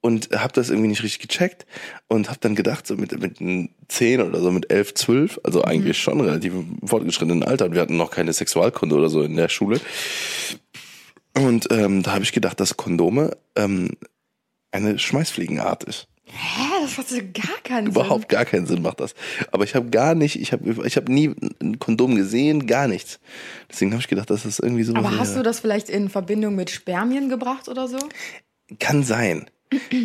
und 0.02 0.32
habe 0.32 0.54
das 0.54 0.70
irgendwie 0.70 0.90
nicht 0.90 1.04
richtig 1.04 1.30
gecheckt 1.30 1.66
und 2.08 2.30
habe 2.30 2.40
dann 2.42 2.56
gedacht, 2.56 2.88
so 2.88 2.96
mit, 2.96 3.18
mit 3.20 3.40
einem 3.40 3.70
10 3.88 4.22
oder 4.22 4.42
so, 4.42 4.52
mit 4.52 4.72
11, 4.72 4.96
12, 4.96 5.40
also 5.44 5.64
eigentlich 5.64 6.00
schon 6.00 6.20
relativ 6.20 6.54
fortgeschrittenen 6.84 7.44
Alter. 7.44 7.66
Und 7.66 7.76
wir 7.76 7.82
hatten 7.82 7.98
noch 7.98 8.12
keine 8.12 8.34
Sexualkunde 8.34 8.96
oder 8.96 9.10
so 9.10 9.22
in 9.22 9.36
der 9.36 9.50
Schule. 9.50 9.80
Und 11.36 11.68
ähm, 11.72 12.02
da 12.04 12.14
habe 12.14 12.24
ich 12.24 12.34
gedacht, 12.34 12.60
dass 12.60 12.78
Kondome 12.78 13.38
ähm, 13.56 13.92
eine 14.72 14.98
Schmeißfliegenart 14.98 15.84
ist. 15.84 16.08
Hä? 16.26 16.71
Das 16.96 17.06
hat 17.06 17.10
so 17.10 17.18
gar 17.18 17.58
keinen 17.64 17.88
Überhaupt 17.88 18.30
gar 18.30 18.46
keinen 18.46 18.66
Sinn 18.66 18.82
macht 18.82 19.00
das. 19.00 19.16
Aber 19.52 19.64
ich 19.64 19.76
habe 19.76 19.90
gar 19.90 20.16
nicht, 20.16 20.40
ich 20.40 20.52
habe 20.52 20.86
ich 20.86 20.98
hab 20.98 21.10
nie 21.10 21.34
ein 21.62 21.80
Kondom 21.80 22.16
gesehen, 22.16 22.68
gar 22.68 22.88
nichts. 22.88 23.20
Deswegen 23.70 23.92
habe 23.92 24.02
ich 24.02 24.08
gedacht, 24.08 24.30
das 24.30 24.46
ist 24.46 24.60
irgendwie 24.60 24.84
so. 24.84 24.94
Sinn. 24.94 24.98
Aber 25.04 25.18
hast 25.18 25.36
du 25.36 25.44
das 25.44 25.60
vielleicht 25.60 25.90
in 25.90 26.10
Verbindung 26.10 26.56
mit 26.56 26.70
Spermien 26.70 27.30
gebracht 27.30 27.70
oder 27.70 27.88
so? 27.88 27.98
Kann 28.80 29.04
sein. 29.04 29.48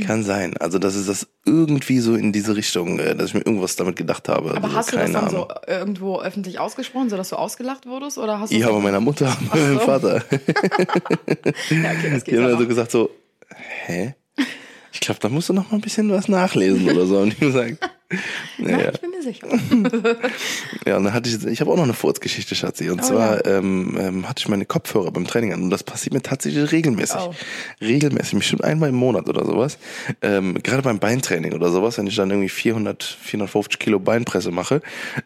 Kann 0.07 0.23
sein. 0.23 0.57
Also, 0.59 0.79
dass 0.79 0.95
es 0.95 1.07
das 1.07 1.27
irgendwie 1.45 1.99
so 1.99 2.15
in 2.15 2.33
diese 2.33 2.55
Richtung, 2.55 3.01
äh, 3.01 3.17
dass 3.17 3.29
ich 3.29 3.35
mir 3.35 3.41
irgendwas 3.41 3.75
damit 3.75 3.97
gedacht 3.97 4.29
habe. 4.29 4.53
Aber 4.53 4.65
also, 4.65 4.77
hast 4.77 4.93
du 4.93 4.97
das 4.97 5.11
dann 5.11 5.29
so 5.29 5.49
Ahnung. 5.49 5.59
irgendwo 5.67 6.21
öffentlich 6.21 6.61
ausgesprochen, 6.61 7.11
sodass 7.11 7.31
du 7.31 7.37
ausgelacht 7.37 7.87
wurdest? 7.87 8.17
Oder 8.19 8.39
hast 8.39 8.53
du 8.53 8.57
Ja, 8.57 8.69
aber 8.69 8.79
meiner 8.79 9.01
Mutter 9.01 9.37
und 9.41 9.53
meinem 9.53 9.75
so. 9.75 9.81
Vater. 9.81 10.15
ja, 11.71 11.91
okay, 11.91 12.11
das 12.13 12.25
geht 12.25 12.35
Die 12.35 12.39
haben 12.39 12.51
dann 12.51 12.59
so 12.59 12.69
gesagt 12.69 12.93
so, 12.93 13.11
hä? 13.87 14.15
Ich 14.97 15.01
glaube, 15.01 15.21
da 15.21 15.29
musst 15.29 15.51
du 15.51 15.53
noch 15.53 15.71
mal 15.71 15.77
ein 15.77 15.83
bisschen 15.83 16.11
was 16.11 16.27
nachlesen 16.27 16.89
oder 16.89 17.05
so. 17.05 17.19
Und 17.19 17.35
ich 17.35 17.39
gesagt, 17.39 17.77
Nein, 18.59 18.81
ja, 18.81 18.93
ich 18.95 19.01
bin 19.01 19.11
mir 19.11 19.23
sicher. 19.23 19.47
ja, 20.87 20.97
und 20.97 21.05
dann 21.05 21.13
hatte 21.13 21.29
ich, 21.29 21.45
ich 21.45 21.61
habe 21.61 21.71
auch 21.71 21.77
noch 21.77 21.83
eine 21.83 21.93
Furzgeschichte, 21.93 22.55
Schatzi. 22.55 22.89
Und 22.89 23.01
Oh, 23.03 23.07
zwar 23.07 23.45
ähm, 23.45 23.95
ähm, 24.01 24.27
hatte 24.27 24.41
ich 24.41 24.49
meine 24.49 24.65
Kopfhörer 24.65 25.11
beim 25.11 25.27
Training 25.27 25.53
an. 25.53 25.65
Und 25.65 25.71
das 25.71 25.85
passiert 25.85 26.15
mir 26.15 26.23
tatsächlich 26.23 26.73
regelmäßig. 26.73 27.21
Oh. 27.21 27.35
Regelmäßig, 27.83 28.39
bestimmt 28.39 28.65
einmal 28.65 28.89
im 28.89 28.95
Monat 28.95 29.29
oder 29.29 29.45
sowas. 29.45 29.77
Ähm, 30.23 30.55
gerade 30.63 30.81
beim 30.81 30.99
Beintraining 30.99 31.53
oder 31.53 31.71
sowas, 31.71 31.99
wenn 31.99 32.07
ich 32.07 32.17
dann 32.17 32.31
irgendwie 32.31 32.49
400, 32.49 33.03
450 33.03 33.79
Kilo 33.79 33.99
Beinpresse 33.99 34.51
mache 34.51 34.81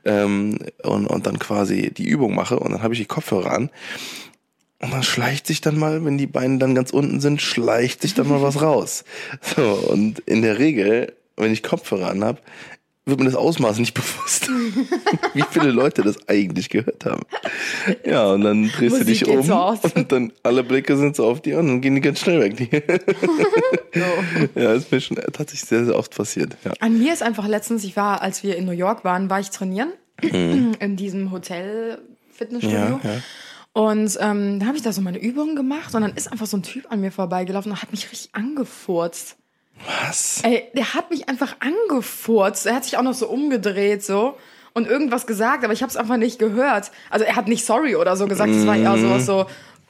ähm, 0.04 0.58
und, 0.82 1.06
und 1.06 1.26
dann 1.26 1.38
quasi 1.38 1.92
die 1.96 2.08
Übung 2.08 2.34
mache 2.34 2.58
und 2.58 2.72
dann 2.72 2.82
habe 2.82 2.94
ich 2.94 3.00
die 3.00 3.06
Kopfhörer 3.06 3.52
an. 3.52 3.70
Und 4.80 4.92
dann 4.92 5.02
schleicht 5.02 5.46
sich 5.46 5.60
dann 5.60 5.78
mal, 5.78 6.04
wenn 6.04 6.18
die 6.18 6.26
Beine 6.26 6.58
dann 6.58 6.74
ganz 6.74 6.90
unten 6.90 7.20
sind, 7.20 7.42
schleicht 7.42 8.02
sich 8.02 8.14
dann 8.14 8.28
mal 8.28 8.42
was 8.42 8.62
raus. 8.62 9.04
So, 9.54 9.62
und 9.62 10.20
in 10.20 10.42
der 10.42 10.58
Regel, 10.58 11.12
wenn 11.36 11.52
ich 11.52 11.62
Kopfhörer 11.62 12.10
anhab, 12.10 12.40
wird 13.04 13.18
mir 13.18 13.26
das 13.26 13.34
Ausmaß 13.34 13.78
nicht 13.78 13.94
bewusst, 13.94 14.48
wie 15.34 15.44
viele 15.50 15.70
Leute 15.70 16.02
das 16.02 16.28
eigentlich 16.28 16.70
gehört 16.70 17.04
haben. 17.04 17.22
Ja, 18.04 18.32
und 18.32 18.42
dann 18.42 18.68
drehst 18.68 18.94
du 18.94 19.00
Musik 19.00 19.06
dich 19.06 19.24
geht 19.24 19.50
um 19.50 19.78
und 19.94 20.12
dann 20.12 20.32
alle 20.42 20.62
Blicke 20.62 20.96
sind 20.96 21.16
so 21.16 21.26
auf 21.26 21.42
dir 21.42 21.58
und 21.58 21.66
dann 21.66 21.80
gehen 21.80 21.94
die 21.94 22.00
ganz 22.00 22.20
schnell 22.20 22.40
weg. 22.40 22.56
Die 22.56 22.70
ja, 24.60 24.72
ist 24.72 24.92
mir 24.92 25.00
schon 25.00 25.16
tatsächlich 25.16 25.68
sehr, 25.68 25.84
sehr 25.84 25.96
oft 25.96 26.14
passiert. 26.14 26.56
Ja. 26.64 26.72
An 26.80 26.98
mir 26.98 27.12
ist 27.12 27.22
einfach 27.22 27.46
letztens, 27.46 27.84
ich 27.84 27.96
war, 27.96 28.22
als 28.22 28.42
wir 28.42 28.56
in 28.56 28.64
New 28.64 28.72
York 28.72 29.04
waren, 29.04 29.28
war 29.28 29.40
ich 29.40 29.50
trainieren 29.50 29.92
Mhm. 30.22 30.72
in 30.80 30.96
diesem 30.96 31.30
Hotel 31.30 31.98
Fitnessstudio. 32.32 32.78
Ja, 32.78 33.00
ja. 33.02 33.22
Und 33.72 34.18
ähm, 34.20 34.58
da 34.58 34.66
habe 34.66 34.76
ich 34.76 34.82
da 34.82 34.92
so 34.92 35.00
meine 35.00 35.18
Übungen 35.18 35.54
gemacht 35.54 35.94
und 35.94 36.02
dann 36.02 36.14
ist 36.14 36.30
einfach 36.32 36.46
so 36.46 36.56
ein 36.56 36.62
Typ 36.64 36.90
an 36.90 37.00
mir 37.00 37.12
vorbeigelaufen 37.12 37.70
und 37.72 37.80
hat 37.82 37.92
mich 37.92 38.10
richtig 38.10 38.34
angefurzt. 38.34 39.36
Was? 40.06 40.40
Ey, 40.42 40.64
der 40.74 40.94
hat 40.94 41.10
mich 41.10 41.28
einfach 41.28 41.56
angefurzt. 41.60 42.66
Er 42.66 42.74
hat 42.74 42.84
sich 42.84 42.96
auch 42.98 43.02
noch 43.02 43.14
so 43.14 43.28
umgedreht 43.28 44.04
so 44.04 44.36
und 44.74 44.86
irgendwas 44.88 45.26
gesagt, 45.26 45.64
aber 45.64 45.72
ich 45.72 45.82
habe 45.82 45.90
es 45.90 45.96
einfach 45.96 46.16
nicht 46.16 46.38
gehört. 46.38 46.90
Also 47.10 47.24
er 47.24 47.36
hat 47.36 47.48
nicht 47.48 47.64
sorry 47.64 47.96
oder 47.96 48.16
so 48.16 48.26
gesagt, 48.26 48.50
es 48.52 48.66
war 48.66 48.76
eher 48.76 48.96
Mhm. 48.96 49.00
sowas 49.02 49.26
so 49.26 49.44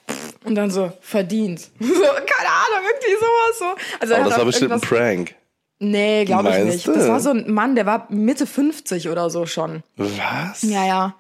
pff, 0.09 0.35
und 0.45 0.55
dann 0.55 0.71
so 0.71 0.93
verdient. 1.01 1.61
So, 1.81 1.87
keine 1.89 2.51
Ahnung, 2.51 2.87
irgendwie 2.89 3.15
sowas 3.19 3.59
so. 3.59 3.65
Also 4.01 4.15
er 4.15 4.21
Aber 4.21 4.29
das 4.29 4.39
war 4.39 4.45
bestimmt 4.45 4.73
ein 4.73 4.81
Prank. 4.81 5.35
Nee, 5.83 6.25
glaube 6.27 6.51
ich 6.51 6.65
nicht. 6.65 6.87
Das 6.89 7.09
war 7.09 7.21
so 7.21 7.31
ein 7.31 7.51
Mann, 7.51 7.75
der 7.75 7.87
war 7.87 8.07
Mitte 8.11 8.47
50 8.47 9.09
oder 9.09 9.31
so 9.31 9.47
schon. 9.47 9.83
Was? 9.97 10.63
Ja, 10.63 10.85
ja. 10.87 11.15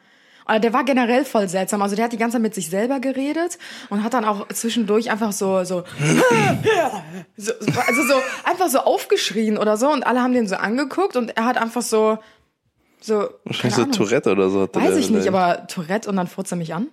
Aber 0.50 0.58
der 0.58 0.72
war 0.72 0.82
generell 0.82 1.24
voll 1.24 1.48
seltsam. 1.48 1.80
Also 1.80 1.94
der 1.94 2.06
hat 2.06 2.12
die 2.12 2.16
ganze 2.16 2.34
Zeit 2.34 2.42
mit 2.42 2.56
sich 2.56 2.70
selber 2.70 2.98
geredet 2.98 3.56
und 3.88 4.02
hat 4.02 4.14
dann 4.14 4.24
auch 4.24 4.48
zwischendurch 4.48 5.08
einfach 5.08 5.30
so, 5.30 5.62
so, 5.62 5.84
so 7.36 7.52
also 7.86 8.02
so 8.02 8.14
einfach 8.42 8.68
so 8.68 8.80
aufgeschrien 8.80 9.56
oder 9.56 9.76
so 9.76 9.92
und 9.92 10.04
alle 10.04 10.20
haben 10.20 10.32
den 10.32 10.48
so 10.48 10.56
angeguckt 10.56 11.14
und 11.14 11.36
er 11.36 11.44
hat 11.44 11.56
einfach 11.56 11.82
so, 11.82 12.18
so, 13.00 13.28
Wahrscheinlich 13.44 13.76
so. 13.76 13.84
Tourette 13.84 14.32
oder 14.32 14.50
so. 14.50 14.62
hatte 14.62 14.80
Weiß 14.80 14.96
ich 14.96 15.10
nicht, 15.10 15.28
aber 15.28 15.68
Tourette 15.68 16.10
und 16.10 16.16
dann 16.16 16.26
furzt 16.26 16.52
er 16.52 16.56
mich 16.56 16.74
an. 16.74 16.88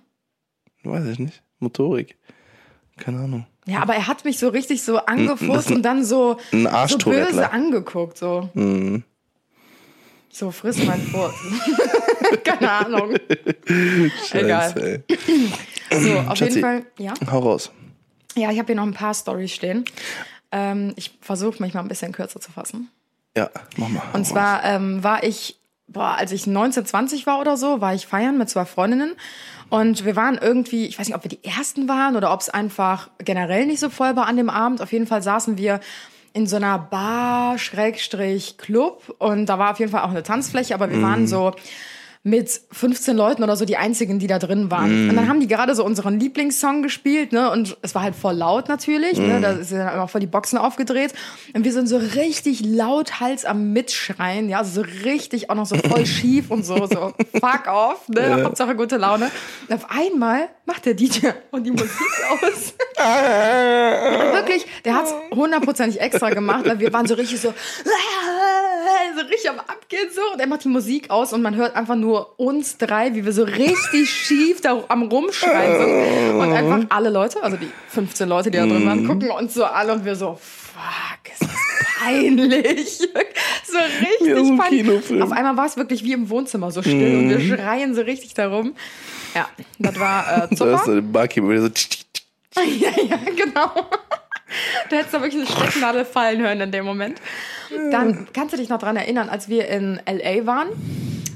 Weiß 0.84 1.06
ich 1.06 1.18
nicht. 1.18 1.42
Motorik. 1.58 2.16
Keine 2.96 3.18
Ahnung. 3.18 3.46
Ja, 3.66 3.82
aber 3.82 3.96
er 3.96 4.06
hat 4.06 4.24
mich 4.24 4.38
so 4.38 4.50
richtig 4.50 4.84
so 4.84 4.98
angefurzt 4.98 5.72
und 5.72 5.82
dann 5.82 6.04
so, 6.04 6.36
so 6.52 6.98
böse 6.98 7.50
angeguckt, 7.50 8.18
so. 8.18 8.50
Mhm. 8.54 9.02
So, 10.38 10.52
friss 10.52 10.78
mein 10.84 11.02
Furz. 11.02 11.34
Keine 12.44 12.70
Ahnung. 12.70 13.16
Egal. 14.32 14.70
Scheiße, 14.70 15.02
ey. 15.08 16.00
So, 16.00 16.16
auf 16.16 16.36
Schatzi. 16.36 16.44
jeden 16.44 16.60
Fall, 16.60 16.86
ja. 16.96 17.12
Hau 17.28 17.40
raus. 17.40 17.72
Ja, 18.36 18.52
ich 18.52 18.58
habe 18.60 18.66
hier 18.66 18.76
noch 18.76 18.84
ein 18.84 18.94
paar 18.94 19.14
Stories 19.14 19.50
stehen. 19.50 19.84
Ähm, 20.52 20.92
ich 20.94 21.18
versuche 21.20 21.60
mich 21.60 21.74
mal 21.74 21.80
ein 21.80 21.88
bisschen 21.88 22.12
kürzer 22.12 22.40
zu 22.40 22.52
fassen. 22.52 22.88
Ja, 23.36 23.50
mach 23.78 23.88
mal. 23.88 24.02
Und 24.12 24.26
zwar 24.26 24.62
ähm, 24.62 25.02
war 25.02 25.24
ich, 25.24 25.58
boah, 25.88 26.14
als 26.16 26.30
ich 26.30 26.46
19, 26.46 26.86
20 26.86 27.26
war 27.26 27.40
oder 27.40 27.56
so, 27.56 27.80
war 27.80 27.94
ich 27.94 28.06
feiern 28.06 28.38
mit 28.38 28.48
zwei 28.48 28.64
Freundinnen. 28.64 29.16
Und 29.70 30.04
wir 30.04 30.14
waren 30.14 30.38
irgendwie, 30.38 30.86
ich 30.86 31.00
weiß 31.00 31.08
nicht, 31.08 31.16
ob 31.16 31.24
wir 31.24 31.30
die 31.30 31.42
ersten 31.42 31.88
waren 31.88 32.14
oder 32.14 32.32
ob 32.32 32.42
es 32.42 32.48
einfach 32.48 33.10
generell 33.18 33.66
nicht 33.66 33.80
so 33.80 33.90
voll 33.90 34.14
war 34.14 34.26
an 34.26 34.36
dem 34.36 34.50
Abend. 34.50 34.82
Auf 34.82 34.92
jeden 34.92 35.08
Fall 35.08 35.20
saßen 35.20 35.58
wir 35.58 35.80
in 36.38 36.46
so 36.46 36.54
einer 36.54 36.78
Bar, 36.78 37.58
Schrägstrich, 37.58 38.58
Club. 38.58 39.14
Und 39.18 39.46
da 39.46 39.58
war 39.58 39.72
auf 39.72 39.80
jeden 39.80 39.90
Fall 39.90 40.02
auch 40.02 40.10
eine 40.10 40.22
Tanzfläche, 40.22 40.72
aber 40.72 40.88
wir 40.88 41.02
waren 41.02 41.26
so 41.26 41.52
mit 42.22 42.60
15 42.72 43.16
Leuten 43.16 43.42
oder 43.42 43.56
so 43.56 43.64
die 43.64 43.76
einzigen, 43.76 44.18
die 44.18 44.26
da 44.26 44.38
drin 44.38 44.70
waren. 44.70 45.08
Und 45.08 45.16
dann 45.16 45.28
haben 45.28 45.40
die 45.40 45.48
gerade 45.48 45.74
so 45.74 45.84
unseren 45.84 46.20
Lieblingssong 46.20 46.82
gespielt, 46.82 47.32
ne? 47.32 47.50
Und 47.50 47.76
es 47.82 47.94
war 47.94 48.02
halt 48.02 48.14
voll 48.14 48.34
laut 48.34 48.68
natürlich, 48.68 49.18
ne? 49.18 49.40
Da 49.40 49.56
sind 49.62 49.78
dann 49.78 49.94
immer 49.94 50.08
voll 50.08 50.20
die 50.20 50.26
Boxen 50.26 50.58
aufgedreht. 50.58 51.12
Und 51.54 51.64
wir 51.64 51.72
sind 51.72 51.88
so 51.88 51.96
richtig 51.96 52.64
laut 52.64 53.18
Hals 53.18 53.44
am 53.44 53.72
Mitschreien, 53.72 54.48
ja, 54.48 54.58
also 54.58 54.82
so 54.82 54.88
richtig 55.04 55.50
auch 55.50 55.54
noch 55.54 55.66
so 55.66 55.76
voll 55.76 56.06
schief 56.16 56.50
und 56.50 56.64
so, 56.64 56.86
so 56.86 57.14
fuck 57.32 57.66
off, 57.66 58.08
ne? 58.08 58.44
Hauptsache 58.44 58.76
gute 58.76 58.96
Laune. 58.96 59.30
Und 59.68 59.74
auf 59.74 59.86
einmal 59.90 60.48
macht 60.68 60.84
der 60.84 60.94
DJ 60.94 61.28
und 61.50 61.64
die 61.64 61.70
Musik 61.70 61.90
aus. 62.30 62.74
Wirklich, 64.34 64.66
der 64.84 64.94
hat's 64.94 65.14
hundertprozentig 65.34 65.98
extra 66.00 66.28
gemacht, 66.30 66.66
weil 66.66 66.78
wir 66.78 66.92
waren 66.92 67.06
so 67.06 67.14
richtig 67.14 67.40
so, 67.40 67.54
so 69.16 69.20
richtig 69.22 69.48
am 69.48 69.60
Abgehen 69.60 70.08
so. 70.14 70.20
Und 70.32 70.40
er 70.40 70.46
macht 70.46 70.64
die 70.64 70.68
Musik 70.68 71.10
aus 71.10 71.32
und 71.32 71.40
man 71.40 71.56
hört 71.56 71.74
einfach 71.74 71.96
nur 71.96 72.38
uns 72.38 72.76
drei, 72.76 73.14
wie 73.14 73.24
wir 73.24 73.32
so 73.32 73.44
richtig 73.44 74.10
schief 74.10 74.60
da 74.60 74.84
am 74.88 75.04
Rumschreien 75.04 75.78
sind. 75.78 76.40
Und 76.40 76.52
einfach 76.52 76.84
alle 76.90 77.08
Leute, 77.08 77.42
also 77.42 77.56
die 77.56 77.70
15 77.88 78.28
Leute, 78.28 78.50
die 78.50 78.58
da 78.58 78.66
drin 78.66 78.86
waren, 78.86 79.06
gucken 79.06 79.30
uns 79.30 79.54
so 79.54 79.64
an 79.64 79.88
und 79.88 80.04
wir 80.04 80.16
so, 80.16 80.38
fuck, 80.78 81.32
ist 81.32 81.42
das 81.42 81.98
peinlich. 82.00 82.98
so 83.64 83.78
richtig 83.78 84.58
peinlich. 84.58 85.22
Auf 85.22 85.32
einmal 85.32 85.56
war 85.56 85.66
es 85.66 85.76
wirklich 85.76 86.04
wie 86.04 86.12
im 86.12 86.28
Wohnzimmer 86.30 86.70
so 86.70 86.82
still 86.82 87.16
und 87.18 87.30
wir 87.30 87.56
schreien 87.56 87.94
so 87.94 88.02
richtig 88.02 88.34
darum. 88.34 88.74
Ja, 89.34 89.48
das 89.78 89.98
war 89.98 90.44
äh, 90.44 90.48
Da 90.50 90.56
Zucker. 90.56 90.74
ist 90.74 90.84
so 90.84 90.94
der 90.94 91.00
Barkeeper 91.02 91.48
wieder 91.48 91.62
so. 91.62 91.68
Ja, 92.60 92.90
ja, 92.90 93.18
genau. 93.36 93.70
Da 94.90 94.96
hättest 94.96 95.14
du 95.14 95.20
wirklich 95.20 95.46
eine 95.46 95.46
Stecknadel 95.46 96.04
fallen 96.04 96.40
hören 96.40 96.60
in 96.60 96.72
dem 96.72 96.84
Moment. 96.84 97.20
Dann 97.92 98.26
kannst 98.32 98.54
du 98.54 98.56
dich 98.56 98.68
noch 98.68 98.78
dran 98.78 98.96
erinnern, 98.96 99.28
als 99.28 99.48
wir 99.48 99.68
in 99.68 100.00
L.A. 100.06 100.46
waren. 100.46 100.68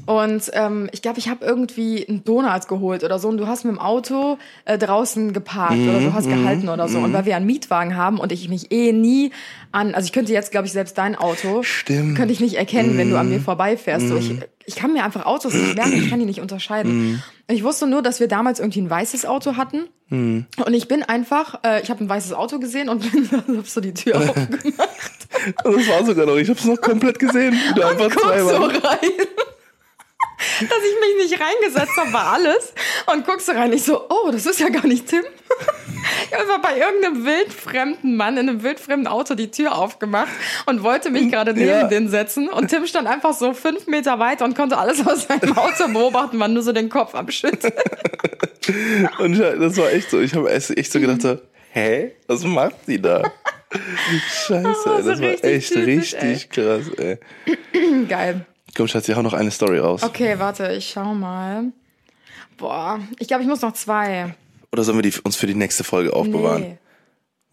Und 0.06 0.50
ähm, 0.54 0.88
ich 0.92 1.02
glaube, 1.02 1.18
ich 1.18 1.28
habe 1.28 1.44
irgendwie 1.44 2.06
einen 2.08 2.24
Donut 2.24 2.68
geholt 2.68 3.04
oder 3.04 3.18
so. 3.18 3.28
Und 3.28 3.38
du 3.38 3.46
hast 3.46 3.64
mit 3.64 3.74
dem 3.74 3.78
Auto 3.78 4.38
äh, 4.64 4.78
draußen 4.78 5.32
geparkt 5.32 5.78
oder 5.78 6.00
so, 6.00 6.12
hast 6.12 6.28
gehalten 6.28 6.68
oder 6.68 6.88
so. 6.88 6.98
Und 6.98 7.12
weil 7.12 7.24
wir 7.24 7.36
einen 7.36 7.46
Mietwagen 7.46 7.96
haben 7.96 8.18
und 8.18 8.32
ich 8.32 8.48
mich 8.48 8.72
eh 8.72 8.92
nie 8.92 9.30
an, 9.70 9.94
also 9.94 10.06
ich 10.06 10.12
könnte 10.12 10.32
jetzt, 10.32 10.50
glaube 10.50 10.66
ich, 10.66 10.72
selbst 10.72 10.98
dein 10.98 11.14
Auto, 11.14 11.62
Stimmt. 11.62 12.16
könnte 12.16 12.32
ich 12.32 12.40
nicht 12.40 12.56
erkennen, 12.56 12.98
wenn 12.98 13.10
du 13.10 13.18
an 13.18 13.28
mir 13.28 13.40
vorbeifährst. 13.40 14.08
So, 14.08 14.16
ich, 14.16 14.34
ich 14.66 14.74
kann 14.74 14.92
mir 14.92 15.04
einfach 15.04 15.24
Autos 15.24 15.54
nicht 15.54 15.76
merken, 15.76 15.94
ich 15.94 16.10
kann 16.10 16.18
die 16.18 16.26
nicht 16.26 16.40
unterscheiden. 16.40 17.22
Und 17.48 17.54
ich 17.54 17.64
wusste 17.64 17.86
nur, 17.86 18.02
dass 18.02 18.20
wir 18.20 18.28
damals 18.28 18.60
irgendwie 18.60 18.80
ein 18.80 18.90
weißes 18.90 19.24
Auto 19.24 19.56
hatten. 19.56 19.84
Und 20.12 20.74
ich 20.74 20.88
bin 20.88 21.02
einfach, 21.02 21.60
äh, 21.64 21.80
ich 21.80 21.90
habe 21.90 22.04
ein 22.04 22.08
weißes 22.08 22.34
Auto 22.34 22.58
gesehen 22.58 22.90
und 22.90 23.10
bin 23.12 23.30
hab 23.30 23.66
so 23.66 23.80
die 23.80 23.94
Tür 23.94 24.16
aufgemacht. 24.16 25.22
Und 25.64 25.76
das 25.76 25.88
war 25.88 26.04
sogar 26.04 26.26
noch, 26.26 26.36
ich 26.36 26.50
hab's 26.50 26.66
noch 26.66 26.80
komplett 26.80 27.18
gesehen. 27.18 27.56
Du 27.74 27.82
einfach 27.82 28.10
guck 28.10 28.38
so 28.38 28.56
rein. 28.56 28.80
Dass 30.60 30.78
ich 30.78 31.18
mich 31.20 31.30
nicht 31.30 31.40
reingesetzt 31.40 31.96
habe, 31.96 32.12
war 32.12 32.32
alles. 32.34 32.72
Und 33.12 33.26
guck 33.26 33.40
so 33.40 33.52
rein. 33.52 33.72
Ich 33.72 33.84
so, 33.84 34.08
oh, 34.08 34.30
das 34.30 34.46
ist 34.46 34.60
ja 34.60 34.68
gar 34.68 34.86
nicht 34.86 35.06
Tim. 35.08 35.24
Ich 36.30 36.36
habe 36.38 36.60
bei 36.62 36.78
irgendeinem 36.78 37.24
wildfremden 37.24 38.16
Mann 38.16 38.36
in 38.36 38.48
einem 38.48 38.62
wildfremden 38.64 39.06
Auto 39.06 39.34
die 39.34 39.50
Tür 39.50 39.76
aufgemacht 39.76 40.30
und 40.66 40.82
wollte 40.82 41.10
mich 41.10 41.30
gerade 41.30 41.52
neben 41.52 41.68
Ja. 41.68 41.84
den 41.86 42.08
setzen. 42.08 42.48
Und 42.48 42.68
Tim 42.68 42.86
stand 42.86 43.06
einfach 43.06 43.34
so 43.34 43.52
fünf 43.52 43.86
Meter 43.86 44.18
weiter 44.18 44.44
und 44.44 44.56
konnte 44.56 44.78
alles 44.78 45.06
aus 45.06 45.28
seinem 45.28 45.56
Auto 45.56 45.86
beobachten, 45.92 46.40
war 46.40 46.48
nur 46.48 46.62
so 46.62 46.72
den 46.72 46.88
Kopf 46.88 47.14
am 47.14 47.30
Schütteln. 47.30 47.72
Und 49.18 49.38
das 49.38 49.76
war 49.76 49.92
echt 49.92 50.10
so. 50.10 50.20
Ich 50.20 50.34
habe 50.34 50.50
echt 50.50 50.90
so 50.92 50.98
gedacht, 51.00 51.22
so, 51.22 51.38
hä? 51.70 52.12
Was 52.26 52.42
macht 52.44 52.76
die 52.86 53.00
da? 53.00 53.22
Scheiße, 54.46 54.64
Oh, 54.86 55.00
so 55.02 55.08
das 55.10 55.20
war 55.20 55.28
echt 55.44 55.72
typisch, 55.72 56.14
richtig 56.14 56.50
krass, 56.50 56.82
ey. 56.98 57.18
Geil. 58.08 58.44
Komm, 58.76 58.88
Schatz, 58.88 59.08
ich 59.08 59.14
hau 59.16 59.22
noch 59.22 59.34
eine 59.34 59.50
Story 59.50 59.78
raus. 59.78 60.02
Okay, 60.02 60.38
warte, 60.38 60.72
ich 60.72 60.88
schau 60.90 61.14
mal. 61.14 61.64
Boah, 62.56 63.00
ich 63.18 63.28
glaube, 63.28 63.42
ich 63.42 63.48
muss 63.48 63.60
noch 63.62 63.72
zwei. 63.74 64.34
Oder 64.72 64.84
sollen 64.84 64.98
wir 64.98 65.02
die 65.10 65.18
uns 65.22 65.36
für 65.36 65.46
die 65.46 65.54
nächste 65.54 65.84
Folge 65.84 66.14
aufbewahren? 66.14 66.62
Nee. 66.62 66.78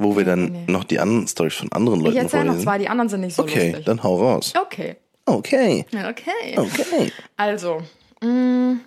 wo 0.01 0.15
wir 0.15 0.23
dann 0.23 0.45
nee. 0.45 0.63
noch 0.67 0.85
die 0.85 0.97
anderen 0.99 1.27
Stories 1.27 1.55
von 1.55 1.69
anderen 1.73 1.99
Ich 1.99 2.05
Leuten 2.05 2.17
erzähle 2.19 2.43
noch 2.45 2.51
vorlesen? 2.51 2.63
zwei, 2.63 2.77
die 2.77 2.87
anderen 2.87 3.09
sind 3.09 3.19
nicht 3.21 3.35
so 3.35 3.43
Okay, 3.43 3.67
lustig. 3.69 3.85
dann 3.85 4.01
hau 4.03 4.15
raus. 4.15 4.53
Okay. 4.61 4.95
Okay, 5.25 5.85
Okay. 5.91 6.55
okay. 6.57 7.11
Also, 7.35 7.81
mh, 8.21 8.77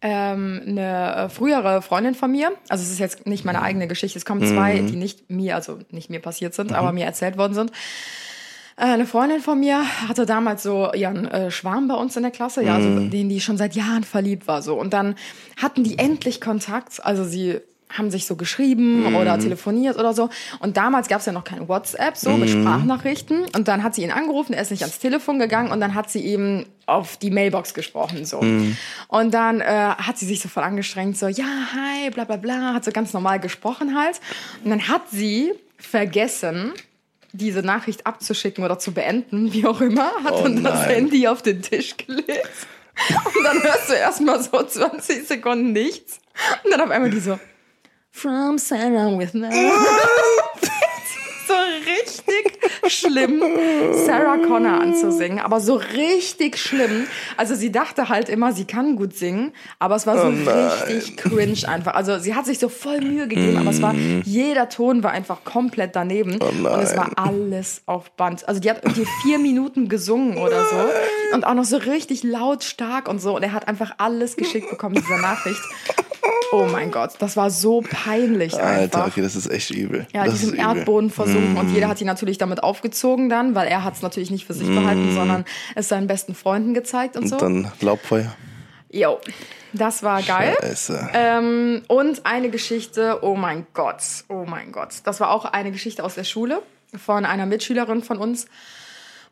ähm, 0.00 0.62
eine 0.66 1.14
äh, 1.16 1.28
frühere 1.28 1.82
Freundin 1.82 2.14
von 2.14 2.30
mir, 2.32 2.52
also 2.68 2.82
es 2.82 2.90
ist 2.90 2.98
jetzt 2.98 3.26
nicht 3.26 3.44
meine 3.44 3.62
eigene 3.62 3.86
Geschichte, 3.88 4.18
es 4.18 4.24
kommen 4.24 4.44
zwei, 4.46 4.78
die 4.80 4.96
nicht 4.96 5.30
mir, 5.30 5.54
also 5.56 5.78
nicht 5.90 6.10
mir 6.10 6.20
passiert 6.20 6.54
sind, 6.54 6.72
aber 6.72 6.92
mir 6.92 7.04
erzählt 7.04 7.36
worden 7.38 7.54
sind. 7.54 7.72
Äh, 8.78 8.84
Eine 8.84 9.06
Freundin 9.06 9.40
von 9.40 9.58
mir 9.58 9.82
hatte 10.08 10.24
damals 10.24 10.62
so 10.62 10.92
ihren 10.92 11.26
äh, 11.26 11.50
Schwarm 11.50 11.88
bei 11.88 11.94
uns 11.94 12.16
in 12.16 12.22
der 12.22 12.30
Klasse, 12.30 12.62
ja, 12.62 12.76
also 12.76 12.88
den 12.88 13.28
die 13.28 13.40
schon 13.40 13.58
seit 13.58 13.74
Jahren 13.74 14.04
verliebt 14.04 14.46
war 14.46 14.62
so. 14.62 14.78
Und 14.78 14.92
dann 14.92 15.16
hatten 15.60 15.82
die 15.82 15.98
endlich 15.98 16.40
Kontakt, 16.40 17.04
also 17.04 17.24
sie 17.24 17.60
haben 17.90 18.10
sich 18.10 18.26
so 18.26 18.36
geschrieben 18.36 19.16
oder 19.16 19.38
telefoniert 19.38 19.98
oder 19.98 20.12
so. 20.12 20.28
Und 20.60 20.76
damals 20.76 21.08
gab 21.08 21.20
es 21.20 21.26
ja 21.26 21.32
noch 21.32 21.44
kein 21.44 21.68
WhatsApp, 21.68 22.18
so 22.18 22.30
mit 22.36 22.50
Sprachnachrichten. 22.50 23.46
Und 23.56 23.66
dann 23.66 23.82
hat 23.82 23.94
sie 23.94 24.02
ihn 24.02 24.10
angerufen, 24.10 24.52
er 24.52 24.60
ist 24.60 24.70
nicht 24.70 24.82
ans 24.82 24.98
Telefon 24.98 25.38
gegangen 25.38 25.72
und 25.72 25.80
dann 25.80 25.94
hat 25.94 26.10
sie 26.10 26.20
ihm 26.20 26.66
auf 26.84 27.16
die 27.16 27.30
Mailbox 27.30 27.72
gesprochen 27.72 28.26
so. 28.26 28.40
Und 29.08 29.32
dann 29.32 29.62
äh, 29.62 29.64
hat 29.64 30.18
sie 30.18 30.26
sich 30.26 30.40
so 30.40 30.50
voll 30.50 30.64
angestrengt, 30.64 31.16
so 31.16 31.28
ja, 31.28 31.46
hi, 31.72 32.10
bla 32.10 32.24
bla 32.24 32.36
bla, 32.36 32.74
hat 32.74 32.84
so 32.84 32.92
ganz 32.92 33.14
normal 33.14 33.40
gesprochen 33.40 33.98
halt. 33.98 34.20
Und 34.62 34.70
dann 34.70 34.86
hat 34.88 35.08
sie 35.10 35.52
vergessen, 35.78 36.72
diese 37.32 37.60
Nachricht 37.60 38.06
abzuschicken 38.06 38.64
oder 38.64 38.78
zu 38.78 38.92
beenden, 38.92 39.52
wie 39.52 39.66
auch 39.66 39.80
immer, 39.80 40.10
hat 40.24 40.32
Oh 40.32 40.42
dann 40.42 40.62
das 40.64 40.80
nein. 40.80 40.88
Handy 40.90 41.28
auf 41.28 41.42
den 41.42 41.62
Tisch 41.62 41.96
gelegt. 41.96 42.48
Und 43.36 43.44
dann 43.44 43.62
hörst 43.62 43.88
du 43.90 43.94
erstmal 43.94 44.42
so 44.42 44.62
20 44.62 45.26
Sekunden 45.26 45.72
nichts. 45.72 46.18
Und 46.64 46.70
dann 46.72 46.80
auf 46.80 46.90
einmal 46.90 47.10
die 47.10 47.20
so, 47.20 47.38
From 48.10 48.58
Sarah 48.58 49.16
with 49.16 49.34
no. 49.34 49.48
richtig 51.88 52.58
schlimm, 52.86 53.42
Sarah 54.06 54.38
Connor 54.38 54.80
anzusingen, 54.80 55.38
aber 55.38 55.60
so 55.60 55.74
richtig 55.74 56.58
schlimm. 56.58 57.06
Also 57.36 57.54
sie 57.54 57.72
dachte 57.72 58.08
halt 58.08 58.28
immer, 58.28 58.52
sie 58.52 58.64
kann 58.64 58.96
gut 58.96 59.14
singen, 59.14 59.52
aber 59.78 59.96
es 59.96 60.06
war 60.06 60.18
so 60.20 60.28
richtig 60.28 61.16
cringe 61.16 61.66
einfach. 61.66 61.94
Also 61.94 62.18
sie 62.18 62.34
hat 62.34 62.46
sich 62.46 62.58
so 62.58 62.68
voll 62.68 63.00
Mühe 63.00 63.28
gegeben, 63.28 63.58
aber 63.58 63.70
es 63.70 63.82
war 63.82 63.94
jeder 64.24 64.68
Ton 64.68 65.02
war 65.02 65.12
einfach 65.12 65.44
komplett 65.44 65.96
daneben 65.96 66.38
und 66.40 66.66
es 66.82 66.96
war 66.96 67.10
alles 67.16 67.82
auf 67.86 68.10
Band. 68.12 68.46
Also 68.48 68.60
die 68.60 68.70
hat 68.70 68.84
irgendwie 68.84 69.06
vier 69.22 69.38
Minuten 69.38 69.88
gesungen 69.88 70.38
oder 70.38 70.64
so 70.64 71.34
und 71.34 71.44
auch 71.44 71.54
noch 71.54 71.64
so 71.64 71.76
richtig 71.76 72.22
lautstark 72.22 73.08
und 73.08 73.20
so 73.20 73.36
und 73.36 73.42
er 73.42 73.52
hat 73.52 73.68
einfach 73.68 73.92
alles 73.98 74.36
geschickt 74.36 74.70
bekommen 74.70 74.94
dieser 74.94 75.18
Nachricht. 75.18 75.60
Oh 76.50 76.66
mein 76.70 76.90
Gott, 76.90 77.10
das 77.18 77.36
war 77.36 77.50
so 77.50 77.82
peinlich 77.82 78.54
einfach. 78.54 79.00
Alter, 79.00 79.06
okay, 79.06 79.20
das 79.20 79.36
ist 79.36 79.50
echt 79.50 79.70
übel. 79.70 80.06
Ja, 80.14 80.24
das 80.24 80.34
die 80.34 80.40
sind 80.40 80.54
ist 80.54 80.58
im 80.58 80.64
übel. 80.64 80.78
Erdboden 80.78 81.10
versunken 81.10 81.56
und 81.58 81.74
jeder 81.78 81.88
hat 81.88 82.00
die 82.00 82.04
natürlich 82.04 82.38
damit 82.38 82.62
aufgezogen 82.62 83.28
dann, 83.28 83.54
weil 83.54 83.68
er 83.68 83.84
hat 83.84 83.94
es 83.94 84.02
natürlich 84.02 84.30
nicht 84.30 84.46
für 84.46 84.54
sich 84.54 84.68
behalten, 84.68 85.14
sondern 85.14 85.44
es 85.74 85.88
seinen 85.88 86.08
besten 86.08 86.34
Freunden 86.34 86.74
gezeigt 86.74 87.16
und, 87.16 87.28
so. 87.28 87.36
Und 87.36 87.42
dann 87.42 87.72
Laubfeuer. 87.80 88.34
Jo, 88.90 89.20
das 89.72 90.02
war 90.02 90.22
geil. 90.22 90.56
Scheiße. 90.60 91.10
Ähm, 91.12 91.82
und 91.88 92.26
eine 92.26 92.50
Geschichte, 92.50 93.18
oh 93.22 93.36
mein 93.36 93.66
Gott, 93.74 94.02
oh 94.28 94.44
mein 94.46 94.72
Gott. 94.72 94.94
Das 95.04 95.20
war 95.20 95.30
auch 95.30 95.44
eine 95.44 95.70
Geschichte 95.70 96.02
aus 96.02 96.14
der 96.14 96.24
Schule 96.24 96.62
von 96.96 97.24
einer 97.24 97.46
Mitschülerin 97.46 98.02
von 98.02 98.18
uns. 98.18 98.46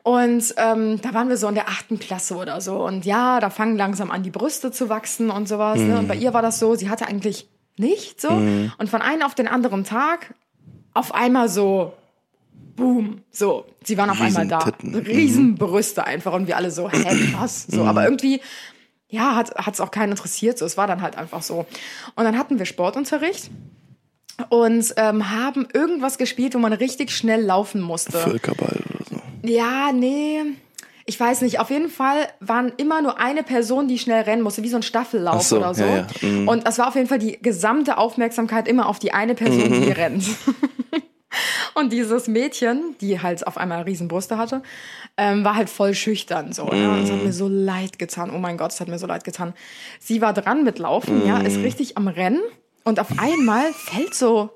Und 0.02 0.54
ähm, 0.56 1.00
da 1.00 1.14
waren 1.14 1.28
wir 1.28 1.36
so 1.36 1.48
in 1.48 1.56
der 1.56 1.68
achten 1.68 1.98
Klasse 1.98 2.36
oder 2.36 2.60
so. 2.60 2.84
Und 2.84 3.04
ja, 3.04 3.40
da 3.40 3.50
fangen 3.50 3.76
langsam 3.76 4.12
an, 4.12 4.22
die 4.22 4.30
Brüste 4.30 4.70
zu 4.70 4.88
wachsen 4.88 5.30
und 5.30 5.48
sowas. 5.48 5.80
Ne? 5.80 5.98
Und 5.98 6.06
bei 6.06 6.14
ihr 6.14 6.32
war 6.32 6.42
das 6.42 6.60
so, 6.60 6.76
sie 6.76 6.90
hatte 6.90 7.08
eigentlich 7.08 7.48
nicht 7.76 8.20
so. 8.20 8.28
Und 8.28 8.88
von 8.88 9.02
einem 9.02 9.22
auf 9.22 9.34
den 9.34 9.48
anderen 9.48 9.82
Tag 9.82 10.34
auf 10.94 11.14
einmal 11.14 11.48
so, 11.48 11.92
boom, 12.76 13.22
so. 13.30 13.64
Sie 13.82 13.96
waren 13.98 14.10
auf 14.10 14.20
einmal 14.20 14.46
da. 14.46 14.70
Mhm. 14.82 14.94
Riesenbrüste 14.96 16.04
einfach. 16.04 16.32
Und 16.32 16.46
wir 16.46 16.56
alle 16.56 16.70
so, 16.70 16.90
hä, 16.90 17.04
krass. 17.32 17.66
So, 17.68 17.84
aber 17.84 18.04
irgendwie, 18.04 18.40
ja, 19.08 19.34
hat 19.36 19.74
es 19.74 19.80
auch 19.80 19.90
keinen 19.90 20.12
interessiert. 20.12 20.58
So, 20.58 20.64
es 20.66 20.76
war 20.76 20.86
dann 20.86 21.02
halt 21.02 21.16
einfach 21.16 21.42
so. 21.42 21.66
Und 22.14 22.24
dann 22.24 22.38
hatten 22.38 22.58
wir 22.58 22.66
Sportunterricht 22.66 23.50
und 24.50 24.92
ähm, 24.96 25.30
haben 25.30 25.66
irgendwas 25.72 26.18
gespielt, 26.18 26.54
wo 26.54 26.58
man 26.58 26.72
richtig 26.72 27.10
schnell 27.10 27.42
laufen 27.42 27.80
musste. 27.80 28.12
Völkerball 28.18 28.78
oder 28.94 29.04
so. 29.10 29.48
Ja, 29.48 29.92
nee. 29.92 30.40
Ich 31.08 31.18
weiß 31.20 31.42
nicht. 31.42 31.60
Auf 31.60 31.70
jeden 31.70 31.88
Fall 31.88 32.26
waren 32.40 32.72
immer 32.78 33.00
nur 33.00 33.18
eine 33.20 33.44
Person, 33.44 33.86
die 33.86 33.98
schnell 33.98 34.22
rennen 34.24 34.42
musste, 34.42 34.64
wie 34.64 34.68
so 34.68 34.76
ein 34.76 34.82
Staffellauf 34.82 35.42
so, 35.42 35.58
oder 35.58 35.72
so. 35.72 35.84
ja, 35.84 35.96
ja. 35.98 36.06
Mhm. 36.28 36.48
Und 36.48 36.66
das 36.66 36.78
war 36.78 36.88
auf 36.88 36.96
jeden 36.96 37.06
Fall 37.06 37.20
die 37.20 37.38
gesamte 37.40 37.96
Aufmerksamkeit 37.96 38.66
immer 38.66 38.88
auf 38.88 38.98
die 38.98 39.12
eine 39.14 39.34
Person, 39.36 39.70
Mhm. 39.70 39.82
die 39.84 39.92
rennt. 39.92 40.24
Und 41.74 41.92
dieses 41.92 42.28
Mädchen, 42.28 42.96
die 43.00 43.20
halt 43.20 43.46
auf 43.46 43.56
einmal 43.56 43.82
Riesenbrüste 43.82 44.38
hatte, 44.38 44.62
ähm, 45.16 45.44
war 45.44 45.56
halt 45.56 45.70
voll 45.70 45.94
schüchtern 45.94 46.52
so. 46.52 46.72
Ja? 46.72 46.92
Und 46.92 47.04
es 47.04 47.10
hat 47.10 47.22
mir 47.22 47.32
so 47.32 47.48
leid 47.48 47.98
getan. 47.98 48.30
Oh 48.34 48.38
mein 48.38 48.56
Gott, 48.56 48.72
es 48.72 48.80
hat 48.80 48.88
mir 48.88 48.98
so 48.98 49.06
leid 49.06 49.24
getan. 49.24 49.54
Sie 50.00 50.20
war 50.20 50.32
dran 50.32 50.64
mit 50.64 50.78
Laufen, 50.78 51.26
ja, 51.26 51.38
ist 51.38 51.58
richtig 51.58 51.96
am 51.96 52.08
Rennen. 52.08 52.42
Und 52.84 53.00
auf 53.00 53.18
einmal 53.18 53.72
fällt 53.72 54.14
so 54.14 54.50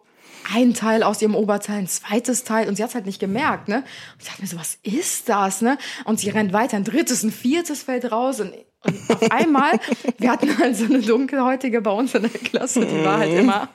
ein 0.54 0.74
Teil 0.74 1.02
aus 1.02 1.20
ihrem 1.20 1.34
Oberteil, 1.34 1.78
ein 1.78 1.88
zweites 1.88 2.44
Teil 2.44 2.68
und 2.68 2.76
sie 2.76 2.82
hat 2.82 2.90
es 2.90 2.94
halt 2.94 3.06
nicht 3.06 3.20
gemerkt, 3.20 3.68
ne? 3.68 3.78
Und 3.78 4.20
ich 4.20 4.26
dachte 4.26 4.42
mir 4.42 4.48
so, 4.48 4.58
was 4.58 4.78
ist 4.82 5.28
das, 5.28 5.62
ne? 5.62 5.78
Und 6.04 6.20
sie 6.20 6.30
rennt 6.30 6.52
weiter, 6.52 6.76
ein 6.76 6.84
drittes, 6.84 7.22
ein 7.22 7.32
viertes 7.32 7.82
fällt 7.82 8.10
raus 8.10 8.40
und, 8.40 8.54
und 8.84 9.10
auf 9.10 9.30
einmal, 9.30 9.78
wir 10.18 10.30
hatten 10.30 10.56
halt 10.58 10.76
so 10.76 10.86
eine 10.86 11.00
dunkelhäutige 11.00 11.80
bei 11.80 11.90
uns 11.90 12.14
in 12.14 12.22
der 12.22 12.30
Klasse, 12.30 12.86
die 12.86 13.04
war 13.04 13.18
halt 13.18 13.32
immer, 13.32 13.68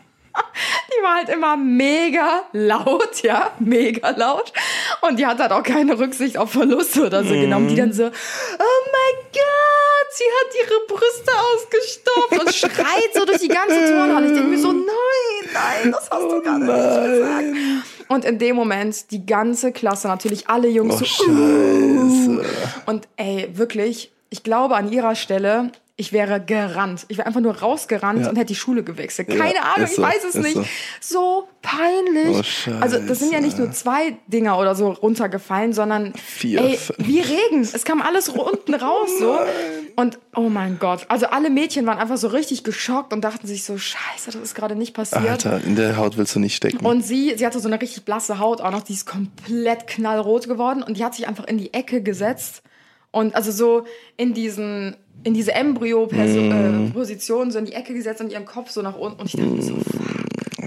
die 0.98 1.04
war 1.04 1.16
halt 1.16 1.30
immer 1.30 1.58
mega 1.58 2.44
laut, 2.52 3.22
ja, 3.24 3.52
mega 3.60 4.10
laut. 4.12 4.52
Und 5.02 5.20
die 5.20 5.26
hat 5.26 5.40
halt 5.40 5.52
auch 5.52 5.64
keine 5.64 5.98
Rücksicht 5.98 6.38
auf 6.38 6.52
Verluste 6.52 7.08
oder 7.08 7.24
so 7.24 7.34
genommen. 7.34 7.68
Die 7.68 7.76
dann 7.76 7.94
so, 7.94 8.06
oh 8.06 8.10
mein 8.10 9.26
Gott, 9.32 10.10
sie 10.12 10.24
hat 10.24 10.68
ihre 10.68 10.80
Brüste 10.88 11.32
ausgestopft 11.54 12.40
und 12.40 12.56
schreit 12.56 13.14
so 13.14 13.26
durch 13.26 13.40
die 13.40 13.48
ganze 13.48 13.86
Turnhalle. 13.86 14.28
Ich 14.28 14.34
denke 14.34 14.50
mir 14.50 14.60
so, 14.60 14.72
nein, 14.72 15.50
nein, 15.54 15.92
das 15.92 16.10
hast 16.10 16.32
du 16.32 16.42
gar 16.42 16.60
nicht 16.60 16.68
gesagt. 16.68 17.46
Und 18.08 18.26
in 18.26 18.38
dem 18.38 18.56
Moment 18.56 19.12
die 19.12 19.26
ganze 19.26 19.72
Klasse, 19.72 20.08
natürlich 20.08 20.48
alle 20.48 20.68
Jungs 20.68 21.02
Oh, 21.02 21.06
so, 21.06 21.32
uh. 21.32 22.42
Und 22.86 23.08
ey, 23.18 23.50
wirklich, 23.54 24.12
ich 24.30 24.44
glaube 24.44 24.76
an 24.76 24.92
ihrer 24.92 25.16
Stelle, 25.16 25.72
ich 25.98 26.12
wäre 26.12 26.42
gerannt. 26.42 27.06
Ich 27.08 27.18
wäre 27.18 27.26
einfach 27.26 27.40
nur 27.40 27.58
rausgerannt 27.58 28.22
Ja. 28.24 28.30
und 28.30 28.36
hätte 28.36 28.48
die 28.48 28.56
Schule 28.56 28.84
gewechselt. 28.84 29.30
Ja, 29.30 29.38
Keine 29.38 29.62
Ahnung, 29.64 29.86
ist 29.86 29.92
ich 29.92 29.96
so, 29.96 30.02
weiß 30.02 30.24
es 30.26 30.36
nicht. 30.36 30.60
So 31.00 31.48
peinlich. 31.62 32.38
Oh, 32.38 32.44
Scheiße. 32.44 32.82
also 32.82 33.00
das 33.00 33.20
sind 33.20 33.32
ja 33.32 33.40
nicht 33.40 33.58
nur 33.58 33.72
zwei 33.72 34.18
Dinger 34.28 34.60
oder 34.60 34.76
so 34.76 34.90
runtergefallen, 34.90 35.72
sondern 35.72 36.14
Vier, 36.16 36.60
ey, 36.62 36.76
fünf. 36.78 37.00
wie 37.00 37.22
Regen. 37.22 37.62
Es 37.62 37.86
kam 37.86 38.02
alles 38.02 38.28
unten 38.28 38.74
raus 38.76 39.10
so. 39.20 39.38
Und 39.96 40.20
oh 40.36 40.50
mein 40.50 40.80
Gott. 40.80 41.06
Also 41.08 41.28
alle 41.28 41.50
Mädchen 41.50 41.86
waren 41.86 41.98
einfach 41.98 42.18
so 42.18 42.28
richtig 42.28 42.66
geschockt 42.66 43.14
und 43.14 43.22
dachten 43.22 43.48
sich 43.48 43.64
so, 43.64 43.78
scheiße, 43.78 44.32
das 44.32 44.36
ist 44.36 44.54
gerade 44.56 44.76
nicht 44.76 44.94
passiert. 44.94 45.24
Alter, 45.46 45.62
in 45.64 45.78
der 45.78 45.96
Haut 45.96 46.18
willst 46.18 46.36
du 46.36 46.40
nicht 46.40 46.58
stecken. 46.58 46.86
Und 46.86 47.04
sie, 47.06 47.34
sie 47.38 47.46
hatte 47.46 47.62
so 47.62 47.70
eine 47.70 47.82
richtig 47.82 48.04
blasse 48.04 48.38
Haut 48.40 48.60
auch 48.60 48.72
noch, 48.72 48.82
die 48.84 48.94
ist 48.94 49.06
komplett 49.06 49.88
knallrot 49.88 50.50
geworden 50.50 50.84
und 50.84 50.98
die 50.98 51.06
hat 51.06 51.16
sich 51.16 51.26
einfach 51.28 51.46
in 51.46 51.58
die 51.58 51.74
Ecke 51.74 52.04
gesetzt 52.04 52.64
und 53.12 53.34
also 53.34 53.50
so 53.54 53.86
in 54.18 54.34
diesen 54.34 54.98
in 55.24 55.34
diese 55.34 55.54
Embryo-Position 55.54 57.52
so 57.52 57.60
in 57.60 57.66
die 57.66 57.74
Ecke 57.74 57.94
gesetzt 57.94 58.22
und 58.22 58.32
ihren 58.32 58.46
Kopf 58.46 58.70
so 58.72 58.82
nach 58.82 58.98
unten 58.98 59.20
und 59.22 59.28
ich 59.28 59.34
dachte 59.34 59.48
mir 59.50 59.62
so, 59.62 59.76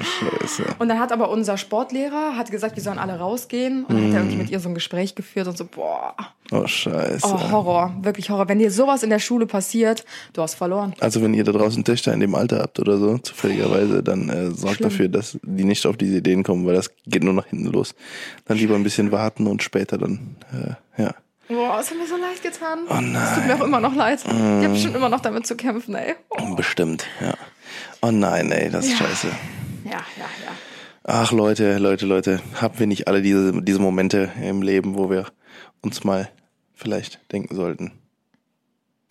Scheiße. 0.01 0.64
und 0.78 0.88
dann 0.88 1.01
hat 1.01 1.11
aber 1.12 1.28
unser 1.30 1.57
Sportlehrer 1.57 2.36
hat 2.36 2.51
gesagt, 2.51 2.76
wir 2.76 2.82
sollen 2.82 2.99
alle 2.99 3.18
rausgehen 3.18 3.84
und 3.84 3.94
dann 3.94 4.05
hat 4.07 4.12
er 4.12 4.18
irgendwie 4.20 4.36
mit 4.36 4.51
ihr 4.51 4.61
so 4.61 4.68
ein 4.68 4.74
Gespräch 4.74 5.14
geführt 5.14 5.49
und 5.49 5.57
so, 5.59 5.64
boah, 5.64 6.14
Oh, 6.51 6.66
Scheiße. 6.66 7.26
oh, 7.26 7.51
Horror, 7.51 7.94
wirklich 8.01 8.30
Horror. 8.30 8.49
Wenn 8.49 8.59
dir 8.59 8.70
sowas 8.70 9.03
in 9.03 9.11
der 9.11 9.18
Schule 9.18 9.44
passiert, 9.46 10.07
du 10.32 10.40
hast 10.40 10.55
verloren. 10.55 10.94
Also 10.99 11.20
wenn 11.20 11.34
ihr 11.34 11.44
da 11.44 11.53
draußen 11.53 11.84
Töchter 11.84 12.14
in 12.14 12.20
dem 12.20 12.34
Alter 12.34 12.61
habt 12.61 12.80
oder 12.80 12.96
so, 12.96 13.18
zufälligerweise, 13.18 14.03
dann 14.03 14.30
äh, 14.30 14.51
sorgt 14.53 14.76
Schlimm. 14.76 14.88
dafür, 14.88 15.09
dass 15.09 15.38
die 15.42 15.64
nicht 15.64 15.84
auf 15.84 15.99
diese 15.99 16.16
Ideen 16.16 16.44
kommen, 16.44 16.64
weil 16.64 16.74
das 16.74 16.90
geht 17.07 17.22
nur 17.22 17.34
nach 17.34 17.44
hinten 17.46 17.66
los. 17.66 17.94
Dann 18.46 18.57
lieber 18.57 18.76
ein 18.76 18.82
bisschen 18.82 19.12
warten 19.12 19.46
und 19.46 19.62
später 19.62 19.99
dann, 19.99 20.36
äh, 20.96 21.03
ja. 21.03 21.14
Boah, 21.49 21.80
es 21.80 21.90
hat 21.90 21.96
mir 21.96 22.07
so 22.07 22.16
leid 22.16 22.42
getan. 22.42 22.80
Oh 22.88 22.94
nein. 22.94 23.16
Es 23.16 23.34
tut 23.34 23.46
mir 23.46 23.57
auch 23.57 23.66
immer 23.66 23.80
noch 23.80 23.94
leid. 23.94 24.20
Ich 24.24 24.30
habe 24.30 24.68
bestimmt 24.68 24.96
immer 24.96 25.09
noch 25.09 25.20
damit 25.20 25.46
zu 25.46 25.57
kämpfen, 25.57 25.94
ey. 25.94 26.14
Oh. 26.30 26.55
Bestimmt, 26.55 27.07
ja. 27.20 27.34
Oh 28.03 28.11
nein, 28.11 28.53
ey, 28.53 28.70
das 28.70 28.86
ist 28.86 28.99
scheiße. 28.99 29.28
Ja, 29.84 29.92
ja, 29.92 29.99
ja. 30.44 30.53
Ach 31.05 31.32
Leute, 31.32 31.78
Leute, 31.78 32.05
Leute, 32.05 32.40
haben 32.61 32.78
wir 32.78 32.86
nicht 32.86 33.09
alle 33.09 33.22
diese, 33.22 33.62
diese 33.62 33.78
Momente 33.78 34.30
im 34.42 34.61
Leben, 34.61 34.94
wo 34.96 35.09
wir 35.09 35.26
uns 35.80 36.05
mal 36.05 36.28
vielleicht 36.74 37.32
denken 37.32 37.55
sollten, 37.55 37.92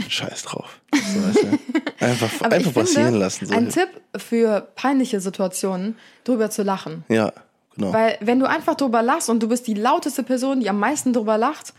scheiß 0.07 0.43
drauf. 0.43 0.79
So, 0.93 1.27
weißt 1.27 1.43
du? 1.43 1.59
Einfach, 1.99 2.41
einfach 2.41 2.73
passieren 2.75 3.05
finde, 3.05 3.19
lassen. 3.19 3.47
So. 3.47 3.55
ein 3.55 3.69
Tipp 3.69 3.89
für 4.15 4.67
peinliche 4.75 5.19
Situationen, 5.19 5.95
drüber 6.25 6.51
zu 6.51 6.61
lachen. 6.61 7.03
Ja, 7.09 7.33
genau. 7.75 7.91
Weil 7.91 8.19
wenn 8.21 8.39
du 8.39 8.47
einfach 8.47 8.75
drüber 8.75 9.01
lachst 9.01 9.31
und 9.31 9.41
du 9.41 9.47
bist 9.47 9.65
die 9.65 9.73
lauteste 9.73 10.21
Person, 10.21 10.59
die 10.59 10.69
am 10.69 10.79
meisten 10.79 11.11
drüber 11.11 11.39
lacht, 11.39 11.73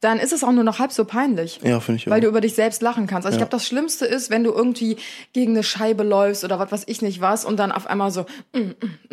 dann 0.00 0.18
ist 0.18 0.32
es 0.32 0.44
auch 0.44 0.52
nur 0.52 0.62
noch 0.62 0.78
halb 0.78 0.92
so 0.92 1.04
peinlich. 1.06 1.58
Ja, 1.64 1.80
finde 1.80 2.00
ich 2.00 2.06
Weil 2.06 2.18
auch. 2.18 2.22
du 2.24 2.28
über 2.28 2.40
dich 2.42 2.54
selbst 2.54 2.82
lachen 2.82 3.06
kannst. 3.06 3.24
Also 3.24 3.36
ich 3.36 3.40
glaube, 3.40 3.50
das 3.50 3.66
Schlimmste 3.66 4.04
ist, 4.04 4.28
wenn 4.30 4.44
du 4.44 4.52
irgendwie 4.52 4.96
gegen 5.32 5.52
eine 5.52 5.62
Scheibe 5.62 6.02
läufst 6.02 6.44
oder 6.44 6.58
was 6.58 6.70
weiß 6.70 6.84
ich 6.86 7.00
nicht 7.00 7.22
was 7.22 7.44
und 7.46 7.56
dann 7.58 7.72
auf 7.72 7.86
einmal 7.86 8.10
so, 8.10 8.26
mm, 8.52 8.58
mm, 8.58 8.72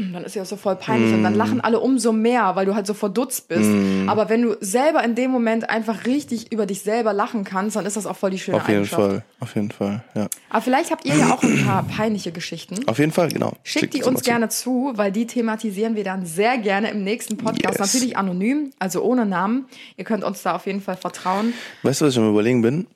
mm, 0.09 0.13
dann 0.13 0.23
ist 0.25 0.36
ja 0.36 0.43
so 0.43 0.57
voll 0.57 0.75
peinlich 0.75 1.13
und 1.13 1.21
Mm. 1.21 1.23
dann 1.23 1.36
lachen 1.36 1.61
alle 1.61 1.79
umso 1.79 2.11
mehr, 2.11 2.55
weil 2.57 2.65
du 2.65 2.75
halt 2.75 2.86
so 2.86 2.93
verdutzt 2.93 3.47
bist. 3.47 3.69
Aber 4.07 4.27
wenn 4.29 4.41
du 4.41 4.57
selber 4.59 5.03
in 5.05 5.15
dem 5.15 5.31
Moment 5.31 5.69
einfach 5.69 6.05
richtig 6.05 6.51
über 6.51 6.65
dich 6.65 6.81
selber 6.81 7.13
lachen 7.13 7.45
kannst, 7.45 7.77
dann 7.77 7.86
ist 7.86 7.95
das 7.95 8.05
auch 8.05 8.17
voll 8.17 8.31
die 8.31 8.39
schöne 8.39 8.57
Auf 8.57 8.67
jeden 8.67 8.79
Eigenschaft. 8.79 9.01
Fall, 9.01 9.23
auf 9.39 9.55
jeden 9.55 9.71
Fall, 9.71 10.03
ja. 10.15 10.27
Aber 10.49 10.61
vielleicht 10.61 10.91
habt 10.91 11.05
ihr 11.05 11.15
ja 11.15 11.34
auch 11.34 11.41
ein 11.41 11.63
paar 11.65 11.84
peinliche 11.84 12.31
Geschichten. 12.34 12.86
Auf 12.88 12.99
jeden 12.99 13.11
Fall, 13.13 13.29
genau. 13.29 13.53
Schickt 13.63 13.93
die 13.93 13.99
sie 13.99 14.03
mal 14.03 14.09
uns 14.09 14.19
zu. 14.19 14.25
gerne 14.25 14.49
zu, 14.49 14.91
weil 14.95 15.11
die 15.13 15.25
thematisieren 15.27 15.95
wir 15.95 16.03
dann 16.03 16.25
sehr 16.25 16.57
gerne 16.57 16.91
im 16.91 17.03
nächsten 17.05 17.38
Podcast. 17.38 17.79
Yes. 17.79 17.93
Natürlich 17.93 18.17
anonym, 18.17 18.71
also 18.79 19.01
ohne 19.01 19.25
Namen. 19.25 19.65
Ihr 19.97 20.03
könnt 20.03 20.23
uns 20.25 20.43
da 20.43 20.55
auf 20.55 20.65
jeden 20.65 20.72
Fall 20.82 20.97
vertrauen. 20.97 21.53
Weißt 21.84 22.01
du, 22.01 22.05
was 22.05 22.13
ich 22.13 22.19
am 22.19 22.30
überlegen 22.30 22.61
bin? 22.61 22.88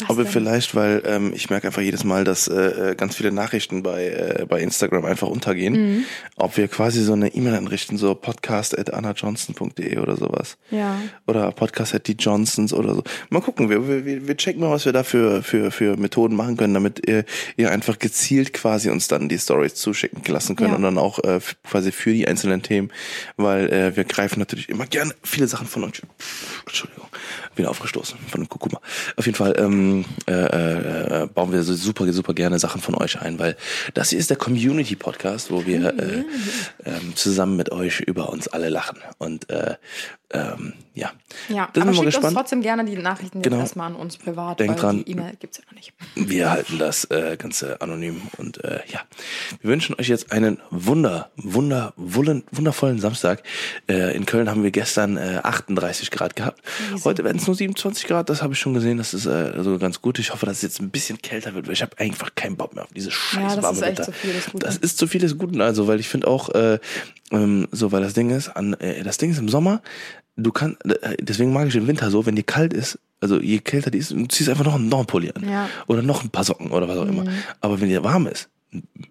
Was 0.00 0.10
Ob 0.10 0.16
wir 0.16 0.24
denn? 0.24 0.32
vielleicht, 0.32 0.74
weil 0.74 1.00
ähm, 1.06 1.32
ich 1.32 1.48
merke 1.48 1.68
einfach 1.68 1.80
jedes 1.82 2.02
Mal, 2.02 2.24
dass 2.24 2.48
äh, 2.48 2.90
äh, 2.90 2.94
ganz 2.96 3.14
viele 3.14 3.30
Nachrichten 3.30 3.84
bei, 3.84 4.06
äh, 4.08 4.44
bei 4.48 4.60
Instagram 4.60 5.04
einfach 5.04 5.28
untergehen, 5.28 5.74
Mhm. 5.98 6.04
ob 6.34 6.56
wir 6.56 6.66
quasi 6.66 7.02
so 7.04 7.12
eine 7.12 7.28
E-Mail 7.34 7.54
anrichten, 7.54 7.96
so 7.96 8.14
podcast.annajohnson.de 8.16 9.98
oder 9.98 10.16
sowas. 10.16 10.56
Ja. 10.70 10.98
Oder 11.26 11.52
podcast 11.52 11.94
at 11.94 12.06
die 12.08 12.14
Johnsons 12.18 12.72
oder 12.72 12.94
so. 12.96 13.04
Mal 13.30 13.40
gucken, 13.40 13.70
wir, 13.70 13.86
wir, 13.86 14.26
wir 14.26 14.36
checken 14.36 14.60
mal, 14.60 14.70
was 14.70 14.84
wir 14.86 14.92
da 14.92 15.04
für, 15.04 15.42
für, 15.44 15.70
für 15.70 15.96
Methoden 15.96 16.34
machen 16.34 16.56
können, 16.56 16.74
damit 16.74 17.06
ihr, 17.06 17.24
ihr 17.56 17.70
einfach 17.70 17.98
gezielt 17.98 18.52
quasi 18.52 18.90
uns 18.90 19.08
dann 19.08 19.28
die 19.28 19.38
Stories 19.38 19.74
zuschicken 19.76 20.22
lassen 20.32 20.56
könnt 20.56 20.70
Ja. 20.70 20.76
und 20.76 20.82
dann 20.82 20.98
auch 20.98 21.20
äh, 21.24 21.38
quasi 21.62 21.92
für 21.92 22.12
die 22.12 22.26
einzelnen 22.26 22.62
Themen, 22.62 22.90
weil 23.36 23.72
äh, 23.72 23.96
wir 23.96 24.02
greifen 24.04 24.40
natürlich 24.40 24.68
immer 24.68 24.86
gerne 24.86 25.14
viele 25.22 25.46
Sachen 25.46 25.66
von 25.68 25.84
uns. 25.84 26.02
Entschuldigung, 26.66 27.06
wieder 27.54 27.70
aufgestoßen 27.70 28.18
von 28.28 28.40
dem 28.40 28.48
Kurkuma. 28.48 28.80
Auf 29.16 29.26
jeden 29.26 29.36
Fall 29.36 29.54
ähm, 29.58 29.75
äh, 30.26 30.32
äh, 30.32 31.26
bauen 31.26 31.52
wir 31.52 31.62
so 31.62 31.74
super, 31.74 32.10
super 32.12 32.34
gerne 32.34 32.58
Sachen 32.58 32.80
von 32.80 32.94
euch 32.94 33.20
ein, 33.20 33.38
weil 33.38 33.56
das 33.94 34.10
hier 34.10 34.18
ist 34.18 34.30
der 34.30 34.36
Community-Podcast, 34.36 35.50
wo 35.50 35.66
wir 35.66 35.98
äh, 35.98 36.24
ähm, 36.84 37.14
zusammen 37.14 37.56
mit 37.56 37.72
euch 37.72 38.00
über 38.00 38.30
uns 38.30 38.48
alle 38.48 38.68
lachen. 38.68 38.98
Und 39.18 39.50
äh, 39.50 39.76
ähm, 40.30 40.72
ja, 40.94 41.12
Ja, 41.48 41.68
da 41.72 41.80
sind 41.80 41.82
aber 41.82 41.92
schickt 41.92 42.06
uns 42.06 42.14
gespannt. 42.16 42.36
trotzdem 42.36 42.62
gerne 42.62 42.84
die 42.84 42.96
Nachrichten 42.96 43.42
Genau. 43.42 43.56
jetzt 43.56 43.64
erstmal 43.66 43.88
an 43.88 43.96
uns 43.96 44.16
privat, 44.16 44.58
weil 44.60 44.74
dran. 44.74 45.04
die 45.04 45.10
E-Mail 45.12 45.34
gibt's 45.38 45.58
ja 45.58 45.64
noch 45.66 45.74
nicht. 45.74 45.92
Wir 46.16 46.50
halten 46.50 46.78
das 46.78 47.04
äh, 47.10 47.36
Ganze 47.36 47.80
anonym 47.80 48.22
und 48.38 48.62
äh, 48.64 48.80
ja, 48.88 49.00
wir 49.60 49.70
wünschen 49.70 49.94
euch 49.98 50.08
jetzt 50.08 50.32
einen 50.32 50.58
wunder, 50.70 51.30
wunder, 51.36 51.92
wullen, 51.96 52.42
wundervollen 52.50 52.98
Samstag. 52.98 53.42
Äh, 53.88 54.16
in 54.16 54.26
Köln 54.26 54.48
haben 54.50 54.62
wir 54.64 54.70
gestern 54.72 55.16
äh, 55.16 55.40
38 55.42 56.10
Grad 56.10 56.34
gehabt. 56.34 56.60
Heute 57.04 57.22
werden 57.22 57.36
es 57.36 57.46
nur 57.46 57.54
27 57.54 58.06
Grad, 58.06 58.28
das 58.30 58.42
habe 58.42 58.54
ich 58.54 58.58
schon 58.58 58.74
gesehen. 58.74 58.96
Das 58.98 59.14
ist 59.14 59.26
äh, 59.26 59.30
also 59.30 59.78
ganz 59.78 60.00
gut. 60.02 60.18
Ich 60.18 60.32
hoffe, 60.32 60.46
dass 60.46 60.56
es 60.56 60.62
jetzt 60.62 60.80
ein 60.80 60.90
bisschen 60.90 61.18
kälter 61.22 61.54
wird, 61.54 61.66
weil 61.66 61.74
ich 61.74 61.82
habe 61.82 61.96
einfach 61.98 62.34
keinen 62.34 62.56
Bock 62.56 62.74
mehr 62.74 62.84
auf 62.84 62.92
diese 62.94 63.10
scheiß 63.10 63.56
das 63.56 63.62
warme 63.62 63.76
ist 63.78 63.82
echt 63.84 63.98
Wetter. 63.98 64.04
zu 64.04 64.12
viel 64.12 64.32
des 64.32 64.46
Guten. 64.46 64.58
Das 64.58 64.76
ist 64.78 64.98
zu 64.98 65.06
viel 65.06 65.20
des 65.20 65.38
Guten, 65.38 65.60
also, 65.60 65.86
weil 65.86 66.00
ich 66.00 66.08
finde 66.08 66.26
auch, 66.26 66.48
äh, 66.54 66.78
ähm, 67.30 67.68
so, 67.70 67.92
weil 67.92 68.02
das 68.02 68.14
Ding 68.14 68.30
ist, 68.30 68.48
an, 68.48 68.74
äh, 68.74 69.02
das 69.02 69.18
Ding 69.18 69.30
ist 69.30 69.38
im 69.38 69.48
Sommer, 69.48 69.82
du 70.36 70.52
kannst, 70.52 70.84
äh, 70.84 71.16
deswegen 71.20 71.52
mag 71.52 71.66
ich 71.66 71.72
den 71.72 71.86
Winter 71.86 72.10
so, 72.10 72.26
wenn 72.26 72.36
dir 72.36 72.42
kalt 72.42 72.72
ist, 72.72 72.98
also 73.20 73.40
je 73.40 73.58
kälter 73.58 73.90
die 73.90 73.98
ist, 73.98 74.12
du 74.12 74.26
ziehst 74.26 74.48
einfach 74.48 74.64
noch 74.64 74.74
einen, 74.74 74.88
noch 74.88 74.98
einen 74.98 75.06
Pulli 75.06 75.32
an. 75.34 75.48
Ja. 75.48 75.68
Oder 75.86 76.02
noch 76.02 76.22
ein 76.22 76.30
paar 76.30 76.44
Socken 76.44 76.70
oder 76.70 76.88
was 76.88 76.98
auch 76.98 77.06
immer. 77.06 77.24
Aber 77.60 77.80
wenn 77.80 77.88
dir 77.88 78.04
warm 78.04 78.26
ist, 78.26 78.48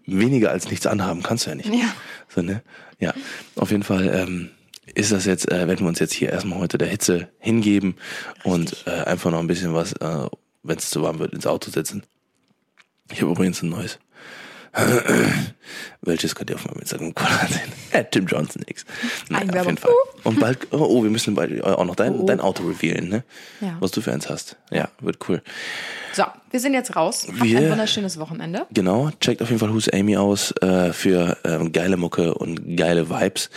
weniger 0.05 0.51
als 0.51 0.69
nichts 0.69 0.85
anhaben 0.85 1.23
kannst 1.23 1.45
du 1.45 1.49
ja 1.49 1.55
nicht. 1.55 1.69
Ja. 1.69 1.93
So, 2.29 2.41
ne? 2.41 2.61
Ja, 2.99 3.13
auf 3.55 3.71
jeden 3.71 3.83
Fall 3.83 4.07
ähm, 4.13 4.49
ist 4.93 5.11
das 5.11 5.25
jetzt, 5.25 5.51
äh, 5.51 5.67
werden 5.67 5.79
wir 5.79 5.87
uns 5.87 5.99
jetzt 5.99 6.13
hier 6.13 6.29
erstmal 6.29 6.59
heute 6.59 6.77
der 6.77 6.87
Hitze 6.87 7.29
hingeben 7.39 7.95
und 8.43 8.83
äh, 8.85 8.91
einfach 8.91 9.31
noch 9.31 9.39
ein 9.39 9.47
bisschen 9.47 9.73
was, 9.73 9.93
äh, 9.93 10.27
wenn 10.63 10.77
es 10.77 10.89
zu 10.89 11.01
warm 11.01 11.19
wird, 11.19 11.33
ins 11.33 11.47
Auto 11.47 11.71
setzen. 11.71 12.03
Ich 13.11 13.21
habe 13.21 13.31
übrigens 13.31 13.61
ein 13.61 13.69
neues. 13.69 13.99
Welches 16.01 16.35
könnt 16.35 16.49
ihr 16.49 16.55
auf 16.57 16.65
meinem 16.65 16.79
Instagram-Kanal 16.79 17.47
sehen? 17.47 18.05
Tim 18.11 18.27
Johnson 18.27 18.63
X. 18.67 18.85
Naja, 19.29 19.61
auf 19.61 19.65
jeden 19.65 19.77
Fall. 19.77 19.91
Und 20.23 20.39
bald, 20.39 20.67
oh, 20.71 20.77
oh 20.77 21.03
wir 21.03 21.09
müssen 21.09 21.33
bald 21.35 21.63
auch 21.63 21.85
noch 21.85 21.95
dein, 21.95 22.19
Oh, 22.19 22.25
dein 22.25 22.39
Auto 22.39 22.63
revealen, 22.63 23.09
ne? 23.09 23.23
Ja. 23.61 23.77
Was 23.79 23.91
du 23.91 24.01
für 24.01 24.11
eins 24.11 24.29
hast. 24.29 24.57
Ja, 24.71 24.89
wird 24.99 25.17
cool. 25.29 25.41
So, 26.13 26.23
wir 26.51 26.59
sind 26.59 26.73
jetzt 26.73 26.95
raus. 26.95 27.25
Habt 27.27 27.41
Wir- 27.43 27.59
ein 27.59 27.71
wunderschönes 27.71 28.19
Wochenende. 28.19 28.67
Genau, 28.71 29.09
checkt 29.19 29.41
auf 29.41 29.49
jeden 29.49 29.59
Fall 29.59 29.73
Who's 29.73 29.89
Amy 29.89 30.17
aus 30.17 30.51
äh, 30.61 30.93
für 30.93 31.37
ähm, 31.43 31.71
geile 31.71 31.97
Mucke 31.97 32.33
und 32.33 32.75
geile 32.77 33.09
Vibes. 33.09 33.49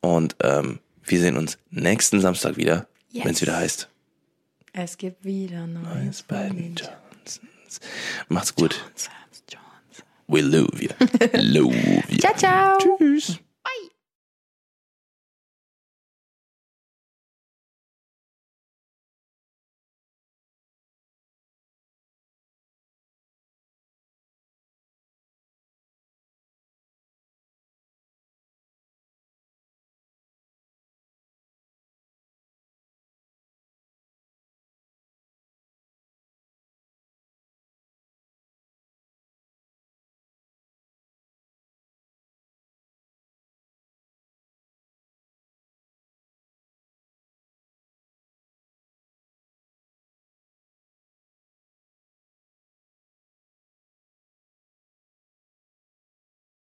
Und 0.00 0.36
ähm, 0.42 0.80
wir 1.04 1.20
sehen 1.20 1.36
uns 1.36 1.58
nächsten 1.70 2.20
Samstag 2.20 2.56
wieder, 2.56 2.86
Yes. 3.10 3.24
wenn 3.24 3.32
es 3.32 3.42
wieder 3.42 3.56
heißt. 3.56 3.88
Es 4.72 4.98
gibt 4.98 5.24
wieder 5.24 5.66
Neues 5.68 5.94
Neues 5.94 6.22
bei 6.24 6.48
den 6.48 6.74
Johnsons. 6.74 7.80
Macht's 8.28 8.54
gut. 8.56 8.74
Johnsons. 8.74 9.10
We 10.26 10.42
love 10.42 10.80
you. 10.80 10.88
love 11.34 11.74
you. 12.10 12.18
Ciao, 12.18 12.34
ciao. 12.34 12.78
Tschüss. 12.78 13.38